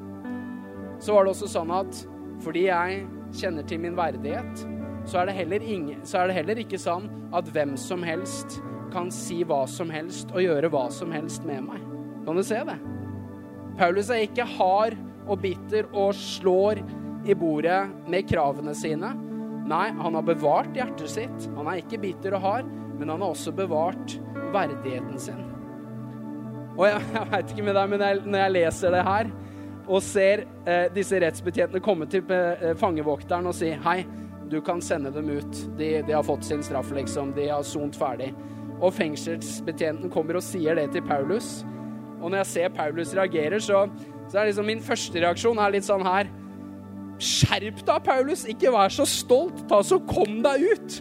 så 0.99 1.15
var 1.15 1.25
det 1.25 1.33
også 1.33 1.49
sånn 1.49 1.73
at 1.73 2.05
fordi 2.45 2.67
jeg 2.67 3.01
kjenner 3.35 3.65
til 3.67 3.81
min 3.81 3.97
verdighet, 3.97 4.67
så 5.05 5.21
er, 5.21 5.61
ingen, 5.61 6.05
så 6.05 6.19
er 6.19 6.29
det 6.29 6.37
heller, 6.39 6.59
ikke 6.61 6.79
sånn 6.81 7.07
at 7.35 7.49
hvem 7.53 7.75
som 7.77 8.03
helst 8.05 8.59
kan 8.93 9.11
si 9.13 9.43
hva 9.45 9.65
som 9.69 9.91
helst 9.93 10.31
og 10.33 10.41
gjøre 10.41 10.71
hva 10.73 10.87
som 10.93 11.11
helst 11.13 11.45
med 11.45 11.65
meg. 11.67 11.81
Kan 12.25 12.37
du 12.39 12.43
se 12.45 12.61
det? 12.65 12.77
Paulus 13.77 14.09
er 14.09 14.23
ikke 14.25 14.47
hard 14.55 14.95
og 15.25 15.41
bitter 15.43 15.89
og 15.91 16.15
slår 16.17 16.81
i 17.25 17.35
bordet 17.37 17.81
med 18.09 18.27
kravene 18.29 18.73
sine. 18.77 19.11
Nei, 19.65 19.87
han 19.97 20.17
har 20.17 20.25
bevart 20.25 20.77
hjertet 20.77 21.11
sitt. 21.11 21.47
Han 21.57 21.67
er 21.69 21.81
ikke 21.81 21.99
bitter 22.01 22.37
og 22.37 22.45
hard, 22.45 22.69
men 22.99 23.09
han 23.11 23.21
har 23.21 23.33
også 23.33 23.53
bevart 23.55 24.17
verdigheten 24.53 25.17
sin. 25.19 25.41
Og 26.75 26.85
jeg, 26.89 27.01
jeg 27.17 27.31
veit 27.33 27.53
ikke 27.53 27.65
med 27.65 27.77
deg, 27.77 27.91
men 27.91 28.05
jeg, 28.05 28.21
når 28.25 28.45
jeg 28.45 28.55
leser 28.55 28.95
det 28.95 29.07
her, 29.09 29.33
og 29.85 30.01
ser 30.01 30.45
eh, 30.65 30.85
disse 30.93 31.17
rettsbetjentene 31.21 31.81
komme 31.83 32.07
til 32.09 32.25
eh, 32.33 32.71
fangevokteren 32.79 33.49
og 33.49 33.57
si 33.57 33.69
hei, 33.85 33.99
du 34.51 34.59
kan 34.61 34.81
sende 34.83 35.11
dem 35.13 35.29
ut. 35.29 35.61
De, 35.79 35.89
de 36.05 36.13
har 36.13 36.23
fått 36.25 36.45
sin 36.45 36.63
straff, 36.63 36.91
liksom. 36.95 37.33
De 37.35 37.49
har 37.49 37.63
sont 37.65 37.97
ferdig. 37.97 38.31
Og 38.81 38.93
fengselsbetjenten 38.93 40.11
kommer 40.13 40.37
og 40.39 40.45
sier 40.45 40.77
det 40.77 40.89
til 40.93 41.05
Paulus. 41.05 41.63
Og 42.21 42.29
når 42.29 42.43
jeg 42.43 42.51
ser 42.51 42.73
Paulus 42.75 43.13
reagerer, 43.15 43.61
så, 43.63 43.85
så 44.29 44.39
er 44.41 44.49
liksom 44.49 44.67
min 44.69 44.83
første 44.83 45.21
reaksjon 45.21 45.61
er 45.61 45.77
litt 45.77 45.87
sånn 45.87 46.05
her 46.05 46.31
Skjerp 47.15 47.77
deg, 47.87 47.99
Paulus! 48.03 48.41
Ikke 48.51 48.73
vær 48.75 48.91
så 48.91 49.05
stolt! 49.07 49.61
Ta 49.69 49.79
så 49.87 50.01
Kom 50.03 50.41
deg 50.43 50.65
ut! 50.73 50.97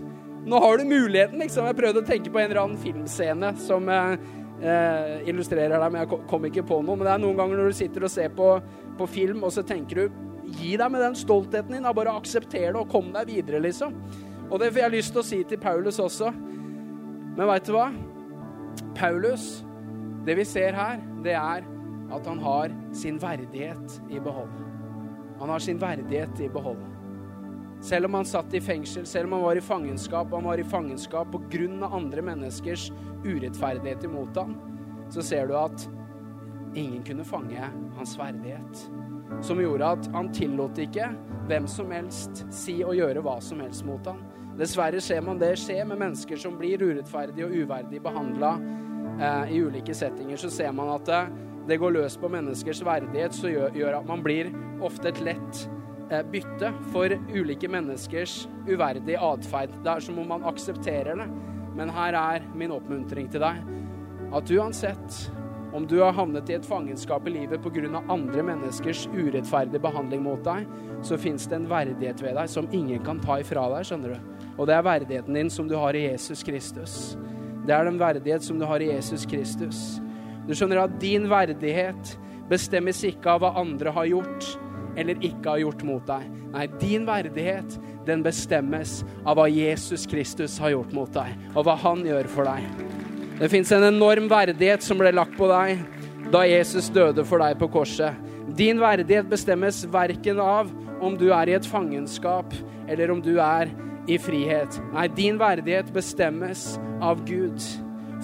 Nå 0.46 0.60
har 0.60 0.78
du 0.78 0.84
muligheten, 0.86 1.40
liksom. 1.40 1.66
Jeg 1.66 1.78
prøvde 1.78 2.02
å 2.04 2.06
tenke 2.06 2.30
på 2.30 2.38
en 2.38 2.50
eller 2.50 2.60
annen 2.60 2.78
filmscene 2.78 3.50
som 3.58 3.88
eh, 3.90 4.12
eh, 4.60 5.24
illustrerer 5.30 5.74
deg, 5.80 5.88
men 5.88 6.04
jeg 6.04 6.20
kom 6.30 6.46
ikke 6.46 6.66
på 6.68 6.78
noe. 6.84 6.98
Men 7.00 7.08
det 7.08 7.14
er 7.14 7.22
noen 7.24 7.40
ganger 7.40 7.58
når 7.62 7.72
du 7.72 7.78
sitter 7.80 8.06
og 8.06 8.12
ser 8.12 8.30
på, 8.36 8.50
på 9.00 9.08
film, 9.10 9.42
og 9.42 9.54
så 9.56 9.64
tenker 9.66 10.04
du 10.04 10.20
Gi 10.44 10.74
deg 10.76 10.92
med 10.92 11.02
den 11.02 11.16
stoltheten 11.18 11.76
din. 11.76 11.90
Bare 11.96 12.16
aksepter 12.18 12.72
det 12.72 12.80
og 12.80 12.90
kom 12.92 13.12
deg 13.14 13.30
videre, 13.30 13.62
liksom. 13.64 13.96
Og 14.50 14.58
det 14.60 14.72
får 14.72 14.84
jeg 14.84 14.94
lyst 14.98 15.14
til 15.14 15.22
å 15.22 15.26
si 15.26 15.42
til 15.48 15.60
Paulus 15.60 16.00
også. 16.02 16.32
Men 17.34 17.48
veit 17.48 17.66
du 17.66 17.74
hva? 17.74 17.88
Paulus, 18.94 19.64
det 20.26 20.36
vi 20.38 20.44
ser 20.46 20.76
her, 20.76 21.00
det 21.24 21.34
er 21.38 21.64
at 22.14 22.26
han 22.28 22.38
har 22.38 22.74
sin 22.94 23.18
verdighet 23.22 24.00
i 24.12 24.20
behold. 24.22 24.52
Han 25.40 25.50
har 25.50 25.62
sin 25.62 25.80
verdighet 25.80 26.40
i 26.44 26.50
behold. 26.52 26.82
Selv 27.84 28.08
om 28.08 28.14
han 28.14 28.24
satt 28.24 28.54
i 28.54 28.62
fengsel, 28.64 29.06
selv 29.06 29.28
om 29.28 29.32
han 29.36 29.42
var 29.44 29.58
i 29.58 29.64
fangenskap, 29.64 30.30
han 30.32 30.46
var 30.46 30.60
i 30.60 30.64
fangenskap 30.64 31.32
pga. 31.32 31.88
andre 31.90 32.22
menneskers 32.22 32.90
urettferdighet 33.24 34.04
imot 34.04 34.36
ham, 34.36 34.54
så 35.10 35.22
ser 35.22 35.46
du 35.46 35.56
at 35.56 35.88
ingen 36.74 37.02
kunne 37.04 37.24
fange 37.24 37.70
hans 37.96 38.18
verdighet. 38.18 38.88
Som 39.42 39.60
gjorde 39.62 39.90
at 39.96 40.08
han 40.14 40.30
tillot 40.34 40.78
ikke 40.78 41.10
hvem 41.48 41.66
som 41.68 41.90
helst 41.92 42.44
si 42.54 42.78
og 42.84 42.94
gjøre 42.96 43.24
hva 43.24 43.38
som 43.44 43.60
helst 43.64 43.84
mot 43.86 44.06
ham. 44.08 44.22
Dessverre 44.58 45.00
ser 45.02 45.24
man 45.26 45.40
det 45.40 45.56
skje 45.58 45.80
med 45.88 45.98
mennesker 45.98 46.38
som 46.38 46.54
blir 46.58 46.82
urettferdig 46.82 47.44
og 47.44 47.56
uverdig 47.64 48.00
behandla 48.04 48.54
eh, 49.18 49.54
i 49.56 49.62
ulike 49.66 49.96
settinger. 49.96 50.38
Så 50.40 50.52
ser 50.54 50.72
man 50.72 50.94
at 50.94 51.08
det, 51.10 51.22
det 51.68 51.80
går 51.82 51.96
løs 51.98 52.16
på 52.20 52.30
menneskers 52.30 52.84
verdighet, 52.86 53.34
som 53.34 53.50
gjør, 53.50 53.74
gjør 53.74 53.98
at 53.98 54.08
man 54.08 54.22
blir 54.24 54.52
ofte 54.84 55.10
et 55.10 55.24
lett 55.26 55.64
Eh, 56.10 56.22
bytte 56.22 56.72
for 56.92 57.12
ulike 57.32 57.68
menneskers 57.68 58.48
uverdige 58.68 59.20
atferd. 59.20 59.72
Det 59.84 59.90
er 59.90 60.00
som 60.04 60.18
om 60.18 60.28
man 60.28 60.44
aksepterer 60.44 61.16
det. 61.16 61.28
Men 61.74 61.90
her 61.90 62.14
er 62.14 62.44
min 62.54 62.74
oppmuntring 62.74 63.30
til 63.32 63.40
deg. 63.40 63.62
At 64.34 64.50
uansett 64.50 65.16
om 65.74 65.86
du 65.90 65.96
har 66.00 66.14
havnet 66.14 66.50
i 66.50 66.54
et 66.54 66.66
fangenskap 66.66 67.26
i 67.26 67.32
livet 67.34 67.62
pga. 67.62 68.02
andre 68.08 68.42
menneskers 68.42 69.08
urettferdige 69.10 69.82
behandling 69.82 70.22
mot 70.22 70.44
deg, 70.44 70.68
så 71.02 71.18
fins 71.18 71.48
det 71.50 71.56
en 71.56 71.68
verdighet 71.68 72.22
ved 72.22 72.36
deg 72.38 72.48
som 72.48 72.68
ingen 72.70 73.02
kan 73.04 73.20
ta 73.20 73.40
ifra 73.42 73.66
deg, 73.72 73.86
skjønner 73.88 74.14
du. 74.14 74.44
Og 74.58 74.68
det 74.70 74.76
er 74.76 74.86
verdigheten 74.86 75.34
din 75.34 75.50
som 75.50 75.68
du 75.68 75.74
har 75.74 75.94
i 75.94 76.06
Jesus 76.06 76.44
Kristus. 76.46 77.16
Det 77.66 77.74
er 77.74 77.84
den 77.84 77.98
verdighet 77.98 78.44
som 78.44 78.58
du 78.60 78.66
har 78.70 78.80
i 78.80 78.92
Jesus 78.92 79.26
Kristus. 79.26 79.98
Du 80.46 80.54
skjønner 80.54 80.84
at 80.84 80.98
din 81.02 81.26
verdighet 81.26 82.14
bestemmes 82.48 83.02
ikke 83.08 83.34
av 83.34 83.42
hva 83.42 83.54
andre 83.58 83.90
har 83.90 84.06
gjort, 84.06 84.50
eller 84.96 85.18
ikke 85.26 85.56
har 85.56 85.62
gjort 85.64 85.82
mot 85.82 86.06
deg. 86.06 86.28
Nei, 86.54 86.68
din 86.78 87.06
verdighet, 87.08 87.80
den 88.06 88.22
bestemmes 88.22 89.00
av 89.24 89.40
hva 89.40 89.48
Jesus 89.50 90.06
Kristus 90.06 90.60
har 90.62 90.76
gjort 90.76 90.94
mot 90.94 91.10
deg, 91.16 91.34
og 91.56 91.66
hva 91.66 91.74
han 91.82 92.06
gjør 92.06 92.30
for 92.30 92.46
deg. 92.46 93.02
Det 93.38 93.48
fins 93.50 93.72
en 93.72 93.82
enorm 93.82 94.28
verdighet 94.30 94.82
som 94.86 95.00
ble 95.00 95.10
lagt 95.14 95.34
på 95.34 95.48
deg 95.50 95.80
da 96.30 96.44
Jesus 96.46 96.86
døde 96.94 97.24
for 97.26 97.42
deg 97.42 97.58
på 97.58 97.66
korset. 97.74 98.14
Din 98.54 98.78
verdighet 98.78 99.26
bestemmes 99.26 99.80
verken 99.90 100.38
av 100.38 100.70
om 101.02 101.16
du 101.18 101.26
er 101.34 101.50
i 101.50 101.56
et 101.56 101.66
fangenskap, 101.66 102.54
eller 102.88 103.10
om 103.10 103.22
du 103.24 103.34
er 103.42 103.72
i 104.06 104.18
frihet. 104.22 104.78
Nei, 104.92 105.08
din 105.16 105.40
verdighet 105.40 105.90
bestemmes 105.92 106.76
av 107.02 107.24
Gud. 107.26 107.58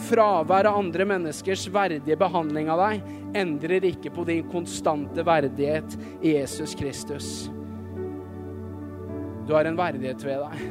Fravær 0.06 0.68
av 0.70 0.78
andre 0.78 1.06
menneskers 1.08 1.66
verdige 1.74 2.16
behandling 2.20 2.70
av 2.72 2.84
deg 2.84 3.40
endrer 3.40 3.88
ikke 3.90 4.12
på 4.14 4.24
din 4.28 4.46
konstante 4.52 5.24
verdighet 5.26 5.96
i 6.22 6.36
Jesus 6.36 6.76
Kristus. 6.78 7.48
Du 9.48 9.56
har 9.56 9.66
en 9.66 9.78
verdighet 9.78 10.22
ved 10.22 10.44
deg. 10.46 10.70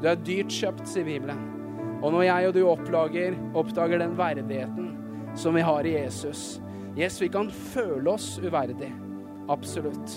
Du 0.00 0.08
er 0.08 0.24
dyrt 0.24 0.56
kjøpt, 0.56 0.88
sier 0.88 1.04
Bibelen. 1.06 1.63
Og 2.04 2.12
når 2.12 2.26
jeg 2.26 2.48
og 2.48 2.54
du 2.54 2.60
oppdager, 2.68 3.36
oppdager 3.56 4.02
den 4.02 4.12
verdigheten 4.18 4.90
som 5.40 5.56
vi 5.56 5.64
har 5.64 5.86
i 5.88 5.96
Jesus 5.96 6.60
Yes, 6.94 7.16
vi 7.18 7.26
kan 7.26 7.48
føle 7.50 8.06
oss 8.12 8.36
uverdig. 8.38 8.92
Absolutt. 9.50 10.12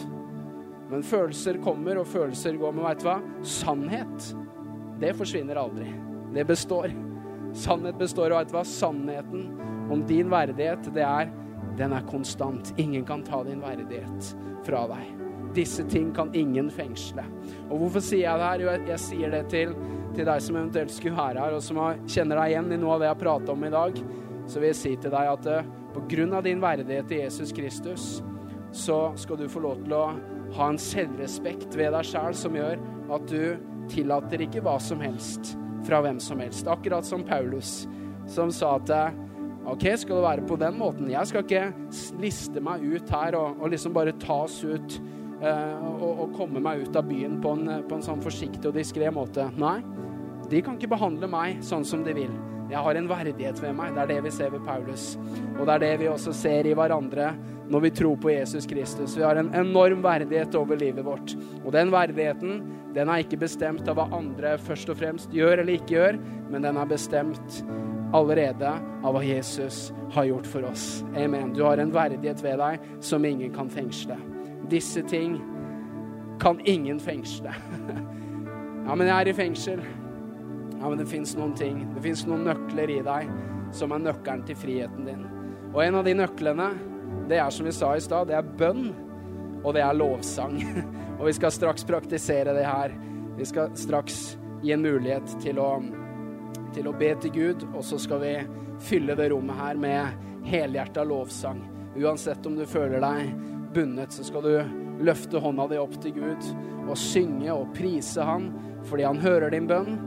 Men 0.92 1.02
følelser 1.02 1.58
kommer, 1.64 1.98
og 1.98 2.06
følelser 2.06 2.54
går. 2.62 2.76
Men 2.78 2.86
veit 2.86 3.02
du 3.02 3.08
hva? 3.08 3.16
Sannhet, 3.42 4.28
det 5.02 5.16
forsvinner 5.18 5.58
aldri. 5.58 5.90
Det 6.36 6.46
består. 6.46 6.94
Sannhet 7.58 7.98
består, 7.98 8.30
og 8.30 8.44
veit 8.44 8.54
du 8.54 8.60
hva? 8.60 8.66
Sannheten 8.70 9.50
om 9.90 10.06
din 10.06 10.30
verdighet, 10.30 10.92
det 10.94 11.08
er 11.08 11.34
den 11.78 11.98
er 11.98 12.06
konstant. 12.10 12.76
Ingen 12.78 13.06
kan 13.06 13.26
ta 13.26 13.42
din 13.44 13.62
verdighet 13.62 14.36
fra 14.70 14.86
deg. 14.94 15.27
Disse 15.58 15.84
ting 15.90 16.12
kan 16.16 16.30
ingen 16.38 16.70
fengsle. 16.74 17.26
Og 17.68 17.82
hvorfor 17.82 18.04
sier 18.04 18.28
jeg 18.28 18.40
det 18.40 18.50
her? 18.52 18.64
Jo, 18.64 18.76
jeg, 18.92 19.02
sier 19.02 19.34
det 19.34 19.44
til, 19.54 19.74
til, 20.14 20.24
deg 20.28 20.44
som 20.46 20.60
eventuelt 20.60 20.94
skulle 20.94 21.18
være 21.18 21.44
her, 21.44 21.58
og 21.58 21.66
som 21.66 21.82
kjenner 22.06 22.42
deg 22.42 22.54
igjen 22.54 22.72
i 22.76 22.80
noe 22.82 22.96
av 22.96 23.02
det 23.02 23.10
jeg 23.10 23.16
har 23.16 23.24
pratet 23.26 23.54
om 23.54 23.66
i 23.66 23.74
dag. 23.74 24.02
Så 24.48 24.62
vil 24.62 24.72
jeg 24.72 24.80
si 24.80 24.94
til 25.02 25.14
deg 25.14 25.32
at 25.34 25.52
uh, 25.52 25.70
på 25.96 26.06
grunn 26.14 26.36
av 26.38 26.46
din 26.46 26.62
verdighet 26.64 27.14
i 27.14 27.22
Jesus 27.24 27.54
Kristus, 27.56 28.08
så 28.76 29.00
skal 29.20 29.40
du 29.40 29.48
få 29.50 29.64
lov 29.64 29.82
til 29.84 29.96
å 29.98 30.06
ha 30.58 30.68
en 30.70 30.80
selvrespekt 30.80 31.76
ved 31.76 31.92
deg 31.96 32.08
sjæl 32.08 32.36
som 32.38 32.56
gjør 32.56 32.80
at 33.16 33.32
du 33.32 33.58
tillater 33.92 34.44
ikke 34.44 34.62
hva 34.64 34.78
som 34.84 35.02
helst 35.04 35.56
fra 35.88 36.02
hvem 36.04 36.20
som 36.24 36.42
helst. 36.44 36.68
Akkurat 36.68 37.08
som 37.08 37.24
Paulus, 37.28 37.86
som 38.30 38.52
sa 38.54 38.76
at 38.78 38.92
uh, 38.94 39.24
OK, 39.68 39.84
skal 40.00 40.20
det 40.20 40.24
være 40.24 40.48
på 40.48 40.56
den 40.60 40.78
måten? 40.80 41.12
Jeg 41.12 41.28
skal 41.28 41.44
ikke 41.44 41.66
liste 42.22 42.64
meg 42.64 42.84
ut 42.88 43.10
her 43.12 43.36
og, 43.40 43.58
og 43.60 43.74
liksom 43.74 43.96
bare 43.96 44.16
tas 44.22 44.62
ut 44.64 45.00
og, 45.42 46.10
og, 46.10 46.28
komme 46.38 46.62
meg 46.64 46.88
ut 46.88 46.96
av 46.98 47.06
byen 47.10 47.38
på 47.42 47.54
en, 47.54 47.70
på 47.88 47.98
en 47.98 48.06
sånn 48.06 48.24
forsiktig 48.24 48.66
og 48.70 48.78
diskré 48.78 49.12
måte. 49.14 49.46
Nei, 49.62 49.80
de 50.50 50.62
kan 50.66 50.78
ikke 50.80 50.96
behandle 50.96 51.30
meg 51.30 51.62
sånn 51.66 51.86
som 51.86 52.06
de 52.06 52.16
vil. 52.18 52.34
Jeg 52.68 52.84
har 52.84 52.98
en 53.00 53.08
verdighet 53.08 53.60
ved 53.64 53.76
meg. 53.78 53.94
Det 53.96 54.02
er 54.04 54.10
det 54.12 54.24
vi 54.26 54.32
ser 54.36 54.52
ved 54.52 54.66
Paulus. 54.68 55.14
Og 55.56 55.64
det 55.68 55.78
er 55.78 55.84
det 55.86 55.94
vi 56.02 56.10
også 56.12 56.34
ser 56.36 56.68
i 56.68 56.76
hverandre 56.76 57.32
når 57.72 57.84
vi 57.86 57.92
tror 57.96 58.20
på 58.20 58.32
Jesus 58.34 58.68
Kristus. 58.68 59.16
Vi 59.16 59.24
har 59.24 59.40
en 59.40 59.54
enorm 59.56 60.04
verdighet 60.04 60.56
over 60.60 60.80
livet 60.80 61.06
vårt. 61.08 61.36
Og 61.64 61.72
den 61.76 61.92
verdigheten 61.94 62.62
den 62.96 63.12
er 63.12 63.24
ikke 63.24 63.40
bestemt 63.40 63.88
av 63.88 64.00
hva 64.00 64.08
andre 64.16 64.56
først 64.60 64.92
og 64.92 65.00
fremst 65.00 65.36
gjør 65.36 65.62
eller 65.62 65.78
ikke 65.78 65.96
gjør, 65.96 66.20
men 66.52 66.64
den 66.66 66.80
er 66.80 66.90
bestemt 66.90 67.62
allerede 68.16 68.72
av 69.04 69.16
hva 69.16 69.24
Jesus 69.24 69.92
har 70.16 70.28
gjort 70.28 70.48
for 70.48 70.68
oss. 70.68 70.88
Amen. 71.16 71.54
Du 71.56 71.64
har 71.68 71.80
en 71.80 71.94
verdighet 71.94 72.44
ved 72.44 72.60
deg 72.64 72.90
som 73.04 73.28
ingen 73.28 73.54
kan 73.56 73.72
fengsle. 73.72 74.20
Disse 74.70 75.02
ting 75.02 75.38
kan 76.40 76.60
ingen 76.66 77.00
fengsle. 77.00 77.54
ja, 78.88 78.96
men 78.96 79.08
jeg 79.08 79.16
er 79.16 79.32
i 79.32 79.34
fengsel. 79.34 79.82
Ja, 80.80 80.90
men 80.90 80.98
det 81.00 81.08
fins 81.10 81.34
noen 81.38 81.56
ting. 81.58 81.82
Det 81.96 82.04
fins 82.04 82.26
noen 82.28 82.46
nøkler 82.48 82.92
i 82.94 83.02
deg 83.06 83.32
som 83.76 83.92
er 83.92 84.04
nøkkelen 84.04 84.46
til 84.48 84.60
friheten 84.60 85.08
din. 85.08 85.26
Og 85.74 85.82
en 85.84 86.00
av 86.00 86.06
de 86.08 86.14
nøklene, 86.18 86.70
det 87.30 87.40
er 87.42 87.50
som 87.54 87.68
vi 87.68 87.74
sa 87.76 87.96
i 87.96 88.04
stad, 88.04 88.30
det 88.30 88.38
er 88.38 88.52
bønn, 88.60 88.92
og 89.64 89.74
det 89.76 89.84
er 89.84 89.98
lovsang. 89.98 90.60
og 91.18 91.26
vi 91.28 91.36
skal 91.36 91.56
straks 91.56 91.88
praktisere 91.88 92.56
det 92.56 92.68
her. 92.68 92.94
Vi 93.38 93.48
skal 93.48 93.74
straks 93.78 94.38
gi 94.64 94.74
en 94.74 94.86
mulighet 94.86 95.38
til 95.44 95.60
å, 95.62 95.72
til 96.76 96.88
å 96.90 96.96
be 96.98 97.12
til 97.24 97.36
Gud, 97.36 97.68
og 97.74 97.84
så 97.86 98.00
skal 98.02 98.24
vi 98.24 98.36
fylle 98.84 99.18
det 99.18 99.32
rommet 99.34 99.58
her 99.60 99.82
med 99.82 100.48
helhjerta 100.48 101.04
lovsang. 101.08 101.64
Uansett 101.98 102.46
om 102.46 102.56
du 102.58 102.66
føler 102.70 103.02
deg 103.02 103.34
bundet, 103.78 104.14
så 104.14 104.26
skal 104.26 104.44
du 104.44 105.06
løfte 105.06 105.40
hånda 105.42 105.70
di 105.70 105.80
opp 105.80 105.96
til 106.02 106.18
Gud 106.18 106.52
og 106.88 106.98
synge 106.98 107.54
og 107.54 107.74
prise 107.78 108.26
Han 108.26 108.52
fordi 108.88 109.06
Han 109.06 109.22
hører 109.22 109.54
din 109.54 109.70
bønn 109.70 109.98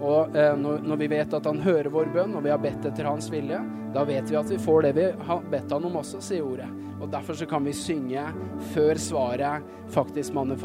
og 0.00 0.36
eh, 0.36 0.56
når, 0.56 0.96
vi 0.96 1.08
vet 1.12 1.34
at 1.36 1.46
han 1.46 1.60
hører 1.60 1.90
vår 1.92 2.08
bønn, 2.14 2.36
og 2.36 2.44
vi 2.44 2.52
har 2.52 2.60
bedt 2.60 2.86
etter 2.88 3.08
hans 3.08 3.28
vilje, 3.32 3.60
da 3.92 4.04
vet 4.08 4.30
vi 4.30 4.38
at 4.38 4.48
vi 4.48 4.58
får 4.60 4.86
det 4.86 4.92
vi 4.96 5.08
har 5.28 5.42
bedt 5.52 5.74
han 5.74 5.84
om 5.84 5.98
også, 6.00 6.22
sier 6.24 6.46
ordet. 6.46 6.68
Og 7.00 7.08
derfor 7.12 7.36
så 7.36 7.48
kan 7.48 7.64
vi 7.64 7.76
synge 7.76 8.24
før 8.72 9.00
svaret 9.00 9.66
faktisk 9.92 10.36
manif 10.36 10.64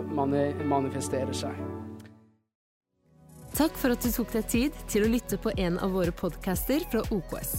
manifesterer 0.68 1.36
seg. 1.36 1.59
Takk 3.55 3.78
for 3.80 3.95
at 3.95 4.03
du 4.03 4.11
tok 4.11 4.34
deg 4.36 4.49
tid 4.51 4.80
til 4.91 5.05
å 5.05 5.11
lytte 5.11 5.39
på 5.39 5.53
en 5.55 5.80
av 5.84 5.95
våre 5.95 6.11
podcaster 6.16 6.84
fra 6.91 7.03
OKS. 7.16 7.53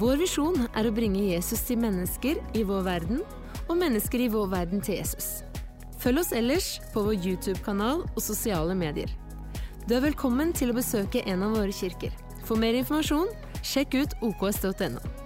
Vår 0.00 0.18
visjon 0.18 0.66
er 0.74 0.88
å 0.88 0.94
bringe 0.94 1.28
Jesus 1.28 1.62
til 1.68 1.78
mennesker 1.78 2.40
i 2.58 2.64
vår 2.66 2.82
verden, 2.86 3.22
og 3.68 3.78
mennesker 3.80 4.24
i 4.24 4.30
vår 4.32 4.50
verden 4.52 4.82
til 4.84 5.00
Jesus. 5.00 5.42
Følg 6.02 6.22
oss 6.22 6.32
ellers 6.36 6.68
på 6.92 7.02
vår 7.06 7.18
YouTube-kanal 7.18 8.04
og 8.06 8.22
sosiale 8.22 8.76
medier. 8.78 9.10
Du 9.86 9.94
er 9.96 10.04
velkommen 10.04 10.52
til 10.56 10.72
å 10.72 10.76
besøke 10.76 11.24
en 11.26 11.44
av 11.46 11.56
våre 11.58 11.74
kirker. 11.74 12.14
For 12.46 12.58
mer 12.58 12.78
informasjon, 12.78 13.30
sjekk 13.66 13.98
ut 14.02 14.18
oks.no. 14.26 15.25